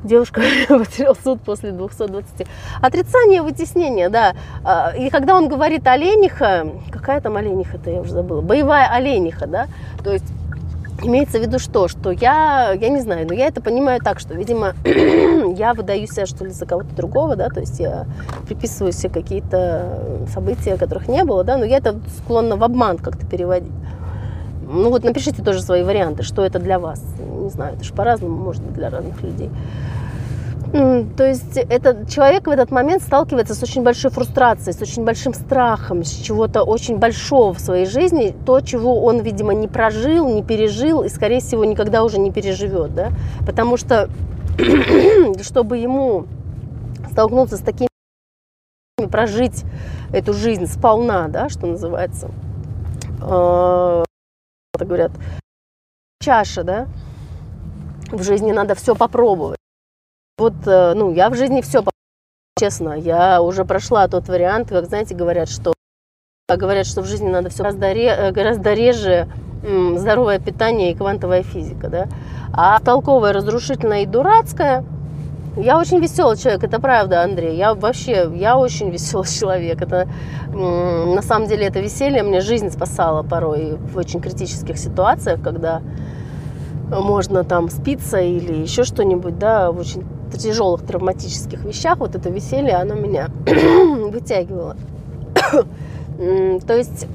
Девушка 0.03 0.41
потерял 0.67 1.15
суд 1.15 1.41
после 1.41 1.71
220. 1.71 2.47
Отрицание 2.81 3.41
вытеснения, 3.41 4.09
да. 4.09 4.33
А, 4.63 4.93
и 4.97 5.09
когда 5.09 5.35
он 5.35 5.47
говорит 5.47 5.87
олениха, 5.87 6.67
какая 6.91 7.21
там 7.21 7.37
олениха-то, 7.37 7.89
я 7.89 8.01
уже 8.01 8.11
забыла, 8.11 8.41
боевая 8.41 8.89
олениха, 8.89 9.47
да, 9.47 9.67
то 10.03 10.11
есть 10.11 10.25
Имеется 11.01 11.39
в 11.39 11.41
виду 11.41 11.59
что? 11.59 11.87
Что 11.87 12.11
я, 12.11 12.71
я 12.79 12.89
не 12.89 13.01
знаю, 13.01 13.27
но 13.27 13.33
я 13.33 13.47
это 13.47 13.61
понимаю 13.61 13.99
так, 14.01 14.19
что, 14.19 14.33
видимо, 14.33 14.73
я 15.55 15.73
выдаю 15.73 16.07
себя, 16.07 16.25
что 16.25 16.45
ли, 16.45 16.51
за 16.51 16.65
кого-то 16.65 16.95
другого, 16.95 17.35
да, 17.35 17.49
то 17.49 17.59
есть 17.59 17.79
я 17.79 18.05
приписываю 18.47 18.93
себе 18.93 19.09
какие-то 19.09 20.25
события, 20.33 20.77
которых 20.77 21.07
не 21.07 21.23
было, 21.23 21.43
да, 21.43 21.57
но 21.57 21.65
я 21.65 21.77
это 21.77 21.99
склонна 22.17 22.55
в 22.55 22.63
обман 22.63 22.97
как-то 22.97 23.25
переводить. 23.25 23.71
Ну 24.65 24.89
вот 24.89 25.03
напишите 25.03 25.43
тоже 25.43 25.61
свои 25.61 25.83
варианты, 25.83 26.23
что 26.23 26.43
это 26.45 26.59
для 26.59 26.79
вас. 26.79 27.03
Не 27.19 27.49
знаю, 27.49 27.75
это 27.75 27.83
же 27.83 27.93
по-разному 27.93 28.37
может 28.37 28.63
быть 28.63 28.73
для 28.73 28.89
разных 28.89 29.21
людей. 29.21 29.49
То 30.73 31.27
есть 31.27 31.55
этот 31.55 32.09
человек 32.09 32.47
в 32.47 32.49
этот 32.49 32.71
момент 32.71 33.03
сталкивается 33.03 33.53
с 33.53 33.61
очень 33.61 33.83
большой 33.83 34.09
фрустрацией, 34.09 34.73
с 34.73 34.81
очень 34.81 35.03
большим 35.03 35.35
страхом, 35.35 36.03
с 36.03 36.09
чего-то 36.09 36.63
очень 36.63 36.97
большого 36.97 37.53
в 37.53 37.59
своей 37.59 37.85
жизни, 37.85 38.35
то, 38.43 38.59
чего 38.59 39.03
он, 39.03 39.19
видимо, 39.19 39.53
не 39.53 39.67
прожил, 39.67 40.27
не 40.33 40.41
пережил 40.41 41.03
и, 41.03 41.09
скорее 41.09 41.41
всего, 41.41 41.63
никогда 41.63 42.03
уже 42.03 42.17
не 42.17 42.31
переживет, 42.31 42.95
да, 42.95 43.11
потому 43.45 43.77
что 43.77 44.09
чтобы 45.43 45.77
ему 45.77 46.25
столкнуться 47.11 47.57
с 47.57 47.59
такими 47.59 47.89
прожить 49.11 49.65
эту 50.11 50.33
жизнь 50.33 50.65
сполна, 50.65 51.27
да, 51.27 51.49
что 51.49 51.67
называется, 51.67 52.31
э, 53.21 54.03
говорят, 54.79 55.11
чаша, 56.19 56.63
да, 56.63 56.87
в 58.11 58.23
жизни 58.23 58.51
надо 58.51 58.73
все 58.73 58.95
попробовать. 58.95 59.59
Вот, 60.39 60.53
э, 60.65 60.93
ну, 60.95 61.13
я 61.13 61.29
в 61.29 61.35
жизни 61.35 61.61
все, 61.61 61.83
честно, 62.59 62.93
я 62.93 63.39
уже 63.39 63.65
прошла 63.65 64.07
тот 64.07 64.27
вариант, 64.29 64.69
как, 64.69 64.85
знаете, 64.85 65.13
говорят, 65.13 65.47
что 65.47 65.73
говорят, 66.49 66.87
что 66.87 67.03
в 67.03 67.05
жизни 67.05 67.29
надо 67.29 67.49
все 67.49 67.61
гораздо, 67.61 67.85
э, 67.87 68.31
гораздо 68.31 68.73
реже 68.73 69.27
здоровое 69.95 70.39
питание 70.39 70.91
и 70.91 70.95
квантовая 70.95 71.43
физика, 71.43 71.87
да. 71.87 72.07
А 72.51 72.79
толковое, 72.79 73.31
разрушительное 73.31 74.01
и 74.01 74.05
дурацкое, 74.07 74.83
я 75.55 75.77
очень 75.77 75.99
веселый 75.99 76.35
человек, 76.35 76.63
это 76.63 76.81
правда, 76.81 77.21
Андрей. 77.21 77.55
Я 77.55 77.75
вообще, 77.75 78.29
я 78.33 78.57
очень 78.57 78.89
веселый 78.89 79.27
человек. 79.39 79.83
Это 79.83 80.09
на 80.51 81.21
самом 81.21 81.47
деле 81.47 81.67
это 81.67 81.79
веселье 81.79 82.23
мне 82.23 82.41
жизнь 82.41 82.71
спасала 82.71 83.21
порой 83.21 83.77
в 83.77 83.97
очень 83.97 84.19
критических 84.19 84.79
ситуациях, 84.79 85.41
когда 85.43 85.83
можно 86.89 87.43
там 87.43 87.69
спиться 87.69 88.19
или 88.19 88.53
еще 88.53 88.83
что-нибудь, 88.83 89.37
да, 89.37 89.71
в 89.71 89.77
очень 89.79 90.03
тяжелых 90.37 90.85
травматических 90.85 91.63
вещах, 91.63 91.99
вот 91.99 92.15
это 92.15 92.29
веселье, 92.29 92.75
оно 92.75 92.95
меня 92.95 93.29
вытягивало. 94.11 94.75
То 96.17 96.77
есть 96.77 97.07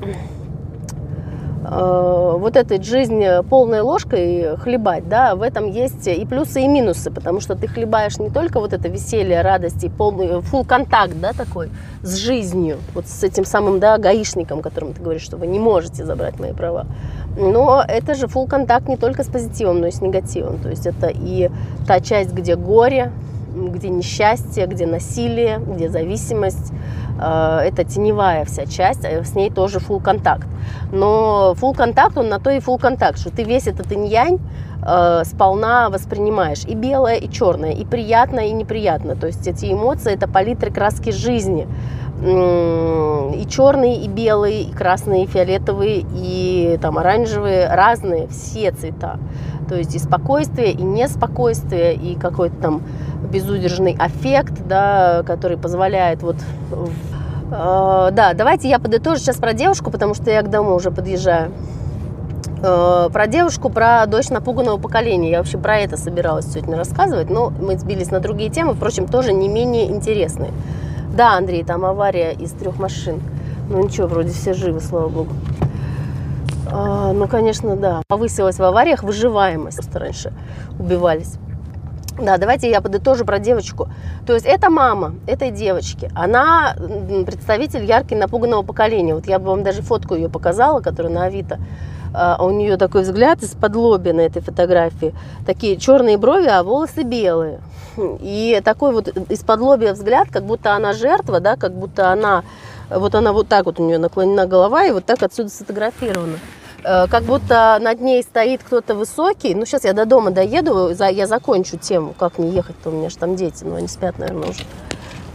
вот 1.71 2.57
этой 2.57 2.83
жизнь 2.83 3.23
полной 3.51 3.81
ложкой 3.81 4.57
хлебать, 4.57 5.09
да, 5.09 5.35
в 5.35 5.43
этом 5.43 5.71
есть 5.71 6.07
и 6.07 6.25
плюсы, 6.25 6.63
и 6.63 6.69
минусы, 6.69 7.11
потому 7.11 7.41
что 7.41 7.55
ты 7.55 7.67
хлебаешь 7.67 8.19
не 8.19 8.31
только 8.31 8.61
вот 8.61 8.73
это 8.73 8.89
веселье, 8.89 9.43
радость 9.43 9.85
и 9.85 9.89
полный 9.89 10.39
full 10.39 10.65
контакт, 10.67 11.15
да, 11.21 11.33
такой 11.33 11.71
с 12.03 12.15
жизнью, 12.17 12.79
вот 12.95 13.07
с 13.07 13.23
этим 13.23 13.45
самым, 13.45 13.81
да, 13.81 13.99
гаишником, 13.99 14.63
которым 14.63 14.95
ты 14.95 15.03
говоришь, 15.03 15.23
что 15.23 15.37
вы 15.37 15.47
не 15.47 15.59
можете 15.59 16.05
забрать 16.05 16.39
мои 16.41 16.53
права, 16.53 16.87
но 17.37 17.85
это 17.87 18.15
же 18.15 18.27
full 18.27 18.49
контакт 18.49 18.89
не 18.89 18.97
только 18.97 19.23
с 19.23 19.27
позитивом, 19.27 19.81
но 19.81 19.89
и 19.89 19.91
с 19.91 20.01
негативом. 20.01 20.59
То 20.59 20.71
есть 20.71 20.87
это 20.87 21.09
и 21.09 21.51
та 21.87 22.01
часть, 22.01 22.33
где 22.33 22.57
горе, 22.57 23.13
где 23.69 23.89
несчастье, 23.89 24.67
где 24.67 24.87
насилие, 24.87 25.59
где 25.59 25.89
зависимость. 25.89 26.73
Э, 27.21 27.61
это 27.65 27.85
теневая 27.85 28.45
вся 28.45 28.67
часть, 28.67 29.05
а 29.05 29.25
с 29.25 29.35
ней 29.35 29.51
тоже 29.51 29.79
full 29.79 30.03
контакт. 30.03 30.47
Но 30.93 31.55
full 31.61 31.75
контакт, 31.75 32.17
он 32.17 32.29
на 32.29 32.39
то 32.39 32.51
и 32.51 32.59
full 32.59 32.79
контакт, 32.79 33.19
что 33.19 33.31
ты 33.31 33.43
весь 33.45 33.67
этот 33.67 33.93
инь-янь 33.93 34.39
э, 34.85 35.23
сполна 35.25 35.91
воспринимаешь. 35.91 36.65
И 36.65 36.75
белое, 36.75 37.17
и 37.17 37.31
черное, 37.31 37.73
и 37.73 37.85
приятное, 37.85 38.47
и 38.47 38.53
неприятно. 38.53 39.17
То 39.17 39.27
есть 39.27 39.47
эти 39.47 39.73
эмоции– 39.73 40.13
это 40.15 40.29
палитры 40.29 40.71
краски 40.71 41.11
жизни 41.11 41.67
и 42.21 43.47
черные, 43.49 44.03
и 44.03 44.09
белые, 44.09 44.63
и 44.63 44.73
красные, 44.73 45.25
и 45.25 45.27
фиолетовые, 45.27 46.05
и 46.13 46.79
там 46.83 46.99
оранжевые, 46.99 47.69
разные, 47.73 48.27
все 48.29 48.73
цвета. 48.73 49.19
То 49.69 49.77
есть 49.77 49.95
и 49.95 49.99
спокойствие, 49.99 50.73
и 50.73 50.83
неспокойствие, 50.83 51.95
и 51.95 52.17
какой-то 52.17 52.57
там 52.57 52.83
безудержный 53.31 53.97
аффект, 53.99 54.67
да, 54.67 55.23
который 55.27 55.59
позволяет 55.59 56.23
вот... 56.23 56.37
Э, 57.51 58.09
да, 58.13 58.33
давайте 58.35 58.69
я 58.69 58.79
подытожу 58.79 59.19
сейчас 59.19 59.37
про 59.37 59.53
девушку, 59.53 59.91
потому 59.91 60.15
что 60.15 60.31
я 60.31 60.43
к 60.43 60.51
дому 60.51 60.75
уже 60.75 60.91
подъезжаю. 60.91 61.53
Э, 62.63 63.09
про 63.13 63.27
девушку, 63.27 63.69
про 63.69 64.07
дочь 64.07 64.31
напуганного 64.31 64.79
поколения. 64.79 65.31
Я 65.31 65.39
вообще 65.39 65.59
про 65.59 65.79
это 65.79 65.97
собиралась 65.97 66.47
сегодня 66.47 66.77
рассказывать, 66.77 67.31
но 67.31 67.51
мы 67.51 67.79
сбились 67.79 68.11
на 68.11 68.21
другие 68.21 68.51
темы, 68.51 68.75
впрочем, 68.75 69.07
тоже 69.07 69.33
не 69.33 69.49
менее 69.49 69.87
интересные. 69.87 70.51
Да, 71.19 71.37
Андрей, 71.37 71.65
там 71.65 71.85
авария 71.85 72.31
из 72.31 72.53
трех 72.53 72.79
машин. 72.79 73.21
Ну 73.69 73.83
ничего, 73.83 74.07
вроде 74.07 74.31
все 74.31 74.55
живы, 74.55 74.79
слава 74.79 75.09
богу. 75.09 75.33
А, 76.71 77.13
ну, 77.13 77.27
конечно, 77.27 77.75
да. 77.75 78.03
Повысилась 78.07 78.61
в 78.61 78.63
авариях 78.63 79.03
выживаемость. 79.03 79.79
Просто 79.79 79.99
раньше 79.99 80.33
убивались. 80.79 81.35
Да, 82.23 82.39
давайте 82.39 82.71
я 82.71 82.81
подытожу 82.81 83.25
про 83.25 83.41
девочку. 83.41 83.89
То 84.29 84.35
есть 84.35 84.47
это 84.47 84.71
мама 84.71 85.17
этой 85.27 85.51
девочки. 85.51 86.09
Она 86.15 86.77
представитель 87.27 87.85
яркий 87.85 88.15
напуганного 88.15 88.63
поколения. 88.63 89.17
Вот 89.17 89.27
я 89.27 89.41
бы 89.41 89.47
вам 89.47 89.65
даже 89.65 89.83
фотку 89.83 90.15
ее 90.15 90.29
показала, 90.29 90.79
которая 90.79 91.13
на 91.13 91.25
Авито. 91.25 91.59
А 92.15 92.43
у 92.45 92.51
нее 92.51 92.77
такой 92.77 93.03
взгляд 93.03 93.43
из-под 93.43 93.77
лоби 93.77 94.11
на 94.11 94.23
этой 94.23 94.43
фотографии. 94.43 95.15
Такие 95.47 95.77
черные 95.77 96.19
брови, 96.19 96.47
а 96.47 96.63
волосы 96.63 97.03
белые. 97.03 97.61
И 98.21 98.61
такой 98.65 98.93
вот 98.93 99.09
из-под 99.29 99.61
лобия 99.61 99.93
взгляд, 99.93 100.29
как 100.31 100.45
будто 100.45 100.75
она 100.75 100.93
жертва, 100.93 101.41
да, 101.41 101.57
как 101.57 101.75
будто 101.75 102.13
она, 102.13 102.45
вот 102.91 103.15
она 103.15 103.33
вот 103.33 103.49
так 103.49 103.67
вот 103.67 103.81
у 103.81 103.87
нее 103.87 103.99
наклонена 103.99 104.47
голова, 104.47 104.85
и 104.85 104.93
вот 104.93 105.05
так 105.05 105.23
отсюда 105.23 105.49
сфотографирована. 105.51 106.39
Э, 106.85 107.07
как 107.09 107.25
будто 107.25 107.79
над 107.81 108.01
ней 108.01 108.23
стоит 108.23 108.63
кто-то 108.63 108.95
высокий. 108.95 109.55
Ну, 109.55 109.67
сейчас 109.67 109.85
я 109.85 109.93
до 109.93 110.05
дома 110.05 110.31
доеду, 110.31 110.91
я 110.91 111.27
закончу 111.27 111.77
тему, 111.77 112.15
как 112.17 112.39
не 112.39 112.51
ехать-то, 112.51 112.91
у 112.91 112.93
меня 112.93 113.11
же 113.11 113.19
там 113.19 113.37
дети, 113.37 113.65
но 113.65 113.77
они 113.77 113.89
спят, 113.89 114.19
наверное, 114.19 114.51
уже. 114.51 114.65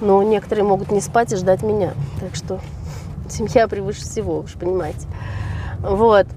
Но 0.02 0.24
некоторые 0.24 0.66
могут 0.66 0.92
не 0.92 1.02
спать 1.02 1.32
и 1.34 1.36
ждать 1.36 1.64
меня. 1.64 1.94
Так 2.20 2.36
что 2.36 2.60
семья 3.30 3.68
превыше 3.68 4.02
всего, 4.02 4.46
же 4.48 4.58
понимаете. 4.58 5.06
Вот. 5.80 6.28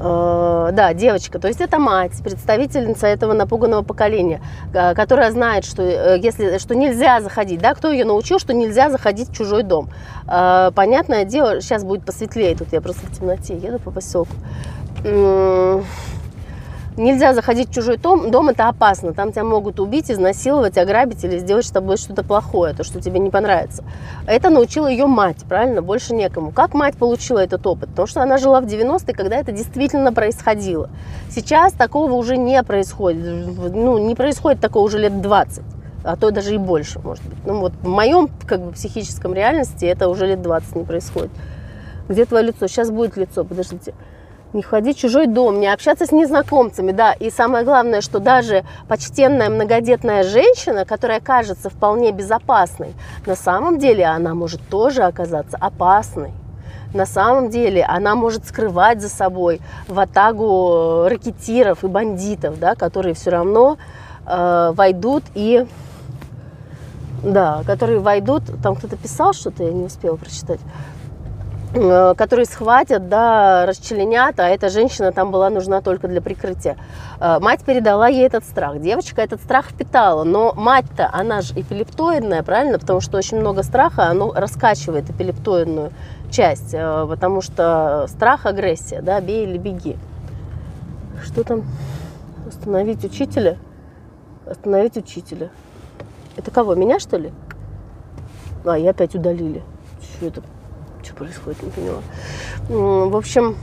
Э, 0.00 0.70
да, 0.72 0.94
девочка, 0.94 1.40
то 1.40 1.48
есть 1.48 1.60
это 1.60 1.78
мать, 1.78 2.12
представительница 2.22 3.08
этого 3.08 3.32
напуганного 3.32 3.82
поколения, 3.82 4.40
э, 4.72 4.94
которая 4.94 5.32
знает, 5.32 5.64
что, 5.64 5.82
э, 5.82 6.20
если, 6.22 6.58
что 6.58 6.76
нельзя 6.76 7.20
заходить, 7.20 7.60
да, 7.60 7.74
кто 7.74 7.90
ее 7.90 8.04
научил, 8.04 8.38
что 8.38 8.54
нельзя 8.54 8.90
заходить 8.90 9.30
в 9.30 9.34
чужой 9.34 9.62
дом. 9.62 9.90
Понятное 10.26 11.24
дело, 11.24 11.60
сейчас 11.60 11.84
будет 11.84 12.04
посветлее, 12.04 12.54
тут 12.54 12.68
я 12.72 12.80
просто 12.80 13.06
в 13.06 13.18
темноте 13.18 13.56
еду 13.56 13.78
по 13.78 13.90
поселку 13.90 14.34
Нельзя 16.98 17.32
заходить 17.32 17.68
в 17.68 17.72
чужой 17.72 17.96
дом, 17.96 18.32
дом 18.32 18.48
это 18.48 18.68
опасно. 18.68 19.14
Там 19.14 19.30
тебя 19.30 19.44
могут 19.44 19.78
убить, 19.78 20.10
изнасиловать, 20.10 20.76
ограбить 20.76 21.22
или 21.22 21.38
сделать 21.38 21.64
с 21.64 21.70
тобой 21.70 21.96
что-то 21.96 22.24
плохое, 22.24 22.74
то, 22.74 22.82
что 22.82 23.00
тебе 23.00 23.20
не 23.20 23.30
понравится. 23.30 23.84
Это 24.26 24.50
научила 24.50 24.88
ее 24.88 25.06
мать, 25.06 25.38
правильно? 25.48 25.80
Больше 25.80 26.12
некому. 26.12 26.50
Как 26.50 26.74
мать 26.74 26.96
получила 26.96 27.38
этот 27.38 27.64
опыт? 27.68 27.90
Потому 27.90 28.08
что 28.08 28.20
она 28.20 28.36
жила 28.36 28.60
в 28.60 28.64
90-е, 28.64 29.14
когда 29.14 29.36
это 29.36 29.52
действительно 29.52 30.12
происходило. 30.12 30.90
Сейчас 31.30 31.72
такого 31.72 32.12
уже 32.14 32.36
не 32.36 32.60
происходит. 32.64 33.46
Ну, 33.74 33.98
не 33.98 34.16
происходит 34.16 34.60
такого 34.60 34.84
уже 34.84 34.98
лет 34.98 35.20
20 35.20 35.62
а 36.04 36.16
то 36.16 36.30
даже 36.30 36.54
и 36.54 36.58
больше, 36.58 37.00
может 37.00 37.24
быть. 37.24 37.36
Ну 37.44 37.60
вот 37.60 37.72
в 37.82 37.88
моем 37.88 38.30
как 38.46 38.60
бы, 38.60 38.72
психическом 38.72 39.34
реальности 39.34 39.84
это 39.84 40.08
уже 40.08 40.26
лет 40.26 40.40
20 40.40 40.76
не 40.76 40.84
происходит. 40.84 41.30
Где 42.08 42.24
твое 42.24 42.46
лицо? 42.46 42.66
Сейчас 42.66 42.90
будет 42.90 43.16
лицо, 43.16 43.44
подождите 43.44 43.92
не 44.52 44.62
ходить 44.62 44.96
в 44.96 45.00
чужой 45.00 45.26
дом, 45.26 45.60
не 45.60 45.66
общаться 45.66 46.06
с 46.06 46.12
незнакомцами, 46.12 46.92
да, 46.92 47.12
и 47.12 47.30
самое 47.30 47.64
главное, 47.64 48.00
что 48.00 48.18
даже 48.18 48.64
почтенная 48.88 49.50
многодетная 49.50 50.24
женщина, 50.24 50.84
которая 50.84 51.20
кажется 51.20 51.70
вполне 51.70 52.12
безопасной, 52.12 52.94
на 53.26 53.36
самом 53.36 53.78
деле 53.78 54.04
она 54.06 54.34
может 54.34 54.60
тоже 54.68 55.02
оказаться 55.02 55.56
опасной. 55.60 56.32
На 56.94 57.04
самом 57.04 57.50
деле 57.50 57.84
она 57.84 58.14
может 58.14 58.46
скрывать 58.46 59.02
за 59.02 59.10
собой 59.10 59.60
ватагу 59.88 61.06
ракетиров 61.06 61.84
и 61.84 61.86
бандитов, 61.86 62.58
да, 62.58 62.74
которые 62.74 63.14
все 63.14 63.28
равно 63.28 63.76
э, 64.26 64.72
войдут 64.74 65.24
и 65.34 65.66
да, 67.22 67.62
которые 67.66 67.98
войдут, 67.98 68.44
там 68.62 68.74
кто-то 68.74 68.96
писал 68.96 69.34
что-то, 69.34 69.64
я 69.64 69.72
не 69.72 69.84
успела 69.84 70.16
прочитать, 70.16 70.60
Э, 70.60 70.97
которые 71.72 72.46
схватят, 72.46 73.08
да, 73.08 73.66
расчленят, 73.66 74.40
а 74.40 74.48
эта 74.48 74.70
женщина 74.70 75.12
там 75.12 75.30
была 75.30 75.50
нужна 75.50 75.80
только 75.82 76.08
для 76.08 76.22
прикрытия. 76.22 76.76
Э, 77.20 77.38
мать 77.40 77.62
передала 77.64 78.08
ей 78.08 78.26
этот 78.26 78.44
страх. 78.44 78.80
Девочка 78.80 79.20
этот 79.20 79.42
страх 79.42 79.66
впитала, 79.66 80.24
но 80.24 80.54
мать-то, 80.54 81.10
она 81.12 81.42
же 81.42 81.52
эпилептоидная, 81.54 82.42
правильно? 82.42 82.78
Потому 82.78 83.00
что 83.00 83.18
очень 83.18 83.38
много 83.38 83.62
страха, 83.62 84.04
оно 84.04 84.32
раскачивает 84.32 85.10
эпилептоидную 85.10 85.92
часть, 86.30 86.72
э, 86.72 87.06
потому 87.08 87.42
что 87.42 88.06
страх, 88.08 88.46
агрессия, 88.46 89.02
да, 89.02 89.20
бей 89.20 89.44
или 89.44 89.58
беги. 89.58 89.96
Что 91.22 91.44
там? 91.44 91.64
Остановить 92.46 93.04
учителя? 93.04 93.58
Остановить 94.46 94.96
учителя. 94.96 95.50
Это 96.36 96.50
кого, 96.50 96.74
меня 96.74 96.98
что 96.98 97.18
ли? 97.18 97.32
А, 98.64 98.78
и 98.78 98.86
опять 98.86 99.14
удалили. 99.14 99.62
Что 100.16 100.26
это? 100.26 100.42
Что 101.08 101.16
происходит, 101.16 101.62
не 101.62 101.70
поняла. 101.70 102.02
В 102.68 103.16
общем, 103.16 103.56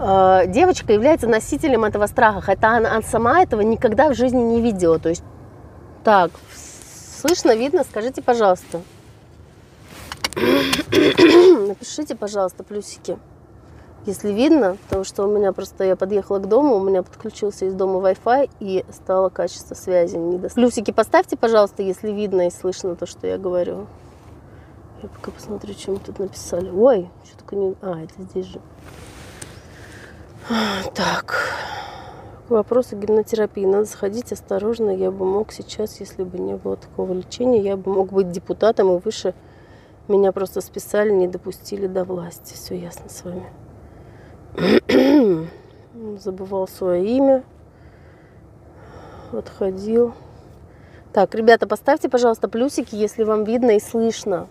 э, 0.00 0.44
девочка 0.46 0.92
является 0.92 1.26
носителем 1.26 1.84
этого 1.84 2.06
страха, 2.06 2.40
хотя 2.40 2.76
она, 2.76 2.92
она 2.92 3.02
сама 3.02 3.42
этого 3.42 3.62
никогда 3.62 4.08
в 4.10 4.14
жизни 4.14 4.40
не 4.40 4.60
видела. 4.60 4.98
То 4.98 5.08
есть, 5.08 5.24
так, 6.04 6.30
слышно, 7.20 7.56
видно, 7.56 7.84
скажите, 7.84 8.22
пожалуйста. 8.22 8.82
Напишите, 10.36 12.14
пожалуйста, 12.14 12.62
плюсики. 12.62 13.18
Если 14.06 14.32
видно, 14.32 14.76
потому 14.84 15.04
что 15.04 15.24
у 15.24 15.36
меня 15.36 15.52
просто 15.52 15.84
я 15.84 15.96
подъехала 15.96 16.38
к 16.38 16.48
дому, 16.48 16.76
у 16.76 16.80
меня 16.82 17.02
подключился 17.02 17.66
из 17.66 17.74
дома 17.74 17.98
Wi-Fi 17.98 18.48
и 18.60 18.84
стало 18.92 19.28
качество 19.28 19.74
связи 19.74 20.16
недостаточно. 20.16 20.62
Плюсики 20.62 20.92
поставьте, 20.92 21.36
пожалуйста, 21.36 21.82
если 21.82 22.10
видно 22.10 22.46
и 22.46 22.50
слышно 22.50 22.94
то, 22.94 23.06
что 23.06 23.26
я 23.26 23.36
говорю. 23.38 23.86
Я 25.02 25.08
пока 25.08 25.30
посмотрю, 25.30 25.74
что 25.74 25.92
мы 25.92 25.98
тут 25.98 26.18
написали. 26.18 26.70
Ой, 26.70 27.08
что 27.24 27.38
такое 27.38 27.58
не... 27.60 27.74
А, 27.82 28.00
это 28.02 28.14
здесь 28.22 28.46
же. 28.46 28.60
Так. 30.94 31.36
Вопросы 32.48 32.96
гипнотерапии. 32.96 33.64
Надо 33.64 33.86
сходить 33.86 34.32
осторожно. 34.32 34.90
Я 34.90 35.10
бы 35.10 35.24
мог 35.24 35.52
сейчас, 35.52 36.00
если 36.00 36.24
бы 36.24 36.38
не 36.38 36.56
было 36.56 36.76
такого 36.76 37.12
лечения, 37.12 37.60
я 37.60 37.76
бы 37.76 37.92
мог 37.92 38.10
быть 38.12 38.32
депутатом 38.32 38.96
и 38.96 39.00
выше 39.00 39.34
меня 40.08 40.32
просто 40.32 40.60
списали, 40.62 41.10
не 41.10 41.28
допустили 41.28 41.86
до 41.86 42.04
власти. 42.04 42.54
Все 42.54 42.76
ясно 42.76 43.08
с 43.08 43.22
вами. 43.24 43.46
Забывал 46.18 46.66
свое 46.66 47.06
имя. 47.06 47.44
Отходил. 49.32 50.14
Так, 51.12 51.34
ребята, 51.34 51.66
поставьте, 51.66 52.08
пожалуйста, 52.08 52.48
плюсики, 52.48 52.94
если 52.94 53.22
вам 53.22 53.44
видно 53.44 53.76
и 53.76 53.80
слышно. 53.80 54.48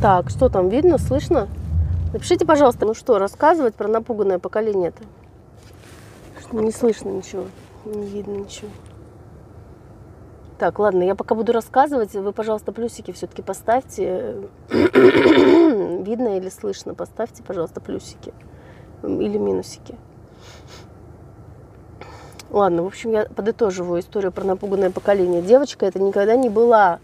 Так, 0.00 0.30
что 0.30 0.48
там 0.48 0.68
видно, 0.68 0.98
слышно? 0.98 1.48
Напишите, 2.12 2.44
пожалуйста, 2.44 2.86
ну 2.86 2.94
что, 2.94 3.18
рассказывать 3.18 3.74
про 3.74 3.88
напуганное 3.88 4.38
поколение-то? 4.38 5.02
Не 6.52 6.70
слышно 6.70 7.08
ничего, 7.08 7.44
не 7.84 8.06
видно 8.06 8.32
ничего. 8.32 8.68
Так, 10.58 10.78
ладно, 10.78 11.02
я 11.02 11.14
пока 11.14 11.34
буду 11.34 11.52
рассказывать, 11.52 12.12
вы, 12.14 12.32
пожалуйста, 12.32 12.72
плюсики 12.72 13.10
все-таки 13.10 13.42
поставьте. 13.42 14.36
Видно 14.68 16.36
или 16.36 16.48
слышно? 16.50 16.94
Поставьте, 16.94 17.42
пожалуйста, 17.42 17.80
плюсики 17.80 18.32
или 19.02 19.38
минусики. 19.38 19.96
Ладно, 22.52 22.84
в 22.84 22.86
общем, 22.86 23.12
я 23.12 23.24
подытоживаю 23.24 24.00
историю 24.00 24.30
про 24.30 24.44
напуганное 24.44 24.90
поколение. 24.90 25.42
Девочка 25.42 25.86
это 25.86 25.98
никогда 25.98 26.36
не 26.36 26.48
была 26.48 27.00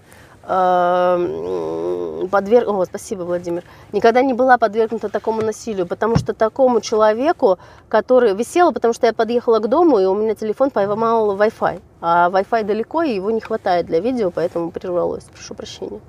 Эм, 0.50 2.26
подверг... 2.28 2.68
О, 2.68 2.84
спасибо, 2.86 3.22
Владимир. 3.24 3.64
Никогда 3.92 4.22
не 4.22 4.32
была 4.32 4.56
подвергнута 4.56 5.10
такому 5.10 5.42
насилию, 5.42 5.86
потому 5.86 6.16
что 6.16 6.32
такому 6.32 6.80
человеку, 6.80 7.58
который 7.90 8.34
висела, 8.34 8.72
потому 8.72 8.94
что 8.94 9.06
я 9.06 9.12
подъехала 9.12 9.58
к 9.58 9.68
дому, 9.68 9.98
и 9.98 10.06
у 10.06 10.14
меня 10.14 10.34
телефон 10.34 10.70
поймал 10.70 11.36
Wi-Fi. 11.36 11.82
А 12.00 12.30
Wi-Fi 12.30 12.64
далеко, 12.64 13.02
и 13.02 13.16
его 13.16 13.30
не 13.30 13.42
хватает 13.42 13.84
для 13.84 14.00
видео, 14.00 14.30
поэтому 14.30 14.70
прервалось. 14.70 15.24
Прошу 15.24 15.54
прощения. 15.54 16.00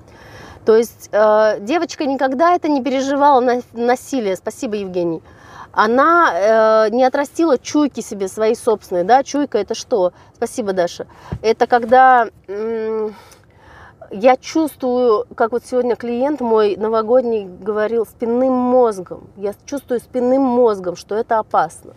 То 0.66 0.78
есть 0.78 1.10
э, 1.12 1.58
девочка 1.60 2.06
никогда 2.06 2.56
это 2.56 2.70
не 2.70 2.82
переживала 2.82 3.42
на, 3.42 3.62
насилие. 3.74 4.38
Спасибо, 4.38 4.76
Евгений. 4.76 5.22
Она 5.72 6.88
э, 6.88 6.90
не 6.92 7.04
отрастила 7.04 7.58
чуйки 7.58 8.02
себе 8.02 8.28
свои 8.28 8.56
собственные. 8.56 9.04
Да? 9.04 9.24
Чуйка 9.24 9.58
это 9.58 9.76
что? 9.76 10.14
Спасибо, 10.36 10.74
Даша. 10.74 11.08
Это 11.42 11.68
когда... 11.68 12.28
М- 12.48 13.16
я 14.12 14.38
чувствую, 14.38 15.28
как 15.36 15.52
вот 15.52 15.64
сегодня 15.66 15.96
клиент 15.96 16.42
мой 16.42 16.76
новогодний 16.76 17.46
говорил, 17.46 18.08
спинным 18.08 18.54
мозгом. 18.54 19.28
Я 19.38 19.54
чувствую 19.66 20.00
спинным 20.00 20.42
мозгом, 20.42 20.96
что 20.96 21.16
это 21.16 21.38
опасно. 21.38 21.94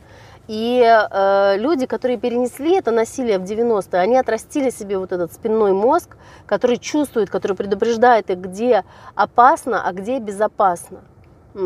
И 0.49 0.83
э, 0.83 1.57
люди, 1.57 1.87
которые 1.87 2.19
перенесли 2.19 2.77
это 2.77 2.91
насилие 2.91 3.39
в 3.39 3.45
90-е, 3.45 4.01
они 4.01 4.19
отрастили 4.19 4.71
себе 4.71 4.99
вот 4.99 5.13
этот 5.13 5.33
спинной 5.33 5.73
мозг, 5.73 6.17
который 6.47 6.77
чувствует, 6.77 7.31
который 7.31 7.57
предупреждает 7.57 8.29
их, 8.29 8.39
где 8.39 8.85
опасно, 9.15 9.87
а 9.87 9.93
где 9.93 10.19
безопасно. 10.19 11.01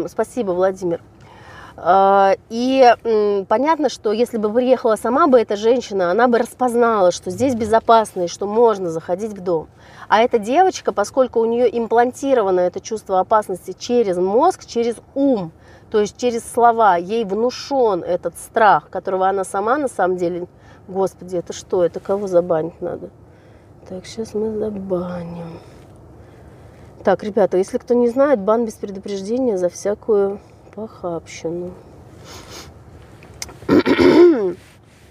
Спасибо, 0.09 0.53
Владимир. 0.53 1.01
Э, 1.77 2.35
и 2.49 3.45
понятно, 3.49 3.89
что 3.89 4.12
если 4.12 4.39
бы 4.39 4.53
приехала 4.53 4.97
сама 4.97 5.27
бы 5.27 5.39
эта 5.39 5.57
женщина, 5.57 6.11
она 6.11 6.29
бы 6.29 6.39
распознала, 6.39 7.12
что 7.12 7.31
здесь 7.31 7.55
безопасно 7.55 8.22
и 8.22 8.29
что 8.29 8.47
можно 8.47 8.91
заходить 8.91 9.33
в 9.33 9.41
дом. 9.43 9.68
А 10.09 10.20
эта 10.20 10.39
девочка, 10.39 10.93
поскольку 10.93 11.41
у 11.41 11.45
нее 11.45 11.77
имплантировано 11.77 12.61
это 12.61 12.81
чувство 12.81 13.20
опасности 13.20 13.74
через 13.79 14.16
мозг, 14.16 14.64
через 14.64 14.97
ум, 15.14 15.53
то 15.91 16.01
есть 16.01 16.16
через 16.16 16.51
слова, 16.51 16.97
ей 16.97 17.24
внушен 17.24 18.03
этот 18.03 18.37
страх, 18.39 18.89
которого 18.91 19.29
она 19.29 19.45
сама 19.45 19.79
на 19.79 19.89
самом 19.89 20.16
деле, 20.16 20.47
господи, 20.89 21.37
это 21.37 21.53
что, 21.53 21.85
это 21.85 22.01
кого 22.01 22.27
забанить 22.27 22.81
надо? 22.81 23.11
Так, 23.89 24.05
сейчас 24.07 24.35
мы 24.35 24.59
забаним. 24.59 25.61
Так, 27.05 27.22
ребята, 27.22 27.57
если 27.57 27.79
кто 27.79 27.95
не 27.95 28.09
знает, 28.09 28.41
бан 28.41 28.64
без 28.64 28.74
предупреждения 28.74 29.59
за 29.59 29.68
всякую 29.68 30.41
похабщину. 30.77 31.72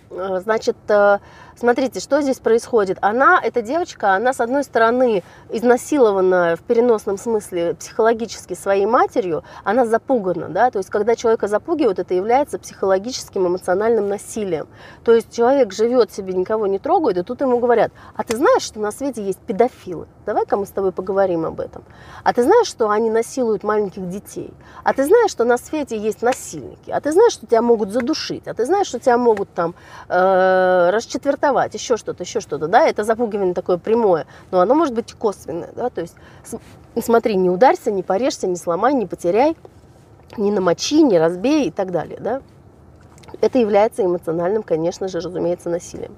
Значит, 0.09 0.78
э, 0.88 1.20
Смотрите, 1.58 2.01
что 2.01 2.22
здесь 2.22 2.39
происходит. 2.39 2.97
Она, 2.99 3.39
эта 3.41 3.62
девочка, 3.62 4.14
она, 4.14 4.34
с 4.34 4.41
одной 4.41 4.66
стороны, 4.66 5.24
изнасилована 5.49 6.58
в 6.58 6.64
переносном 6.64 7.18
смысле 7.18 7.76
психологически 7.76 8.56
своей 8.56 8.86
матерью, 8.86 9.45
она 9.64 9.86
запугана, 9.86 10.49
да, 10.49 10.70
то 10.70 10.80
есть 10.80 10.89
когда 10.89 11.16
человека 11.16 11.47
запугивают, 11.47 11.97
это 11.97 12.14
является 12.14 12.60
психологическим 12.60 13.47
эмоциональным 13.47 14.10
насилием. 14.10 14.68
То 15.06 15.14
есть 15.14 15.34
человек 15.34 15.72
живет 15.72 16.12
себе, 16.12 16.34
никого 16.34 16.68
не 16.68 16.78
трогает, 16.78 17.18
и 17.18 17.24
тут 17.24 17.39
ему 17.39 17.60
говорят, 17.60 17.93
а 18.16 18.24
ты 18.26 18.36
знаешь, 18.36 18.64
что 18.64 18.82
на 18.82 18.91
свете 18.91 19.24
есть 19.24 19.39
педофилы? 19.39 20.08
Давай-ка 20.26 20.58
мы 20.58 20.66
с 20.66 20.72
тобой 20.72 20.91
поговорим 20.91 21.45
об 21.45 21.62
этом. 21.62 21.86
А 22.24 22.34
ты 22.34 22.43
знаешь, 22.43 22.68
что 22.68 22.89
они 22.89 23.10
насилуют 23.10 23.64
маленьких 23.64 24.10
детей? 24.10 24.53
А 24.84 24.93
ты 24.93 25.06
знаешь, 25.06 25.32
что 25.32 25.45
на 25.45 25.58
свете 25.58 25.97
есть 25.97 26.22
насильники? 26.22 26.91
А 26.91 26.99
ты 26.99 27.14
знаешь, 27.14 27.32
что 27.32 27.47
тебя 27.47 27.62
могут 27.62 27.91
задушить? 27.91 28.45
А 28.47 28.53
ты 28.53 28.66
знаешь, 28.66 28.88
что 28.88 28.99
тебя 28.99 29.18
могут 29.18 29.53
там 29.53 29.74
э, 30.10 30.89
расчетвертовать? 30.91 31.45
Арестовать, 31.46 31.74
еще 31.74 31.98
что-то, 31.98 32.24
еще 32.24 32.39
что-то, 32.39 32.68
да, 32.68 32.88
это 32.88 33.04
запугивание 33.04 33.54
такое 33.54 33.78
прямое, 33.78 34.26
но 34.52 34.60
оно 34.60 34.76
может 34.76 34.93
быть 34.93 35.14
косвенное, 35.14 35.70
да, 35.76 35.89
то 35.89 36.02
есть 36.02 36.16
смотри, 37.02 37.36
не 37.36 37.50
ударься, 37.50 37.91
не 37.91 38.04
порежься, 38.04 38.48
не 38.48 38.56
сломай, 38.56 38.93
не 38.93 39.06
потеряй, 39.06 39.56
не 40.38 40.52
намочи, 40.52 41.02
не 41.02 41.20
разбей 41.20 41.68
и 41.68 41.72
так 41.72 41.91
далее, 41.91 42.20
да. 42.20 42.41
Это 43.41 43.60
является 43.60 44.04
эмоциональным, 44.04 44.64
конечно 44.64 45.08
же, 45.08 45.20
разумеется, 45.20 45.70
насилием. 45.70 46.16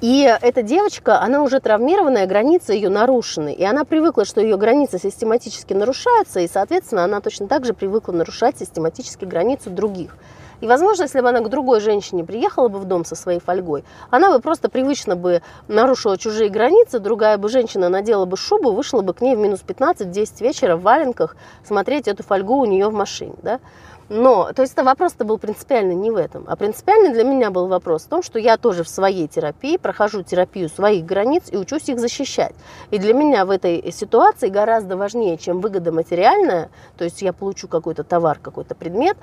И 0.00 0.22
эта 0.22 0.62
девочка, 0.62 1.20
она 1.20 1.42
уже 1.42 1.60
травмированная, 1.60 2.26
границы 2.26 2.72
ее 2.72 2.88
нарушены. 2.88 3.52
И 3.52 3.62
она 3.62 3.84
привыкла, 3.84 4.24
что 4.24 4.40
ее 4.40 4.56
границы 4.56 4.98
систематически 4.98 5.72
нарушаются, 5.74 6.40
и, 6.40 6.48
соответственно, 6.48 7.04
она 7.04 7.20
точно 7.20 7.46
так 7.46 7.64
же 7.64 7.74
привыкла 7.74 8.12
нарушать 8.12 8.58
систематически 8.58 9.24
границу 9.24 9.70
других. 9.70 10.16
И, 10.60 10.66
возможно, 10.66 11.04
если 11.04 11.20
бы 11.20 11.28
она 11.28 11.40
к 11.40 11.48
другой 11.48 11.80
женщине 11.80 12.24
приехала 12.24 12.68
бы 12.68 12.78
в 12.78 12.84
дом 12.84 13.04
со 13.04 13.14
своей 13.14 13.40
фольгой, 13.40 13.84
она 14.10 14.30
бы 14.30 14.40
просто 14.40 14.68
привычно 14.68 15.16
бы 15.16 15.42
нарушила 15.68 16.18
чужие 16.18 16.50
границы, 16.50 16.98
другая 16.98 17.38
бы 17.38 17.48
женщина 17.48 17.88
надела 17.88 18.24
бы 18.24 18.36
шубу, 18.36 18.72
вышла 18.72 19.02
бы 19.02 19.14
к 19.14 19.20
ней 19.20 19.36
в 19.36 19.38
минус 19.38 19.60
15-10 19.66 20.42
вечера 20.42 20.76
в 20.76 20.82
валенках 20.82 21.36
смотреть 21.64 22.08
эту 22.08 22.22
фольгу 22.22 22.56
у 22.56 22.64
нее 22.64 22.88
в 22.88 22.92
машине. 22.92 23.34
Да? 23.42 23.60
Но, 24.08 24.52
то 24.54 24.62
есть 24.62 24.72
это 24.72 24.84
вопрос-то 24.84 25.24
был 25.24 25.36
принципиально 25.36 25.92
не 25.92 26.10
в 26.10 26.16
этом. 26.16 26.44
А 26.48 26.56
принципиальный 26.56 27.12
для 27.12 27.24
меня 27.24 27.50
был 27.50 27.66
вопрос 27.66 28.04
в 28.04 28.08
том, 28.08 28.22
что 28.22 28.38
я 28.38 28.56
тоже 28.56 28.82
в 28.82 28.88
своей 28.88 29.28
терапии 29.28 29.76
прохожу 29.76 30.22
терапию 30.22 30.70
своих 30.70 31.04
границ 31.04 31.44
и 31.50 31.58
учусь 31.58 31.88
их 31.90 31.98
защищать. 31.98 32.54
И 32.90 32.98
для 32.98 33.12
меня 33.12 33.44
в 33.44 33.50
этой 33.50 33.92
ситуации 33.92 34.48
гораздо 34.48 34.96
важнее, 34.96 35.36
чем 35.36 35.60
выгода 35.60 35.92
материальная, 35.92 36.70
то 36.96 37.04
есть 37.04 37.20
я 37.20 37.34
получу 37.34 37.68
какой-то 37.68 38.02
товар, 38.02 38.38
какой-то 38.40 38.74
предмет, 38.74 39.18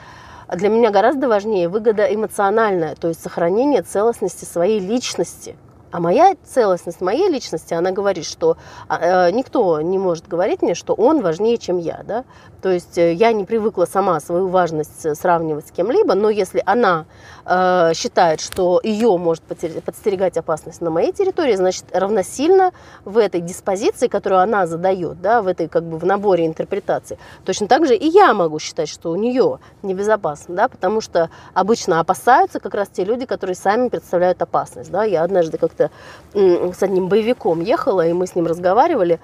для 0.52 0.70
меня 0.70 0.92
гораздо 0.92 1.28
важнее 1.28 1.70
выгода 1.70 2.04
эмоциональная, 2.06 2.96
то 2.96 3.08
есть 3.08 3.22
сохранение 3.22 3.82
целостности 3.82 4.46
своей 4.46 4.80
личности. 4.80 5.56
А 5.96 6.02
моя 6.02 6.36
целостность 6.44 7.00
моей 7.00 7.30
личности, 7.30 7.74
она 7.74 7.92
говорит, 7.92 8.26
что 8.26 8.58
э, 8.90 9.32
никто 9.32 9.80
не 9.80 9.98
может 9.98 10.28
говорить 10.28 10.62
мне, 10.62 10.76
что 10.76 10.94
он 10.94 11.22
важнее, 11.22 11.58
чем 11.58 11.78
я. 11.78 12.04
Да? 12.06 12.26
То 12.66 12.72
есть 12.72 12.98
э, 12.98 13.14
я 13.14 13.32
не 13.32 13.46
привыкла 13.46 13.86
сама 13.86 14.20
свою 14.20 14.48
важность 14.48 15.06
э, 15.06 15.14
сравнивать 15.14 15.68
с 15.68 15.72
кем-либо, 15.72 16.16
но 16.16 16.32
если 16.32 16.64
она 16.66 17.06
э, 17.46 17.92
считает, 17.94 18.42
что 18.42 18.82
ее 18.84 19.16
может 19.18 19.44
подстерегать 19.44 20.36
опасность 20.36 20.82
на 20.82 20.90
моей 20.90 21.14
территории, 21.14 21.56
значит, 21.56 21.86
равносильно 21.94 22.72
в 23.06 23.20
этой 23.20 23.40
диспозиции, 23.40 24.08
которую 24.08 24.42
она 24.42 24.66
задает, 24.66 25.22
да, 25.22 25.44
в 25.44 25.48
этой 25.48 25.68
как 25.68 25.84
бы 25.84 26.00
в 26.00 26.06
наборе 26.06 26.48
интерпретаций, 26.48 27.20
точно 27.46 27.68
так 27.68 27.86
же 27.86 27.96
и 27.96 28.08
я 28.08 28.34
могу 28.34 28.58
считать, 28.58 28.90
что 28.90 29.12
у 29.12 29.16
нее 29.16 29.60
небезопасно, 29.84 30.56
да, 30.56 30.68
потому 30.68 31.02
что 31.02 31.30
обычно 31.54 32.00
опасаются 32.00 32.60
как 32.60 32.74
раз 32.74 32.88
те 32.90 33.06
люди, 33.06 33.28
которые 33.28 33.56
сами 33.56 33.90
представляют 33.90 34.42
опасность. 34.42 34.90
Да. 34.90 35.04
Я 35.04 35.22
однажды 35.22 35.60
как-то 35.60 35.85
с 36.34 36.84
одним 36.84 37.08
боевиком 37.08 37.62
ехала, 37.62 38.08
и 38.08 38.14
мы 38.14 38.28
с 38.28 38.36
ним 38.36 38.48
разговаривали. 38.48 39.20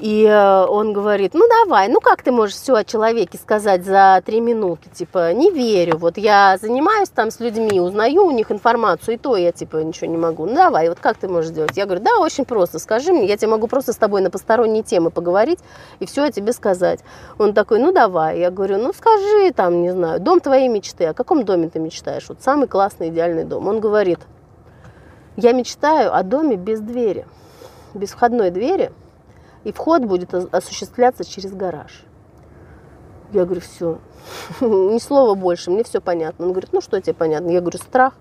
И 0.00 0.24
э, 0.24 0.66
он 0.66 0.92
говорит, 0.92 1.34
ну 1.34 1.48
давай, 1.48 1.88
ну 1.88 2.00
как 2.00 2.22
ты 2.22 2.30
можешь 2.30 2.54
все 2.54 2.74
о 2.74 2.84
человеке 2.84 3.36
сказать 3.36 3.84
за 3.84 4.22
три 4.24 4.40
минутки? 4.40 4.88
Типа, 4.88 5.32
не 5.32 5.50
верю, 5.50 5.96
вот 5.98 6.18
я 6.18 6.56
занимаюсь 6.60 7.08
там 7.08 7.30
с 7.30 7.40
людьми, 7.40 7.80
узнаю 7.80 8.24
у 8.24 8.30
них 8.30 8.52
информацию, 8.52 9.14
и 9.14 9.18
то 9.18 9.36
я 9.36 9.50
типа 9.50 9.78
ничего 9.78 10.08
не 10.08 10.16
могу. 10.16 10.46
Ну 10.46 10.54
давай, 10.54 10.88
вот 10.88 11.00
как 11.00 11.16
ты 11.16 11.26
можешь 11.28 11.50
сделать? 11.50 11.76
Я 11.76 11.86
говорю, 11.86 12.02
да, 12.02 12.18
очень 12.20 12.44
просто, 12.44 12.78
скажи 12.78 13.12
мне, 13.12 13.26
я 13.26 13.36
тебе 13.36 13.48
могу 13.48 13.66
просто 13.66 13.92
с 13.92 13.96
тобой 13.96 14.20
на 14.20 14.30
посторонние 14.30 14.84
темы 14.84 15.10
поговорить 15.10 15.58
и 15.98 16.06
все 16.06 16.24
о 16.24 16.30
тебе 16.30 16.52
сказать. 16.52 17.00
Он 17.38 17.52
такой, 17.52 17.80
ну 17.80 17.90
давай. 17.90 18.38
Я 18.38 18.50
говорю, 18.50 18.78
ну 18.78 18.92
скажи 18.92 19.52
там, 19.52 19.82
не 19.82 19.90
знаю, 19.90 20.20
дом 20.20 20.38
твоей 20.40 20.68
мечты, 20.68 21.06
о 21.06 21.14
каком 21.14 21.44
доме 21.44 21.70
ты 21.70 21.80
мечтаешь? 21.80 22.28
Вот 22.28 22.38
самый 22.40 22.68
классный, 22.68 23.08
идеальный 23.08 23.44
дом. 23.44 23.66
Он 23.66 23.80
говорит, 23.80 24.20
я 25.38 25.52
мечтаю 25.52 26.12
о 26.14 26.24
доме 26.24 26.56
без 26.56 26.80
двери, 26.80 27.24
без 27.94 28.10
входной 28.10 28.50
двери, 28.50 28.90
и 29.62 29.72
вход 29.72 30.04
будет 30.04 30.34
осуществляться 30.34 31.24
через 31.24 31.52
гараж. 31.52 32.04
Я 33.32 33.44
говорю, 33.44 33.60
все, 33.60 33.98
ни 34.60 34.98
слова 34.98 35.36
больше, 35.36 35.70
мне 35.70 35.84
все 35.84 36.00
понятно. 36.00 36.46
Он 36.46 36.52
говорит, 36.52 36.72
ну 36.72 36.80
что 36.80 37.00
тебе 37.00 37.14
понятно? 37.14 37.50
Я 37.50 37.60
говорю, 37.60 37.78
страх. 37.78 38.14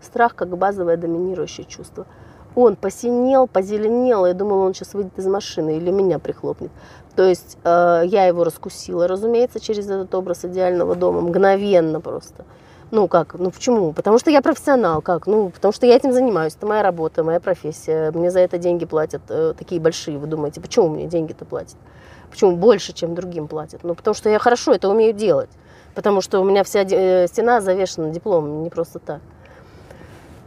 Страх 0.00 0.36
как 0.36 0.56
базовое 0.56 0.96
доминирующее 0.96 1.66
чувство. 1.66 2.06
Он 2.54 2.76
посинел, 2.76 3.48
позеленел, 3.48 4.24
я 4.26 4.34
думала, 4.34 4.64
он 4.66 4.74
сейчас 4.74 4.94
выйдет 4.94 5.18
из 5.18 5.26
машины 5.26 5.76
или 5.76 5.90
меня 5.90 6.20
прихлопнет. 6.20 6.70
То 7.16 7.24
есть 7.24 7.58
э, 7.64 8.02
я 8.04 8.26
его 8.26 8.44
раскусила, 8.44 9.08
разумеется, 9.08 9.58
через 9.58 9.86
этот 9.86 10.14
образ 10.14 10.44
идеального 10.44 10.94
дома, 10.94 11.20
мгновенно 11.20 12.00
просто. 12.00 12.44
Ну 12.90 13.08
как, 13.08 13.34
ну 13.34 13.50
почему? 13.50 13.92
Потому 13.92 14.18
что 14.18 14.30
я 14.30 14.42
профессионал, 14.42 15.00
как? 15.00 15.26
Ну, 15.26 15.50
потому 15.50 15.72
что 15.72 15.86
я 15.86 15.96
этим 15.96 16.12
занимаюсь, 16.12 16.54
это 16.54 16.66
моя 16.66 16.82
работа, 16.82 17.24
моя 17.24 17.40
профессия, 17.40 18.10
мне 18.12 18.30
за 18.30 18.40
это 18.40 18.58
деньги 18.58 18.84
платят 18.84 19.22
э, 19.28 19.54
такие 19.58 19.80
большие, 19.80 20.18
вы 20.18 20.26
думаете, 20.26 20.60
почему 20.60 20.88
мне 20.88 21.06
деньги-то 21.06 21.44
платят? 21.44 21.76
Почему 22.30 22.56
больше, 22.56 22.92
чем 22.92 23.14
другим 23.14 23.48
платят? 23.48 23.84
Ну, 23.84 23.94
потому 23.94 24.14
что 24.14 24.28
я 24.28 24.38
хорошо 24.38 24.72
это 24.72 24.88
умею 24.88 25.12
делать, 25.12 25.50
потому 25.94 26.20
что 26.20 26.40
у 26.40 26.44
меня 26.44 26.62
вся 26.62 26.82
э, 26.82 27.26
стена 27.26 27.60
завешена 27.60 28.10
дипломом, 28.10 28.62
не 28.62 28.70
просто 28.70 28.98
так. 28.98 29.20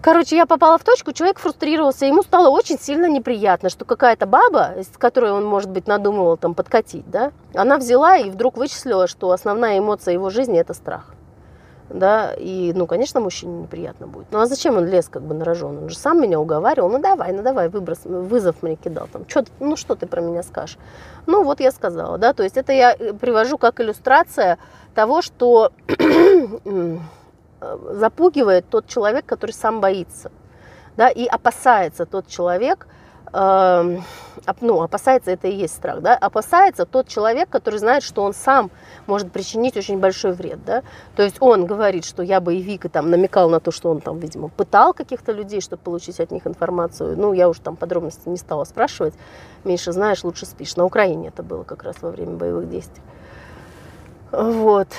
Короче, 0.01 0.37
я 0.37 0.45
попала 0.45 0.77
в 0.77 0.83
точку, 0.83 1.11
человек 1.11 1.39
фрустрировался, 1.39 2.05
ему 2.05 2.21
стало 2.21 2.49
очень 2.49 2.79
сильно 2.79 3.09
неприятно, 3.09 3.69
что 3.69 3.83
какая-то 3.83 4.25
баба, 4.25 4.75
с 4.77 4.97
которой 4.97 5.31
он, 5.31 5.43
может 5.43 5.69
быть, 5.69 5.87
надумывал 5.87 6.37
там 6.37 6.53
подкатить, 6.53 7.09
да, 7.09 7.31
она 7.53 7.77
взяла 7.77 8.15
и 8.15 8.29
вдруг 8.29 8.57
вычислила, 8.57 9.07
что 9.07 9.31
основная 9.31 9.79
эмоция 9.79 10.13
его 10.13 10.29
жизни– 10.29 10.59
это 10.59 10.73
страх 10.73 11.16
да, 11.89 12.33
и, 12.33 12.73
ну, 12.75 12.85
конечно, 12.85 13.19
мужчине 13.19 13.61
неприятно 13.61 14.07
будет. 14.07 14.27
Ну, 14.31 14.39
а 14.39 14.45
зачем 14.45 14.77
он 14.77 14.85
лез 14.85 15.07
как 15.09 15.21
бы 15.21 15.33
на 15.33 15.45
рожон? 15.45 15.77
Он 15.77 15.89
же 15.89 15.97
сам 15.97 16.21
меня 16.21 16.39
уговаривал, 16.39 16.89
ну, 16.89 16.99
давай, 16.99 17.31
ну, 17.31 17.43
давай, 17.43 17.69
выброс, 17.69 17.99
вызов 18.03 18.61
мне 18.61 18.75
кидал, 18.75 19.07
там, 19.11 19.27
что, 19.27 19.45
ну, 19.59 19.75
что 19.75 19.95
ты 19.95 20.05
про 20.05 20.21
меня 20.21 20.43
скажешь? 20.43 20.77
Ну, 21.25 21.43
вот 21.43 21.59
я 21.59 21.71
сказала, 21.71 22.17
да, 22.17 22.33
то 22.33 22.43
есть 22.43 22.57
это 22.57 22.73
я 22.73 22.93
э, 22.93 23.13
привожу 23.13 23.57
как 23.57 23.79
иллюстрация 23.79 24.57
того, 24.95 25.21
что 25.21 25.71
запугивает 27.61 28.69
тот 28.69 28.87
человек, 28.87 29.25
который 29.25 29.51
сам 29.51 29.79
боится, 29.79 30.31
да, 30.97 31.09
и 31.09 31.25
опасается 31.25 32.05
тот 32.05 32.27
человек, 32.27 32.87
э, 33.33 33.99
ну, 34.61 34.81
опасается, 34.81 35.31
это 35.31 35.47
и 35.47 35.55
есть 35.55 35.75
страх, 35.75 36.01
да, 36.01 36.15
опасается 36.15 36.85
тот 36.85 37.07
человек, 37.07 37.49
который 37.49 37.79
знает, 37.79 38.03
что 38.03 38.23
он 38.23 38.33
сам 38.33 38.71
может 39.05 39.31
причинить 39.31 39.77
очень 39.77 39.99
большой 39.99 40.33
вред, 40.33 40.63
да, 40.65 40.83
то 41.15 41.23
есть 41.23 41.37
он 41.39 41.65
говорит, 41.65 42.05
что 42.05 42.23
я 42.23 42.39
боевик 42.39 42.85
и 42.85 42.89
там 42.89 43.09
намекал 43.09 43.49
на 43.49 43.59
то, 43.59 43.71
что 43.71 43.89
он 43.89 44.01
там, 44.01 44.19
видимо, 44.19 44.49
пытал 44.49 44.93
каких-то 44.93 45.31
людей, 45.31 45.61
чтобы 45.61 45.81
получить 45.81 46.19
от 46.19 46.31
них 46.31 46.47
информацию, 46.47 47.17
ну, 47.17 47.33
я 47.33 47.49
уже 47.49 47.61
там 47.61 47.75
подробности 47.75 48.29
не 48.29 48.37
стала 48.37 48.63
спрашивать, 48.63 49.13
меньше 49.63 49.91
знаешь, 49.91 50.23
лучше 50.23 50.45
спишь, 50.45 50.75
на 50.75 50.85
Украине 50.85 51.29
это 51.29 51.43
было 51.43 51.63
как 51.63 51.83
раз 51.83 51.95
во 52.01 52.11
время 52.11 52.33
боевых 52.33 52.69
действий. 52.69 53.03
Вот. 54.31 54.89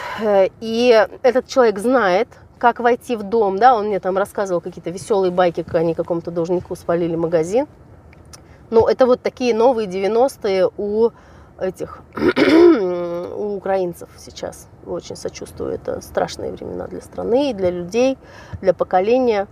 И 0.61 1.07
этот 1.22 1.47
человек 1.47 1.79
знает, 1.79 2.29
как 2.59 2.81
войти 2.81 3.16
в 3.16 3.22
дом, 3.22 3.59
да, 3.59 3.76
он 3.76 3.87
мне 3.87 4.01
там 4.01 4.16
рассказывал 4.16 4.61
какие-то 4.61 4.91
веселые 4.91 5.31
байки, 5.31 5.62
как 5.62 5.76
они 5.76 5.95
какому-то 5.95 6.31
должнику 6.31 6.74
спалили 6.74 7.14
магазин. 7.14 7.66
Ну, 8.71 8.87
это 8.87 9.07
вот 9.07 9.23
такие 9.23 9.55
новые 9.55 9.89
90-е 9.89 10.71
у 10.77 11.11
этих, 11.59 12.03
у 13.37 13.57
украинцев 13.57 14.09
сейчас. 14.19 14.69
Очень 14.87 15.16
сочувствую. 15.16 15.73
Это 15.73 16.01
страшные 16.01 16.53
времена 16.53 16.87
для 16.87 17.01
страны, 17.01 17.55
для 17.55 17.71
людей, 17.71 18.19
для 18.61 18.75
поколения. 18.75 19.49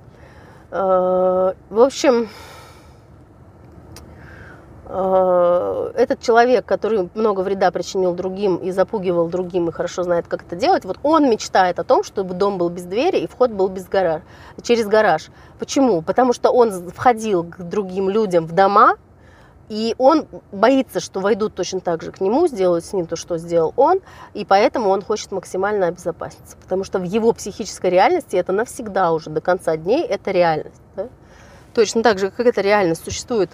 Э, 0.71 1.53
в 1.71 1.81
общем, 1.81 2.29
Э, 4.89 5.91
этот 5.97 6.21
человек, 6.21 6.65
который 6.65 7.11
много 7.15 7.41
вреда 7.41 7.73
причинил 7.73 8.15
другим 8.15 8.57
и 8.57 8.71
запугивал 8.71 9.29
другим 9.29 9.69
и 9.69 9.73
хорошо 9.73 10.05
знает, 10.05 10.29
как 10.29 10.43
это 10.43 10.55
делать, 10.55 10.85
вот 10.85 10.99
он 11.03 11.29
мечтает 11.29 11.81
о 11.81 11.85
том, 11.85 12.05
чтобы 12.05 12.35
дом 12.35 12.57
был 12.57 12.69
без 12.69 12.85
двери 12.85 13.19
и 13.19 13.27
вход 13.27 13.51
был 13.51 13.69
без 13.69 13.89
гараж, 13.89 14.23
через 14.63 14.87
гараж. 14.87 15.29
Почему? 15.59 16.03
Потому 16.03 16.33
что 16.33 16.51
он 16.51 16.91
входил 16.91 17.43
к 17.43 17.59
другим 17.59 18.09
людям 18.09 18.47
в 18.47 18.53
дома, 18.53 18.95
и 19.69 19.95
он 19.99 20.27
боится, 20.53 21.01
что 21.01 21.21
войдут 21.21 21.55
точно 21.55 21.81
так 21.81 22.03
же 22.03 22.13
к 22.13 22.21
нему, 22.21 22.47
сделают 22.47 22.85
с 22.85 22.93
ним 22.93 23.07
то, 23.07 23.17
что 23.17 23.39
сделал 23.39 23.73
он, 23.77 24.01
и 24.35 24.45
поэтому 24.45 24.91
он 24.91 25.03
хочет 25.03 25.33
максимально 25.33 25.89
обезопаситься. 25.89 26.57
Потому 26.63 26.85
что 26.85 26.99
в 26.99 27.05
его 27.05 27.33
психической 27.33 27.91
реальности 27.91 28.37
это 28.37 28.53
навсегда 28.53 29.13
уже 29.13 29.31
до 29.31 29.41
конца 29.41 29.77
дней 29.77 30.05
это 30.05 30.31
реальность. 30.31 30.81
Да? 30.95 31.09
Точно 31.75 32.03
так 32.03 32.19
же, 32.19 32.31
как 32.31 32.47
эта 32.47 32.61
реальность 32.61 33.05
существует 33.05 33.51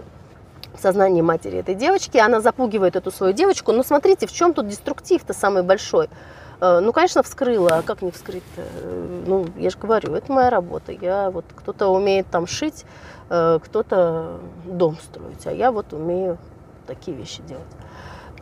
в 0.75 0.81
сознании 0.81 1.23
матери 1.23 1.59
этой 1.59 1.75
девочки. 1.75 2.19
Она 2.19 2.41
запугивает 2.41 2.97
эту 2.97 3.11
свою 3.11 3.33
девочку. 3.33 3.73
Но 3.73 3.83
смотрите, 3.83 4.27
в 4.27 4.33
чем 4.33 4.55
тут 4.55 4.69
деструктив-то 4.69 5.33
самый 5.33 5.63
большой? 5.63 6.09
Э, 6.61 6.81
ну, 6.81 6.93
конечно, 6.93 7.23
вскрыла, 7.23 7.79
а 7.79 7.83
как 7.83 8.03
не 8.03 8.11
вскрыть 8.11 8.45
-то? 8.57 8.63
Э, 8.63 9.23
ну, 9.27 9.47
я 9.57 9.71
же 9.71 9.79
говорю, 9.79 10.15
это 10.15 10.33
моя 10.33 10.51
работа. 10.51 10.93
Я 10.93 11.31
вот, 11.31 11.45
кто-то 11.55 11.89
умеет 11.89 12.27
там 12.31 12.47
шить, 12.47 12.85
кто-то 13.33 14.41
дом 14.67 14.97
строить, 14.97 15.47
а 15.47 15.53
я 15.53 15.73
вот 15.73 15.93
умею 15.93 16.39
такие 16.87 17.17
вещи 17.17 17.41
делать. 17.43 17.65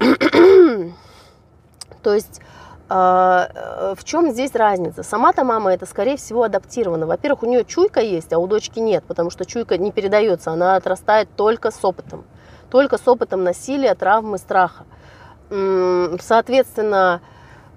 То 2.02 2.14
есть 2.14 2.40
а, 2.88 3.94
в 3.96 4.02
чем 4.02 4.32
здесь 4.32 4.54
разница? 4.54 5.04
Сама-то 5.04 5.44
мама 5.44 5.72
это, 5.72 5.86
скорее 5.86 6.16
всего, 6.16 6.42
адаптирована. 6.42 7.06
Во-первых, 7.06 7.44
у 7.44 7.46
нее 7.46 7.64
чуйка 7.64 8.00
есть, 8.00 8.32
а 8.32 8.38
у 8.38 8.48
дочки 8.48 8.80
нет, 8.80 9.04
потому 9.04 9.30
что 9.30 9.44
чуйка 9.44 9.78
не 9.78 9.92
передается, 9.92 10.50
она 10.50 10.74
отрастает 10.74 11.28
только 11.36 11.70
с 11.70 11.84
опытом. 11.84 12.24
Только 12.68 12.98
с 12.98 13.06
опытом 13.06 13.44
насилия, 13.44 13.94
травмы, 13.94 14.38
страха. 14.38 14.84
Соответственно, 15.48 17.20
Э, 17.20 17.20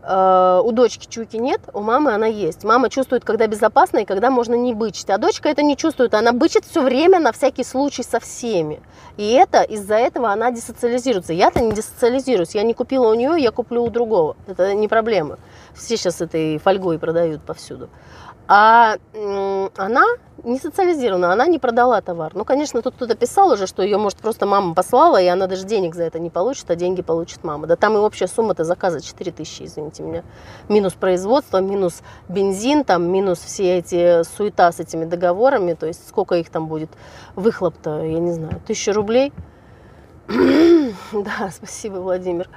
у 0.06 0.72
дочки 0.74 1.08
чуйки 1.10 1.38
нет, 1.38 1.62
у 1.74 1.80
мамы 1.80 2.14
она 2.14 2.28
есть. 2.28 2.64
Мама 2.64 2.89
чувствует, 2.89 3.24
когда 3.24 3.47
безопасно 3.47 3.99
и 3.99 4.06
когда 4.06 4.30
можно 4.30 4.54
не 4.54 4.74
бычить. 4.74 5.10
А 5.10 5.18
дочка 5.18 5.49
это 5.49 5.64
не 5.64 5.78
чувствует, 5.78 6.14
она 6.14 6.34
бычит 6.34 6.66
все 6.66 6.82
время 6.82 7.20
на 7.20 7.32
всякий 7.32 7.64
случай 7.64 8.04
со 8.04 8.20
всеми. 8.20 8.82
И 9.16 9.32
это 9.32 9.62
из-за 9.62 9.95
этого 9.95 10.32
она 10.32 10.51
десоциализируется. 10.51 11.34
Я-то 11.34 11.62
не 11.62 11.72
десоциализируюсь. 11.72 12.56
Я 12.56 12.64
не 12.64 12.74
купила 12.74 13.10
у 13.10 13.14
нее, 13.14 13.36
я 13.38 13.51
куплю 13.51 13.84
у 13.84 13.89
другого. 13.89 14.36
Это 14.47 14.74
не 14.74 14.88
проблема. 14.88 15.38
Все 15.74 15.97
сейчас 15.97 16.20
этой 16.20 16.58
фольгой 16.58 16.99
продают 16.99 17.41
повсюду. 17.41 17.89
А 18.48 18.98
она 19.78 20.04
не 20.44 20.60
социализирована, 20.60 21.32
она 21.32 21.48
не 21.48 21.58
продала 21.58 22.02
товар. 22.02 22.34
Ну, 22.36 22.44
конечно, 22.44 22.82
тут 22.82 22.96
кто-то 22.96 23.16
писал 23.16 23.52
уже, 23.52 23.66
что 23.66 23.82
ее, 23.82 23.98
может, 23.98 24.18
просто 24.18 24.46
мама 24.46 24.74
послала, 24.74 25.22
и 25.22 25.28
она 25.28 25.48
даже 25.48 25.66
денег 25.66 25.96
за 25.96 26.04
это 26.04 26.20
не 26.20 26.30
получит, 26.30 26.70
а 26.70 26.76
деньги 26.76 27.02
получит 27.02 27.44
мама. 27.44 27.66
Да 27.68 27.76
там 27.78 27.94
и 27.96 28.00
общая 28.00 28.28
сумма-то 28.28 28.66
заказа 28.66 29.02
4 29.02 29.32
тысячи, 29.32 29.64
извините 29.64 30.04
меня. 30.04 30.24
Минус 30.68 30.94
производство, 30.94 31.60
минус 31.60 32.02
бензин, 32.28 32.84
там, 32.84 33.10
минус 33.10 33.39
все 33.39 33.78
эти 33.78 34.24
суета 34.24 34.72
с 34.72 34.80
этими 34.80 35.06
договорами, 35.06 35.74
то 35.74 35.86
есть 35.86 36.08
сколько 36.08 36.36
их 36.36 36.50
там 36.50 36.68
будет 36.68 36.89
выхлоп-то, 37.36 38.04
я 38.04 38.20
не 38.20 38.34
знаю, 38.34 38.62
тысяча 38.68 38.91
рублей. 38.91 39.32
да, 40.28 41.52
спасибо, 41.52 41.98
Владимир. 41.98 42.50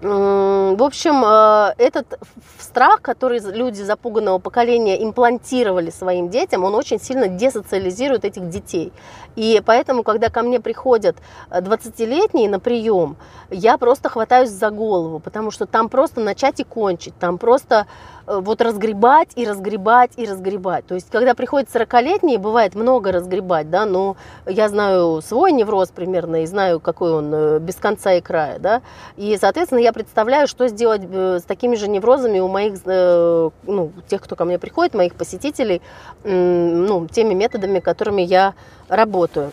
В 0.00 0.82
общем, 0.82 1.22
э, 1.26 1.74
этот 1.76 2.18
страх, 2.58 3.02
который 3.02 3.38
люди 3.40 3.82
запуганного 3.82 4.38
поколения 4.38 5.02
имплантировали 5.04 5.90
своим 5.90 6.30
детям, 6.30 6.64
он 6.64 6.74
очень 6.74 6.98
сильно 6.98 7.28
десоциализирует 7.28 8.24
этих 8.24 8.48
детей. 8.48 8.94
И 9.36 9.62
поэтому, 9.64 10.02
когда 10.02 10.30
ко 10.30 10.42
мне 10.42 10.58
приходят 10.58 11.16
20-летние 11.50 12.48
на 12.48 12.58
прием, 12.60 13.18
я 13.50 13.76
просто 13.76 14.08
хватаюсь 14.08 14.48
за 14.48 14.70
голову, 14.70 15.18
потому 15.18 15.50
что 15.50 15.66
там 15.66 15.90
просто 15.90 16.20
начать 16.20 16.60
и 16.60 16.64
кончить, 16.64 17.14
там 17.18 17.36
просто 17.36 17.86
Э, 18.19 18.19
вот 18.26 18.60
разгребать 18.60 19.30
и 19.36 19.46
разгребать 19.46 20.12
и 20.16 20.26
разгребать. 20.26 20.86
То 20.86 20.94
есть, 20.94 21.10
когда 21.10 21.34
приходят 21.34 21.68
40-летние, 21.68 22.38
бывает 22.38 22.74
много 22.74 23.12
разгребать, 23.12 23.70
да, 23.70 23.86
но 23.86 24.16
я 24.46 24.68
знаю 24.68 25.20
свой 25.22 25.52
невроз 25.52 25.88
примерно 25.88 26.42
и 26.42 26.46
знаю, 26.46 26.80
какой 26.80 27.12
он 27.12 27.32
э, 27.32 27.58
без 27.58 27.76
конца 27.76 28.12
и 28.14 28.20
края, 28.20 28.58
да, 28.58 28.82
и, 29.16 29.36
соответственно, 29.40 29.80
я 29.80 29.92
представляю, 29.92 30.46
что 30.46 30.68
сделать 30.68 31.02
э, 31.10 31.38
с 31.40 31.44
такими 31.44 31.76
же 31.76 31.88
неврозами 31.88 32.40
у 32.40 32.48
моих, 32.48 32.78
ну, 32.84 33.92
тех, 34.08 34.22
кто 34.22 34.36
ко 34.36 34.44
мне 34.44 34.58
приходит, 34.58 34.94
моих 34.94 35.14
посетителей, 35.14 35.82
ну, 36.24 37.06
теми 37.08 37.34
методами, 37.34 37.80
которыми 37.80 38.22
я 38.22 38.54
работаю. 38.88 39.52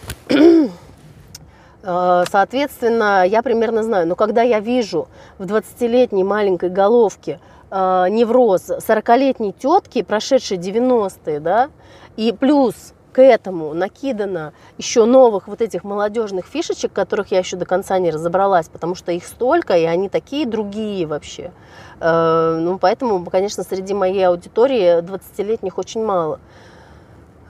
Э, 1.83 2.25
соответственно, 2.29 3.25
я 3.25 3.41
примерно 3.41 3.81
знаю. 3.81 4.07
Но 4.07 4.15
когда 4.15 4.41
я 4.41 4.59
вижу 4.59 5.07
в 5.37 5.45
20-летней 5.45 6.25
маленькой 6.25 6.69
головке 6.69 7.39
э, 7.69 8.05
невроз 8.09 8.69
40-летней 8.69 9.53
тетки, 9.53 10.01
прошедшей 10.01 10.57
90-е, 10.57 11.39
да, 11.39 11.69
и 12.15 12.31
плюс 12.31 12.93
к 13.13 13.21
этому 13.21 13.73
накидано 13.73 14.53
еще 14.77 15.05
новых 15.05 15.47
вот 15.47 15.61
этих 15.61 15.83
молодежных 15.83 16.45
фишечек, 16.45 16.93
которых 16.93 17.31
я 17.31 17.39
еще 17.39 17.57
до 17.57 17.65
конца 17.65 17.97
не 17.97 18.11
разобралась, 18.11 18.69
потому 18.69 18.93
что 18.93 19.11
их 19.11 19.25
столько, 19.25 19.75
и 19.75 19.85
они 19.85 20.07
такие 20.07 20.45
другие 20.45 21.07
вообще. 21.07 21.51
Э, 21.99 22.57
ну, 22.61 22.77
поэтому, 22.77 23.25
конечно, 23.25 23.63
среди 23.63 23.93
моей 23.93 24.27
аудитории 24.27 25.01
20-летних 25.01 25.77
очень 25.77 26.05
мало 26.05 26.39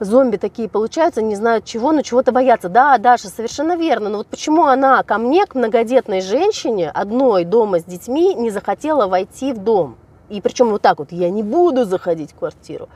зомби 0.00 0.36
такие 0.36 0.68
получаются, 0.68 1.22
не 1.22 1.36
знают 1.36 1.64
чего, 1.64 1.92
но 1.92 2.02
чего-то 2.02 2.32
боятся. 2.32 2.68
Да, 2.68 2.96
Даша, 2.98 3.28
совершенно 3.28 3.76
верно. 3.76 4.08
Но 4.08 4.18
вот 4.18 4.28
почему 4.28 4.64
она 4.64 5.02
ко 5.02 5.18
мне, 5.18 5.46
к 5.46 5.54
многодетной 5.54 6.20
женщине, 6.20 6.90
одной 6.90 7.44
дома 7.44 7.80
с 7.80 7.84
детьми, 7.84 8.34
не 8.34 8.50
захотела 8.50 9.06
войти 9.06 9.52
в 9.52 9.58
дом? 9.58 9.96
И 10.28 10.40
причем 10.40 10.70
вот 10.70 10.82
так 10.82 10.98
вот, 10.98 11.12
я 11.12 11.30
не 11.30 11.42
буду 11.42 11.84
заходить 11.84 12.32
в 12.32 12.34
квартиру. 12.34 12.88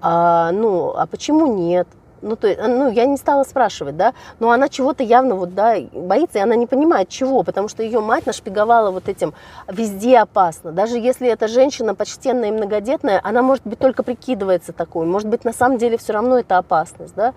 А, 0.00 0.50
ну, 0.52 0.94
а 0.96 1.06
почему 1.06 1.46
нет? 1.46 1.86
Ну, 2.22 2.36
то 2.36 2.48
есть, 2.48 2.60
ну, 2.60 2.90
я 2.90 3.06
не 3.06 3.16
стала 3.16 3.44
спрашивать, 3.44 3.96
да, 3.96 4.12
но 4.38 4.50
она 4.50 4.68
чего-то 4.68 5.02
явно 5.02 5.34
вот, 5.36 5.54
да, 5.54 5.76
боится, 5.92 6.38
и 6.38 6.42
она 6.42 6.54
не 6.54 6.66
понимает, 6.66 7.08
чего, 7.08 7.42
потому 7.42 7.68
что 7.68 7.82
ее 7.82 8.00
мать 8.00 8.26
нашпиговала 8.26 8.90
вот 8.90 9.08
этим 9.08 9.32
везде 9.68 10.18
опасно. 10.18 10.72
Даже 10.72 10.98
если 10.98 11.28
эта 11.28 11.48
женщина 11.48 11.94
почтенная 11.94 12.48
и 12.48 12.52
многодетная, 12.52 13.20
она, 13.24 13.42
может 13.42 13.66
быть, 13.66 13.78
только 13.78 14.02
прикидывается 14.02 14.72
такой, 14.72 15.06
может 15.06 15.28
быть, 15.28 15.44
на 15.44 15.52
самом 15.52 15.78
деле 15.78 15.96
все 15.96 16.12
равно 16.12 16.38
это 16.38 16.58
опасность, 16.58 17.14
да. 17.14 17.32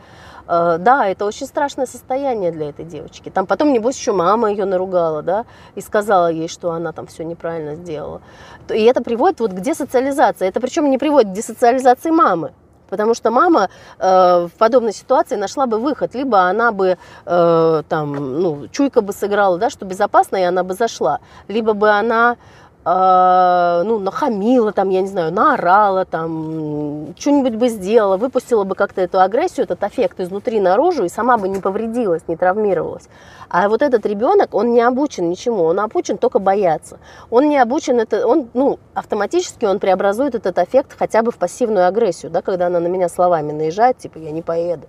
Э, 0.47 0.77
да, 0.79 1.07
это 1.07 1.25
очень 1.25 1.47
страшное 1.47 1.85
состояние 1.85 2.51
для 2.51 2.69
этой 2.69 2.85
девочки. 2.85 3.29
Там 3.29 3.45
потом, 3.45 3.71
небось, 3.71 3.97
еще 3.97 4.11
мама 4.11 4.51
ее 4.51 4.65
наругала, 4.65 5.21
да, 5.21 5.45
и 5.75 5.81
сказала 5.81 6.31
ей, 6.31 6.47
что 6.47 6.71
она 6.71 6.91
там 6.91 7.07
все 7.07 7.23
неправильно 7.23 7.75
сделала. 7.75 8.21
И 8.69 8.83
это 8.83 9.01
приводит 9.01 9.39
вот 9.39 9.51
к 9.51 9.59
десоциализации. 9.59 10.47
Это 10.47 10.59
причем 10.59 10.89
не 10.89 10.97
приводит 10.97 11.31
к 11.31 11.33
десоциализации 11.33 12.11
мамы. 12.11 12.53
Потому 12.93 13.15
что 13.15 13.31
мама 13.31 13.69
э, 13.97 14.47
в 14.47 14.51
подобной 14.59 14.93
ситуации 14.93 15.35
нашла 15.35 15.65
бы 15.65 15.79
выход. 15.79 16.13
Либо 16.13 16.41
она 16.41 16.71
бы 16.71 16.99
э, 17.25 17.83
там, 17.89 18.39
ну, 18.39 18.67
чуйка 18.71 19.01
бы 19.01 19.13
сыграла, 19.13 19.57
да, 19.57 19.71
что 19.71 19.85
безопасно, 19.85 20.37
и 20.37 20.43
она 20.43 20.63
бы 20.63 20.75
зашла. 20.75 21.19
Либо 21.47 21.73
бы 21.73 21.89
она 21.89 22.37
ну, 22.85 23.99
нахамила, 23.99 24.73
там, 24.73 24.89
я 24.89 25.01
не 25.01 25.07
знаю, 25.07 25.31
наорала, 25.33 26.03
там, 26.03 27.15
что-нибудь 27.17 27.55
бы 27.55 27.69
сделала, 27.69 28.17
выпустила 28.17 28.65
бы 28.65 28.75
как-то 28.75 28.99
эту 28.99 29.21
агрессию, 29.21 29.63
этот 29.63 29.81
аффект 29.83 30.19
изнутри 30.19 30.59
наружу, 30.59 31.05
и 31.05 31.09
сама 31.09 31.37
бы 31.37 31.47
не 31.47 31.61
повредилась, 31.61 32.23
не 32.27 32.35
травмировалась. 32.35 33.07
А 33.49 33.69
вот 33.69 33.81
этот 33.81 34.05
ребенок, 34.05 34.53
он 34.53 34.73
не 34.73 34.81
обучен 34.81 35.29
ничему, 35.29 35.63
он 35.63 35.79
обучен 35.79 36.17
только 36.17 36.39
бояться. 36.39 36.97
Он 37.29 37.47
не 37.47 37.57
обучен, 37.57 37.99
это, 37.99 38.27
он, 38.27 38.49
ну, 38.53 38.79
автоматически 38.93 39.65
он 39.65 39.79
преобразует 39.79 40.35
этот 40.35 40.57
аффект 40.57 40.95
хотя 40.97 41.21
бы 41.21 41.31
в 41.31 41.37
пассивную 41.37 41.87
агрессию, 41.87 42.31
да, 42.31 42.41
когда 42.41 42.67
она 42.67 42.79
на 42.79 42.87
меня 42.87 43.07
словами 43.07 43.51
наезжает, 43.51 43.97
типа, 43.97 44.17
я 44.17 44.31
не 44.31 44.41
поеду. 44.41 44.87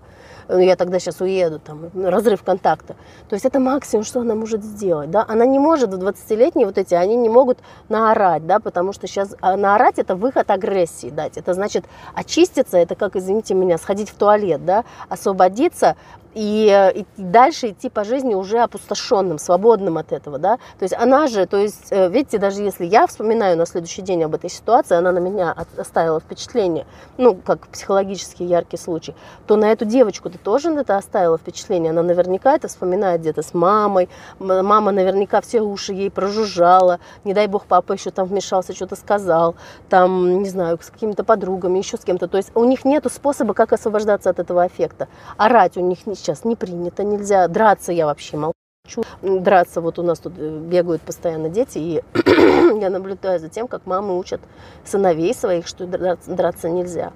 Ну, 0.48 0.58
я 0.58 0.76
тогда 0.76 0.98
сейчас 0.98 1.20
уеду, 1.20 1.58
там, 1.58 1.90
разрыв 1.94 2.42
контакта. 2.42 2.94
То 3.28 3.34
есть 3.34 3.44
это 3.44 3.60
максимум, 3.60 4.04
что 4.04 4.20
она 4.20 4.34
может 4.34 4.62
сделать, 4.62 5.10
да. 5.10 5.24
Она 5.28 5.46
не 5.46 5.58
может, 5.58 5.90
20-летние 5.90 6.66
вот 6.66 6.78
эти, 6.78 6.94
они 6.94 7.16
не 7.16 7.28
могут 7.28 7.58
наорать, 7.88 8.46
да, 8.46 8.60
потому 8.60 8.92
что 8.92 9.06
сейчас 9.06 9.34
а 9.40 9.56
наорать 9.56 9.98
это 9.98 10.16
выход 10.16 10.50
агрессии 10.50 11.10
дать. 11.10 11.36
Это 11.36 11.54
значит 11.54 11.84
очиститься, 12.14 12.78
это 12.78 12.94
как, 12.94 13.16
извините 13.16 13.54
меня, 13.54 13.78
сходить 13.78 14.10
в 14.10 14.14
туалет, 14.14 14.64
да, 14.64 14.84
освободиться, 15.08 15.96
и, 16.34 16.92
и 16.94 17.06
дальше 17.16 17.70
идти 17.70 17.88
по 17.88 18.04
жизни 18.04 18.34
уже 18.34 18.58
опустошенным, 18.58 19.38
свободным 19.38 19.98
от 19.98 20.12
этого, 20.12 20.38
да. 20.38 20.56
То 20.78 20.82
есть 20.82 20.94
она 20.94 21.26
же, 21.26 21.46
то 21.46 21.56
есть, 21.56 21.86
э, 21.90 22.08
видите, 22.08 22.38
даже 22.38 22.62
если 22.62 22.84
я 22.84 23.06
вспоминаю 23.06 23.56
на 23.56 23.66
следующий 23.66 24.02
день 24.02 24.22
об 24.24 24.34
этой 24.34 24.50
ситуации, 24.50 24.96
она 24.96 25.12
на 25.12 25.18
меня 25.18 25.54
оставила 25.76 26.20
впечатление, 26.20 26.86
ну, 27.16 27.34
как 27.34 27.68
психологически 27.68 28.42
яркий 28.42 28.76
случай, 28.76 29.14
то 29.46 29.56
на 29.56 29.70
эту 29.72 29.84
девочку 29.84 30.30
ты 30.30 30.38
тоже 30.38 30.74
это 30.74 30.96
оставила 30.96 31.38
впечатление. 31.38 31.90
Она 31.90 32.02
наверняка 32.02 32.54
это 32.54 32.68
вспоминает 32.68 33.20
где-то 33.20 33.42
с 33.42 33.54
мамой. 33.54 34.08
Мама 34.38 34.92
наверняка 34.92 35.40
все 35.40 35.60
уши 35.60 35.92
ей 35.92 36.10
прожужжала. 36.10 37.00
Не 37.24 37.34
дай 37.34 37.46
бог, 37.46 37.66
папа 37.66 37.92
еще 37.92 38.10
там 38.10 38.26
вмешался, 38.26 38.74
что-то 38.74 38.96
сказал. 38.96 39.54
Там, 39.88 40.42
не 40.42 40.48
знаю, 40.48 40.78
с 40.82 40.90
какими-то 40.90 41.24
подругами, 41.24 41.78
еще 41.78 41.96
с 41.96 42.00
кем-то. 42.00 42.28
То 42.28 42.38
есть 42.38 42.50
у 42.54 42.64
них 42.64 42.84
нет 42.84 43.06
способа, 43.12 43.54
как 43.54 43.72
освобождаться 43.72 44.30
от 44.30 44.38
этого 44.38 44.66
эффекта. 44.66 45.08
Орать 45.36 45.76
у 45.76 45.80
них 45.80 46.06
сейчас 46.24 46.44
не 46.44 46.56
принято, 46.56 47.04
нельзя. 47.04 47.46
Драться 47.48 47.92
я 47.92 48.06
вообще 48.06 48.36
молчу. 48.36 49.04
Драться, 49.22 49.80
вот 49.80 49.98
у 49.98 50.02
нас 50.02 50.18
тут 50.18 50.34
э, 50.38 50.58
бегают 50.58 51.02
постоянно 51.02 51.48
дети, 51.48 51.78
и 51.78 52.02
я 52.80 52.90
наблюдаю 52.90 53.38
за 53.40 53.48
тем, 53.48 53.68
как 53.68 53.86
мамы 53.86 54.18
учат 54.18 54.40
сыновей 54.84 55.34
своих, 55.34 55.66
что 55.66 55.86
драться 55.86 56.68
нельзя. 56.68 57.12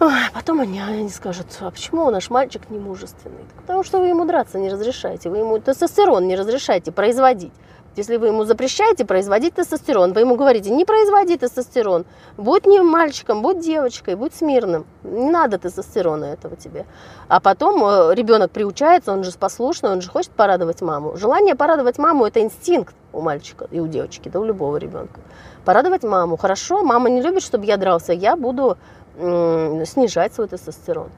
Ой, 0.00 0.10
потом 0.32 0.60
они, 0.60 0.80
они 0.80 1.08
скажут, 1.08 1.46
а 1.60 1.70
почему 1.70 2.10
наш 2.10 2.28
мальчик 2.28 2.62
не 2.68 2.78
мужественный? 2.78 3.44
Потому 3.56 3.84
что 3.84 4.00
вы 4.00 4.08
ему 4.08 4.24
драться 4.24 4.58
не 4.58 4.68
разрешаете, 4.68 5.30
вы 5.30 5.38
ему 5.38 5.58
тестостерон 5.58 6.26
не 6.26 6.36
разрешаете 6.36 6.92
производить. 6.92 7.52
Если 7.96 8.16
вы 8.16 8.28
ему 8.28 8.44
запрещаете 8.44 9.04
производить 9.04 9.54
тестостерон, 9.54 10.12
вы 10.12 10.20
ему 10.20 10.34
говорите, 10.34 10.70
не 10.70 10.84
производи 10.84 11.36
тестостерон, 11.36 12.04
будь 12.36 12.66
не 12.66 12.80
мальчиком, 12.80 13.40
будь 13.40 13.60
девочкой, 13.60 14.16
будь 14.16 14.34
смирным, 14.34 14.84
не 15.04 15.30
надо 15.30 15.58
тестостерона 15.58 16.24
этого 16.24 16.56
тебе. 16.56 16.86
А 17.28 17.38
потом 17.38 17.84
э, 17.84 18.14
ребенок 18.14 18.50
приучается, 18.50 19.12
он 19.12 19.22
же 19.22 19.30
послушный, 19.32 19.90
он 19.90 20.00
же 20.00 20.10
хочет 20.10 20.32
порадовать 20.32 20.82
маму. 20.82 21.16
Желание 21.16 21.54
порадовать 21.54 21.98
маму– 21.98 22.24
это 22.26 22.40
инстинкт 22.40 22.94
у 23.12 23.20
мальчика 23.20 23.68
и 23.70 23.78
у 23.78 23.86
девочки, 23.86 24.28
да 24.28 24.40
у 24.40 24.44
любого 24.44 24.76
ребенка. 24.76 25.20
Порадовать 25.64 26.02
маму. 26.02 26.36
Хорошо, 26.36 26.82
мама 26.82 27.10
не 27.10 27.22
любит, 27.22 27.42
чтобы 27.42 27.64
я 27.64 27.76
дрался, 27.76 28.12
я 28.12 28.36
буду 28.36 28.76
снижать 29.16 30.34
свой 30.34 30.48
тестостерон. 30.48 31.08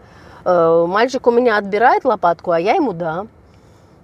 Э, 0.45 0.85
мальчик 0.87 1.27
у 1.27 1.31
меня 1.31 1.57
отбирает 1.57 2.05
лопатку, 2.05 2.51
а 2.51 2.61
я 2.61 2.75
ему 2.75 2.93
дам. 2.93 3.29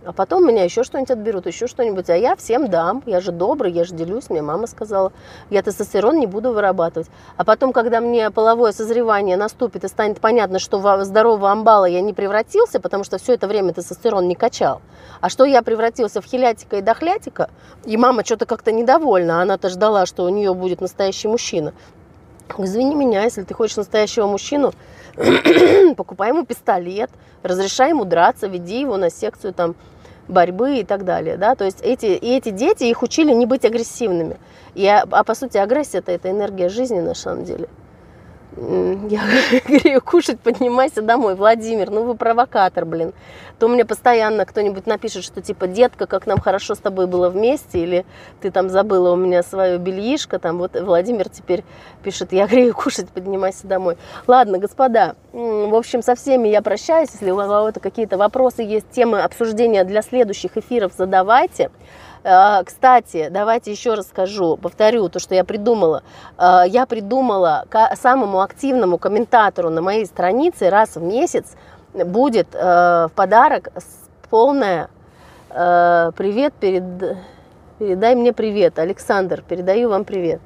А 0.05 0.13
потом 0.13 0.47
меня 0.47 0.65
еще 0.65 0.83
что-нибудь 0.83 1.13
отберут, 1.13 1.47
еще 1.47 1.69
что-нибудь. 1.69 2.11
А 2.11 2.17
я 2.17 2.35
всем 2.35 2.69
дам. 2.69 3.03
Я 3.07 3.21
же 3.21 3.31
добрый, 3.31 3.71
я 3.71 3.85
же 3.85 3.95
делюсь. 3.95 4.31
Мне 4.31 4.43
мама 4.43 4.67
сказала, 4.67 5.13
я 5.49 5.63
тестостерон 5.63 6.19
не 6.19 6.27
буду 6.27 6.53
вырабатывать. 6.53 7.09
А 7.37 7.45
потом, 7.45 7.73
когда 7.73 8.01
мне 8.01 8.31
половое 8.31 8.73
созревание 8.73 9.37
наступит 9.37 9.85
и 9.85 9.89
станет 9.89 10.21
понятно, 10.21 10.59
что 10.59 10.79
в 10.79 11.05
здорового 11.05 11.53
амбала 11.53 11.85
я 11.85 12.01
не 12.01 12.13
превратился, 12.13 12.81
потому 12.81 13.05
что 13.05 13.19
все 13.19 13.35
это 13.35 13.47
время 13.47 13.73
тестостерон 13.73 14.27
не 14.27 14.35
качал, 14.35 14.83
а 15.21 15.29
что 15.29 15.45
я 15.45 15.63
превратился 15.63 16.21
в 16.21 16.25
хилятика 16.25 16.79
и 16.79 16.83
дохлятика, 16.83 17.51
и 17.85 17.97
мама 17.97 18.25
что-то 18.25 18.47
как-то 18.47 18.73
недовольна, 18.73 19.41
она-то 19.41 19.69
ждала, 19.69 20.07
что 20.07 20.25
у 20.25 20.29
нее 20.29 20.53
будет 20.55 20.81
настоящий 20.81 21.29
мужчина. 21.29 21.73
Извини 22.59 22.95
меня, 22.95 23.23
если 23.23 23.43
ты 23.43 23.55
хочешь 23.55 23.77
настоящего 23.77 24.27
мужчину, 24.27 24.73
покупай 25.97 26.31
ему 26.31 26.45
пистолет, 26.45 27.11
разрешай 27.43 27.91
ему 27.91 28.05
драться, 28.05 28.47
веди 28.47 28.81
его 28.81 28.97
на 28.97 29.11
секцию 29.11 29.55
там 29.55 29.75
борьбы 30.29 30.79
и 30.79 30.85
так 30.85 31.05
далее, 31.05 31.37
да, 31.37 31.55
то 31.55 31.65
есть 31.65 31.81
эти, 31.83 32.07
и 32.07 32.37
эти 32.37 32.51
дети, 32.51 32.85
их 32.85 33.03
учили 33.03 33.33
не 33.33 33.47
быть 33.47 33.65
агрессивными, 33.65 34.39
и, 34.75 34.87
а, 34.87 35.05
а 35.11 35.25
по 35.25 35.35
сути 35.35 35.59
агрессия 35.59 35.99
это, 35.99 36.13
это 36.13 36.31
энергия 36.31 36.69
жизни 36.69 37.01
на 37.01 37.15
самом 37.15 37.45
деле. 37.45 37.69
Я 38.57 39.23
грею 39.67 40.03
кушать, 40.03 40.39
поднимайся 40.41 41.01
домой. 41.01 41.35
Владимир, 41.35 41.91
ну 41.91 42.05
вы 42.05 42.15
провокатор, 42.15 42.85
блин. 42.85 43.13
То 43.59 43.69
мне 43.69 43.85
постоянно 43.85 44.45
кто-нибудь 44.45 44.87
напишет, 44.87 45.25
что 45.25 45.41
типа, 45.41 45.67
детка, 45.67 46.07
как 46.07 46.27
нам 46.27 46.39
хорошо 46.39 46.75
с 46.75 46.79
тобой 46.79 47.07
было 47.07 47.31
вместе, 47.31 47.79
или 47.79 48.05
ты 48.41 48.51
там 48.51 48.69
забыла 48.69 49.13
у 49.13 49.17
меня 49.17 49.43
свое 49.43 49.79
бельишко, 49.79 50.39
там 50.39 50.59
вот 50.59 50.79
Владимир 50.79 51.29
теперь 51.29 51.65
пишет, 52.03 52.33
я 52.33 52.47
грею 52.47 52.75
кушать, 52.75 53.09
поднимайся 53.09 53.67
домой. 53.67 53.97
Ладно, 54.27 54.59
господа, 54.59 55.15
в 55.33 55.75
общем, 55.75 56.03
со 56.03 56.15
всеми 56.15 56.49
я 56.49 56.61
прощаюсь. 56.61 57.11
Если 57.13 57.31
у 57.31 57.37
вас 57.37 57.75
какие-то 57.81 58.19
вопросы 58.19 58.63
есть, 58.63 58.91
темы 58.91 59.21
обсуждения 59.21 59.85
для 59.85 60.03
следующих 60.03 60.57
эфиров, 60.57 60.93
задавайте. 60.97 61.71
А, 62.25 62.63
кстати, 62.63 63.29
давайте 63.31 63.73
еще 63.73 63.95
раз 63.95 64.07
скажу, 64.09 64.57
повторю 64.57 65.09
то, 65.09 65.19
что 65.19 65.35
я 65.35 65.45
придумала. 65.45 66.03
А, 66.37 66.65
я 66.65 66.87
придумала 66.87 67.65
самому 67.95 68.41
активному 68.41 68.99
комментатору 68.99 69.71
на 69.71 69.83
моей 69.83 70.07
странице 70.07 70.71
раз 70.71 70.97
в 70.97 71.03
месяц 71.03 71.57
будет 71.93 72.49
а, 72.55 73.09
в 73.09 73.13
подарок 73.13 73.71
полная 74.31 74.89
привет 75.51 76.55
перед 76.55 76.83
передай 77.79 78.15
мне 78.15 78.33
привет, 78.33 78.79
Александр, 78.79 79.45
передаю 79.47 79.91
вам 79.91 80.07
привет. 80.07 80.41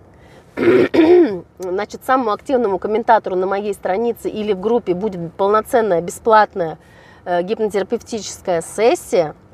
Значит, 1.61 2.05
самому 2.05 2.33
активному 2.33 2.81
комментатору 2.81 3.37
на 3.37 3.47
моей 3.47 3.73
странице 3.73 4.29
или 4.29 4.53
в 4.53 4.61
группе 4.61 4.95
будет 4.95 5.33
полноценная 5.35 6.01
бесплатная 6.01 6.79
э, 7.25 7.43
гипнотерапевтическая 7.43 8.63
сессия– 8.63 9.37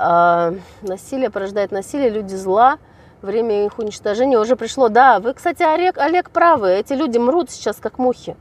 а, 0.00 0.54
насилие 0.82 1.30
порождает 1.30 1.72
насилие, 1.72 2.08
люди 2.10 2.34
зла, 2.34 2.78
время 3.22 3.66
их 3.66 3.78
уничтожения 3.78 4.38
уже 4.38 4.56
пришло. 4.56 4.88
Да, 4.88 5.20
вы, 5.20 5.34
кстати, 5.34 5.62
Олег, 5.62 5.98
Олег 5.98 6.30
правы, 6.30 6.70
эти 6.70 6.94
люди 6.94 7.18
мрут 7.18 7.50
сейчас 7.50 7.76
как 7.76 7.98
мухи. 7.98 8.36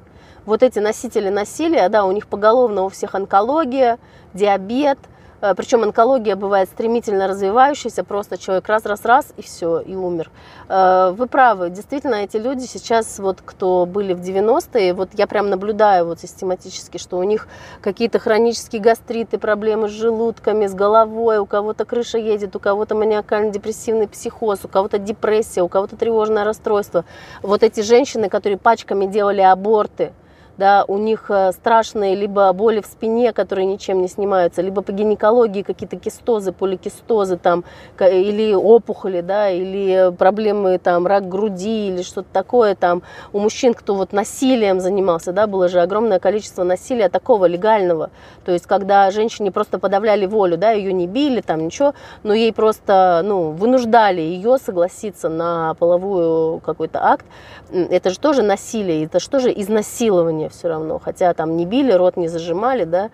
Вот 0.46 0.64
эти 0.64 0.80
носители 0.80 1.30
насилия, 1.30 1.90
да, 1.90 2.06
у 2.06 2.12
них 2.12 2.28
поголовно 2.28 2.84
у 2.84 2.90
всех 2.90 3.14
онкология, 3.14 4.00
диабет, 4.34 4.98
Э, 5.00 5.19
Причем 5.40 5.84
онкология 5.84 6.36
бывает 6.36 6.70
стремительно 6.70 7.28
развивающаяся, 7.28 8.04
просто 8.04 8.38
человек 8.38 8.68
раз-раз-раз 8.68 9.34
и 9.38 9.42
все, 9.42 9.80
и 9.80 9.96
умер. 9.96 10.30
Э, 10.68 11.12
вы 11.16 11.28
правы, 11.28 11.70
действительно, 11.70 12.16
эти 12.16 12.38
люди 12.38 12.66
сейчас, 12.66 13.20
вот 13.20 13.42
кто 13.44 13.86
были 13.86 14.14
в 14.14 14.20
90-е, 14.22 14.94
вот 14.94 15.10
я 15.14 15.28
прям 15.28 15.50
наблюдаю 15.50 16.06
вот 16.06 16.20
систематически, 16.20 16.98
что 16.98 17.18
у 17.18 17.24
них 17.24 17.48
какие-то 17.82 18.20
хронические 18.20 18.82
гастриты, 18.82 19.38
проблемы 19.38 19.88
с 19.88 19.92
желудками, 19.92 20.68
с 20.68 20.74
головой, 20.74 21.38
у 21.38 21.46
кого-то 21.46 21.86
крыша 21.86 22.18
едет, 22.18 22.56
у 22.56 22.60
кого-то 22.60 22.96
маниакально-депрессивный 22.96 24.08
психоз, 24.08 24.66
у 24.66 24.68
кого-то 24.68 24.98
депрессия, 24.98 25.62
у 25.62 25.68
кого-то 25.68 25.96
тревожное 25.96 26.44
расстройство. 26.44 27.06
Вот 27.42 27.64
эти 27.64 27.82
женщины, 27.82 28.30
которые 28.30 28.58
пачками 28.58 29.06
делали 29.06 29.42
аборты, 29.42 30.14
да, 30.60 30.84
у 30.88 30.98
них 30.98 31.32
э, 31.32 31.54
страшные 31.54 32.16
либо 32.16 32.52
боли 32.52 32.82
в 32.82 32.86
спине, 32.86 33.32
которые 33.32 33.66
ничем 33.66 34.02
не 34.02 34.10
снимаются, 34.10 34.62
либо 34.62 34.82
по 34.82 34.92
гинекологии 34.92 35.64
какие-то 35.64 35.96
кистозы, 35.96 36.52
поликистозы 36.52 37.38
там, 37.38 37.64
или 38.00 38.54
опухоли, 38.54 39.22
да, 39.22 39.50
или 39.50 40.14
проблемы 40.18 40.78
там, 40.78 41.08
рак 41.08 41.28
груди 41.30 41.88
или 41.88 42.02
что-то 42.02 42.28
такое 42.34 42.76
там. 42.76 43.02
У 43.32 43.40
мужчин, 43.40 43.74
кто 43.74 43.96
вот 43.96 44.12
насилием 44.12 44.82
занимался, 44.82 45.32
да, 45.32 45.48
было 45.48 45.70
же 45.70 45.80
огромное 45.80 46.20
количество 46.20 46.64
насилия 46.64 47.08
такого 47.08 47.46
легального, 47.46 48.10
то 48.46 48.52
есть 48.52 48.68
когда 48.68 49.10
женщине 49.12 49.52
просто 49.52 49.80
подавляли 49.80 50.26
волю, 50.26 50.58
да, 50.58 50.72
ее 50.72 50.92
не 50.92 51.08
били, 51.08 51.40
там 51.40 51.66
ничего, 51.66 51.94
но 52.24 52.34
ей 52.34 52.52
просто, 52.52 53.22
ну, 53.24 53.52
вынуждали 53.52 54.20
ее 54.20 54.58
согласиться 54.58 55.30
на 55.30 55.74
половую 55.76 56.60
какой-то 56.60 57.02
акт, 57.02 57.26
это 57.72 58.10
же 58.10 58.20
тоже 58.20 58.42
насилие, 58.42 59.06
это 59.06 59.22
же 59.22 59.30
тоже 59.30 59.54
изнасилование 59.56 60.49
все 60.50 60.68
равно, 60.68 61.00
хотя 61.00 61.34
там 61.34 61.58
не 61.58 61.66
били, 61.66 61.92
рот 61.92 62.18
не 62.18 62.28
зажимали, 62.28 62.84
да, 62.84 63.10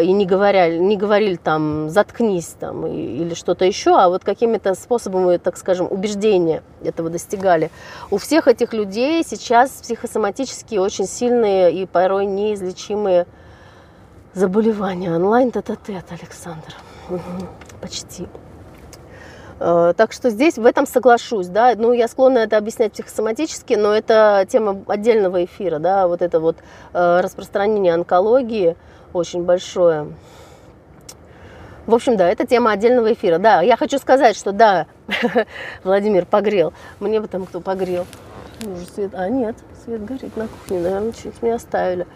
и 0.00 0.12
не 0.12 0.26
говорили, 0.26 0.78
не 0.78 0.96
говорили 0.96 1.36
там 1.36 1.88
заткнись 1.88 2.56
там 2.58 2.86
или 2.86 3.34
что-то 3.34 3.64
еще, 3.64 3.96
а 3.96 4.08
вот 4.08 4.24
какими-то 4.24 4.74
способами, 4.74 5.36
так 5.36 5.56
скажем, 5.56 5.86
убеждения 5.88 6.62
этого 6.82 7.10
достигали. 7.10 7.70
У 8.10 8.18
всех 8.18 8.48
этих 8.48 8.72
людей 8.72 9.22
сейчас 9.24 9.70
психосоматические 9.70 10.80
очень 10.80 11.06
сильные 11.06 11.72
и 11.72 11.86
порой 11.86 12.26
неизлечимые 12.26 13.26
заболевания. 14.34 15.14
Онлайн 15.14 15.52
тет-а-тет, 15.52 16.06
Александр. 16.10 16.74
Угу, 17.08 17.46
почти. 17.80 18.26
Э, 19.60 19.94
так 19.96 20.12
что 20.12 20.30
здесь 20.30 20.58
в 20.58 20.66
этом 20.66 20.86
соглашусь, 20.86 21.48
да, 21.48 21.74
ну 21.76 21.92
я 21.92 22.08
склонна 22.08 22.38
это 22.38 22.56
объяснять 22.56 22.92
психосоматически, 22.92 23.74
но 23.74 23.94
это 23.94 24.46
тема 24.48 24.82
отдельного 24.88 25.44
эфира, 25.44 25.78
да, 25.78 26.08
вот 26.08 26.22
это 26.22 26.40
вот 26.40 26.56
э, 26.92 27.20
распространение 27.20 27.94
онкологии 27.94 28.76
очень 29.12 29.44
большое. 29.44 30.08
В 31.86 31.94
общем, 31.94 32.16
да, 32.16 32.28
это 32.30 32.46
тема 32.46 32.72
отдельного 32.72 33.12
эфира. 33.12 33.38
Да, 33.38 33.60
я 33.60 33.76
хочу 33.76 33.98
сказать, 33.98 34.36
что 34.36 34.52
да, 34.52 34.86
Владимир 35.84 36.24
погрел. 36.24 36.72
Мне 36.98 37.20
бы 37.20 37.28
там 37.28 37.44
кто 37.44 37.60
погрел. 37.60 38.06
Уже 38.64 38.86
свет... 38.86 39.14
А, 39.14 39.28
нет, 39.28 39.56
свет 39.84 40.02
горит 40.04 40.34
на 40.36 40.48
кухне, 40.48 40.80
наверное, 40.80 41.12
чуть 41.12 41.42
не 41.42 41.50
оставили. 41.50 42.06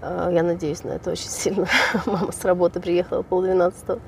Э, 0.00 0.30
я 0.32 0.42
надеюсь 0.42 0.82
на 0.84 0.92
это 0.92 1.10
очень 1.10 1.28
сильно. 1.28 1.66
Мама 2.06 2.32
с 2.32 2.42
работы 2.44 2.80
приехала 2.80 3.22
полдвенадцатого. 3.22 4.00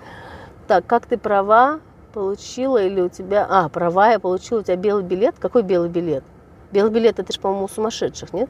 Так, 0.66 0.86
как 0.86 1.04
ты 1.04 1.18
права, 1.18 1.80
получила 2.14 2.82
или 2.82 3.00
у 3.00 3.08
тебя... 3.08 3.46
А, 3.48 3.68
права 3.68 4.12
я 4.12 4.20
получила, 4.20 4.60
у 4.60 4.62
тебя 4.62 4.76
белый 4.76 5.02
билет. 5.02 5.34
Какой 5.38 5.62
белый 5.62 5.90
билет? 5.90 6.22
Белый 6.70 6.92
билет, 6.92 7.18
это 7.18 7.32
же, 7.32 7.40
по-моему, 7.40 7.64
у 7.64 7.68
сумасшедших, 7.68 8.32
нет? 8.32 8.48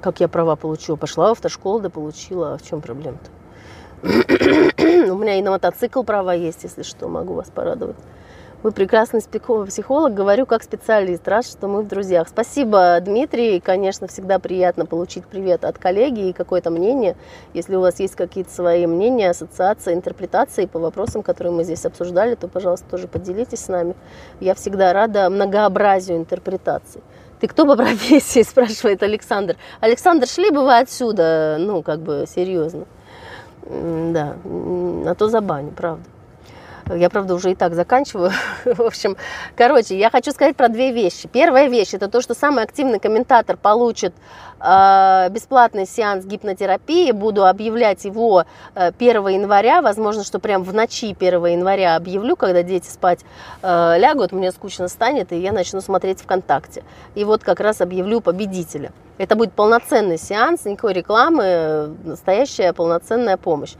Как 0.00 0.20
я 0.20 0.28
права 0.28 0.54
получила? 0.54 0.96
Пошла 0.96 1.28
в 1.28 1.32
автошколу, 1.32 1.80
да 1.80 1.90
получила. 1.90 2.54
А 2.54 2.58
в 2.58 2.62
чем 2.62 2.80
проблема-то? 2.80 3.30
у 4.04 5.18
меня 5.18 5.38
и 5.38 5.42
на 5.42 5.50
мотоцикл 5.50 6.02
права 6.04 6.34
есть, 6.34 6.62
если 6.62 6.82
что, 6.82 7.08
могу 7.08 7.34
вас 7.34 7.50
порадовать. 7.50 7.96
Вы 8.64 8.72
прекрасный 8.72 9.20
психолог, 9.20 10.14
говорю 10.14 10.46
как 10.46 10.62
специалист. 10.62 11.28
Рад, 11.28 11.44
что 11.44 11.68
мы 11.68 11.82
в 11.82 11.86
друзьях. 11.86 12.28
Спасибо, 12.30 12.98
Дмитрий. 13.02 13.60
Конечно, 13.60 14.06
всегда 14.06 14.38
приятно 14.38 14.86
получить 14.86 15.26
привет 15.26 15.66
от 15.66 15.76
коллеги 15.76 16.30
и 16.30 16.32
какое-то 16.32 16.70
мнение. 16.70 17.14
Если 17.52 17.76
у 17.76 17.80
вас 17.80 18.00
есть 18.00 18.16
какие-то 18.16 18.50
свои 18.50 18.86
мнения, 18.86 19.28
ассоциации, 19.28 19.92
интерпретации 19.92 20.64
по 20.64 20.78
вопросам, 20.78 21.22
которые 21.22 21.52
мы 21.52 21.64
здесь 21.64 21.84
обсуждали, 21.84 22.36
то, 22.36 22.48
пожалуйста, 22.48 22.86
тоже 22.90 23.06
поделитесь 23.06 23.60
с 23.60 23.68
нами. 23.68 23.94
Я 24.40 24.54
всегда 24.54 24.94
рада 24.94 25.28
многообразию 25.28 26.16
интерпретаций. 26.16 27.02
Ты 27.40 27.48
кто 27.48 27.66
по 27.66 27.76
профессии, 27.84 28.42
спрашивает 28.42 29.02
Александр. 29.02 29.56
Александр, 29.80 30.26
шли 30.26 30.48
бы 30.48 30.64
вы 30.64 30.78
отсюда, 30.78 31.58
ну, 31.60 31.82
как 31.82 32.00
бы, 32.00 32.24
серьезно. 32.26 32.86
Да, 33.66 34.36
на 34.42 35.14
то 35.14 35.28
забаню, 35.28 35.70
правда. 35.76 36.13
Я, 36.90 37.08
правда, 37.08 37.34
уже 37.34 37.52
и 37.52 37.54
так 37.54 37.74
заканчиваю. 37.74 38.30
В 38.64 38.82
общем, 38.82 39.16
короче, 39.56 39.98
я 39.98 40.10
хочу 40.10 40.32
сказать 40.32 40.54
про 40.54 40.68
две 40.68 40.92
вещи. 40.92 41.28
Первая 41.28 41.68
вещь– 41.68 41.90
это 41.94 42.08
то, 42.08 42.20
что 42.20 42.34
самый 42.34 42.62
активный 42.62 42.98
комментатор 42.98 43.56
получит 43.56 44.12
э, 44.60 45.28
бесплатный 45.30 45.86
сеанс 45.86 46.26
гипнотерапии. 46.26 47.10
Буду 47.12 47.46
объявлять 47.46 48.04
его 48.04 48.44
1 48.74 48.94
э, 48.98 49.32
января. 49.32 49.80
Возможно, 49.80 50.24
что 50.24 50.38
прям 50.38 50.62
в 50.62 50.74
ночи 50.74 51.16
1 51.18 51.46
января 51.46 51.96
объявлю, 51.96 52.36
когда 52.36 52.62
дети 52.62 52.88
спать 52.88 53.20
э, 53.62 53.98
лягут, 53.98 54.32
мне 54.32 54.52
скучно 54.52 54.88
станет, 54.88 55.32
и 55.32 55.38
я 55.38 55.52
начну 55.52 55.80
смотреть 55.80 56.20
ВКонтакте. 56.20 56.84
И 57.14 57.24
вот 57.24 57.42
как 57.42 57.60
раз 57.60 57.80
объявлю 57.80 58.20
победителя. 58.20 58.92
Это 59.16 59.36
будет 59.36 59.52
полноценный 59.52 60.18
сеанс, 60.18 60.66
никакой 60.66 60.92
рекламы, 60.92 61.96
настоящая 62.04 62.74
полноценная 62.74 63.38
помощь. 63.38 63.74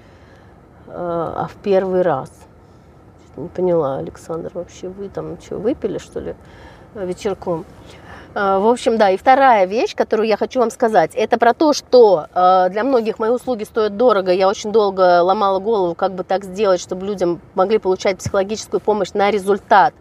А 0.87 1.49
в 1.51 1.57
первый 1.63 2.03
раз– 2.03 2.31
не 3.37 3.49
поняла, 3.49 3.99
Александр, 3.99 4.51
вообще 4.55 4.89
вы 4.89 5.09
там 5.09 5.41
что, 5.41 5.57
выпили, 5.57 5.99
что 5.99 6.21
ли, 6.21 6.35
вечерком? 6.95 7.65
А, 8.37 8.59
в 8.59 8.67
общем, 8.67 8.99
да, 8.99 9.11
и 9.11 9.17
вторая 9.17 9.65
вещь, 9.67 9.95
которую 9.95 10.27
я 10.27 10.37
хочу 10.37 10.59
вам 10.59 10.71
сказать, 10.71 11.13
это 11.15 11.39
про 11.39 11.55
то, 11.55 11.73
что 11.73 12.27
а, 12.35 12.69
для 12.69 12.83
многих 12.83 13.19
мои 13.21 13.31
услуги 13.31 13.63
стоят 13.63 13.97
дорого. 13.97 14.33
Я 14.33 14.49
очень 14.49 14.73
долго 14.73 15.23
ломала 15.23 15.61
голову, 15.61 15.95
как 15.95 16.13
бы 16.13 16.25
так 16.25 16.45
сделать, 16.45 16.81
чтобы 16.81 17.07
людям 17.07 17.41
могли 17.55 17.79
получать 17.79 18.19
психологическую 18.19 18.81
помощь 18.81 19.13
на 19.13 19.31
результат 19.31 19.95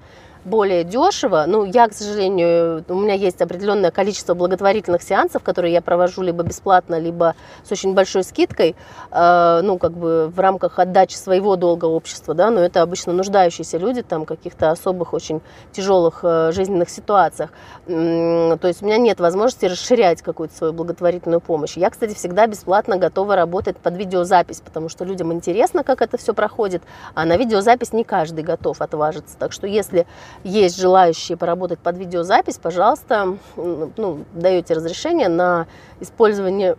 более 0.45 0.83
дешево. 0.83 1.45
Ну, 1.47 1.65
я, 1.65 1.87
к 1.87 1.93
сожалению, 1.93 2.83
у 2.87 2.95
меня 2.95 3.13
есть 3.13 3.41
определенное 3.41 3.91
количество 3.91 4.33
благотворительных 4.33 5.01
сеансов, 5.01 5.43
которые 5.43 5.73
я 5.73 5.81
провожу 5.81 6.21
либо 6.21 6.43
бесплатно, 6.43 6.99
либо 6.99 7.35
с 7.63 7.71
очень 7.71 7.93
большой 7.93 8.23
скидкой, 8.23 8.75
э, 9.11 9.61
ну, 9.63 9.77
как 9.77 9.93
бы 9.93 10.27
в 10.27 10.39
рамках 10.39 10.79
отдачи 10.79 11.15
своего 11.15 11.55
долга 11.55 11.85
общества, 11.85 12.33
да, 12.33 12.49
но 12.49 12.61
это 12.61 12.81
обычно 12.81 13.13
нуждающиеся 13.13 13.77
люди, 13.77 14.01
там, 14.01 14.25
каких-то 14.25 14.71
особых, 14.71 15.13
очень 15.13 15.41
тяжелых 15.71 16.19
э, 16.23 16.51
жизненных 16.51 16.89
ситуациях. 16.89 17.51
То 17.85 18.59
есть 18.63 18.81
у 18.81 18.85
меня 18.85 18.97
нет 18.97 19.19
возможности 19.19 19.65
расширять 19.65 20.21
какую-то 20.21 20.55
свою 20.55 20.73
благотворительную 20.73 21.41
помощь. 21.41 21.77
Я, 21.77 21.89
кстати, 21.89 22.13
всегда 22.13 22.47
бесплатно 22.47 22.97
готова 22.97 23.35
работать 23.35 23.77
под 23.77 23.97
видеозапись, 23.97 24.61
потому 24.61 24.89
что 24.89 25.05
людям 25.05 25.33
интересно, 25.33 25.83
как 25.83 26.01
это 26.01 26.17
все 26.17 26.33
проходит, 26.33 26.81
а 27.13 27.25
на 27.25 27.37
видеозапись 27.37 27.93
не 27.93 28.03
каждый 28.03 28.43
готов 28.43 28.81
отважиться. 28.81 29.37
Так 29.37 29.51
что 29.51 29.67
если 29.67 30.05
есть 30.43 30.79
желающие 30.79 31.37
поработать 31.37 31.79
под 31.79 31.97
видеозапись, 31.97 32.57
пожалуйста, 32.57 33.37
ну, 33.55 34.25
даете 34.33 34.73
разрешение 34.73 35.29
на 35.29 35.67
использование 35.99 36.75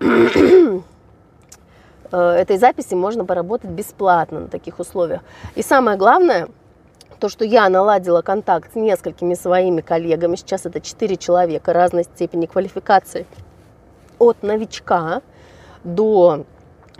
э, 0.00 0.80
этой 2.10 2.58
записи, 2.58 2.94
можно 2.94 3.24
поработать 3.24 3.70
бесплатно 3.70 4.40
на 4.40 4.48
таких 4.48 4.78
условиях. 4.78 5.20
И 5.54 5.62
самое 5.62 5.96
главное, 5.98 6.48
то, 7.18 7.28
что 7.28 7.44
я 7.44 7.68
наладила 7.68 8.22
контакт 8.22 8.72
с 8.72 8.74
несколькими 8.74 9.34
своими 9.34 9.80
коллегами, 9.80 10.36
сейчас 10.36 10.66
это 10.66 10.80
4 10.80 11.16
человека 11.16 11.72
разной 11.72 12.04
степени 12.04 12.46
квалификации, 12.46 13.26
от 14.18 14.42
новичка 14.42 15.22
до 15.84 16.44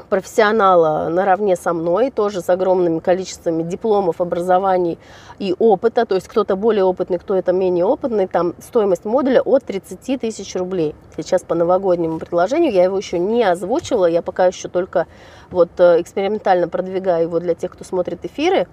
профессионала 0.07 1.09
наравне 1.09 1.57
со 1.57 1.73
мной, 1.73 2.11
тоже 2.11 2.41
с 2.41 2.49
огромными 2.49 2.99
количествами 2.99 3.63
дипломов, 3.63 4.21
образований 4.21 4.99
и 5.39 5.55
опыта, 5.59 6.07
то 6.07 6.15
есть 6.15 6.29
кто-то 6.29 6.57
более 6.57 6.85
опытный, 6.85 7.19
кто-то 7.19 7.53
менее 7.53 7.85
опытный, 7.85 8.27
там 8.27 8.55
стоимость 8.61 9.05
модуля 9.05 9.43
от 9.43 9.65
30 9.65 10.21
тысяч 10.21 10.55
рублей. 10.55 10.95
Сейчас 11.17 11.43
по 11.43 11.55
новогоднему 11.55 12.19
предложению, 12.19 12.73
я 12.73 12.85
его 12.85 12.97
еще 12.97 13.19
не 13.19 13.43
озвучила, 13.43 14.07
я 14.07 14.23
пока 14.23 14.47
еще 14.47 14.69
только 14.69 15.07
вот 15.51 15.71
э, 15.79 16.01
экспериментально 16.01 16.69
продвигаю 16.69 17.25
его 17.25 17.41
для 17.41 17.55
тех, 17.55 17.73
кто 17.73 17.85
смотрит 17.85 18.25
эфиры, 18.25 18.67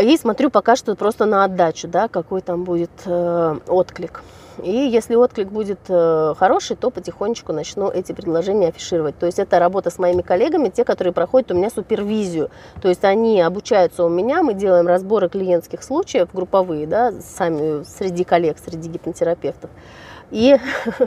и 0.00 0.16
смотрю 0.16 0.50
пока 0.50 0.76
что 0.76 0.94
просто 0.94 1.26
на 1.26 1.44
отдачу, 1.44 1.88
да, 1.88 2.08
какой 2.08 2.42
там 2.42 2.64
будет 2.64 2.90
э, 3.06 3.58
отклик. 3.66 4.22
И 4.60 4.70
если 4.70 5.14
отклик 5.14 5.48
будет 5.48 5.80
э, 5.88 6.34
хороший, 6.38 6.76
то 6.76 6.90
потихонечку 6.90 7.52
начну 7.52 7.88
эти 7.90 8.12
предложения 8.12 8.68
афишировать. 8.68 9.18
То 9.18 9.26
есть 9.26 9.38
это 9.38 9.58
работа 9.58 9.90
с 9.90 9.98
моими 9.98 10.22
коллегами, 10.22 10.68
те, 10.68 10.84
которые 10.84 11.12
проходят 11.12 11.50
у 11.50 11.54
меня 11.54 11.70
супервизию. 11.70 12.50
То 12.80 12.88
есть 12.88 13.04
они 13.04 13.40
обучаются 13.40 14.04
у 14.04 14.08
меня, 14.08 14.42
мы 14.42 14.54
делаем 14.54 14.86
разборы 14.86 15.28
клиентских 15.28 15.82
случаев, 15.82 16.28
групповые, 16.32 16.86
да, 16.86 17.12
сами 17.12 17.84
среди 17.84 18.24
коллег, 18.24 18.58
среди 18.64 18.88
гипнотерапевтов. 18.88 19.70
И 20.30 20.56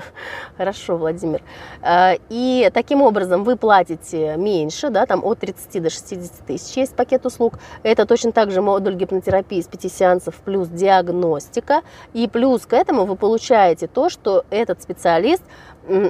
хорошо, 0.57 0.97
Владимир. 0.97 1.41
А, 1.81 2.13
и 2.29 2.69
таким 2.73 3.01
образом 3.01 3.43
вы 3.43 3.55
платите 3.55 4.35
меньше, 4.37 4.89
да, 4.89 5.05
там 5.05 5.23
от 5.23 5.39
30 5.39 5.81
до 5.81 5.89
60 5.89 6.45
тысяч 6.45 6.75
есть 6.77 6.95
пакет 6.95 7.25
услуг. 7.25 7.59
Это 7.83 8.05
точно 8.05 8.31
так 8.31 8.51
же 8.51 8.61
модуль 8.61 8.95
гипнотерапии 8.95 9.61
с 9.61 9.67
5 9.67 9.91
сеансов 9.91 10.35
плюс 10.35 10.67
диагностика. 10.67 11.81
И 12.13 12.27
плюс 12.27 12.65
к 12.65 12.73
этому 12.73 13.05
вы 13.05 13.15
получаете 13.15 13.87
то, 13.87 14.09
что 14.09 14.45
этот 14.49 14.81
специалист 14.81 15.43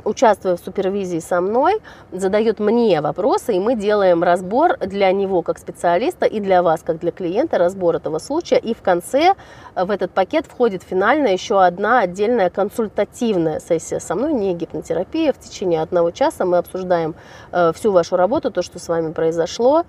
участвуя 0.03 0.55
в 0.55 0.59
супервизии 0.59 1.19
со 1.19 1.41
мной, 1.41 1.82
задает 2.11 2.59
мне 2.59 3.01
вопросы, 3.01 3.55
и 3.55 3.59
мы 3.59 3.76
делаем 3.76 4.24
разбор 4.24 4.78
для 4.78 5.11
него 5.11 5.41
как 5.41 5.57
специалиста 5.57 6.26
и 6.26 6.39
для 6.39 6.61
вас 6.61 6.82
как 6.84 6.99
для 6.99 7.11
клиента, 7.11 7.57
разбор 7.57 7.95
этого 7.95 8.19
случая. 8.19 8.57
И 8.57 8.74
в 8.74 8.82
конце 8.82 9.34
э, 9.76 9.86
в 9.86 9.91
этот 9.91 10.11
пакет 10.11 10.45
входит 10.45 10.84
финально 10.84 11.28
еще 11.28 11.63
одна 11.63 12.01
отдельная 12.01 12.49
консультативная 12.49 13.59
сессия 13.59 13.99
со 13.99 14.15
мной, 14.15 14.34
не 14.34 14.53
гипнотерапия. 14.53 15.34
В 15.34 15.39
течение 15.39 15.82
одного 15.82 16.11
часа 16.11 16.45
мы 16.45 16.57
обсуждаем 16.57 17.15
э, 17.51 17.71
всю 17.74 17.91
вашу 17.91 18.15
работу, 18.15 18.51
то, 18.51 18.61
что 18.61 18.80
с 18.80 18.88
вами 18.88 19.11
произошло. 19.11 19.86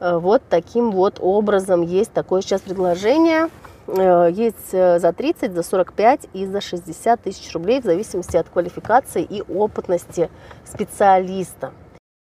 Э, 0.00 0.18
вот 0.18 0.42
таким 0.48 0.90
вот 0.90 1.18
образом 1.20 1.82
есть 1.82 2.12
такое 2.12 2.42
сейчас 2.42 2.60
предложение. 2.60 3.48
Э, 3.86 4.28
есть 4.32 4.72
э, 4.72 4.98
за 4.98 5.12
30, 5.12 5.52
за 5.52 5.62
45 5.62 6.28
и 6.32 6.46
за 6.46 6.60
60 6.60 7.20
тысяч 7.22 7.52
рублей 7.54 7.80
в 7.80 7.84
зависимости 7.84 8.36
от 8.36 8.48
квалификации 8.48 9.22
и 9.22 9.42
опытности 9.42 10.30
специалиста. 10.64 11.72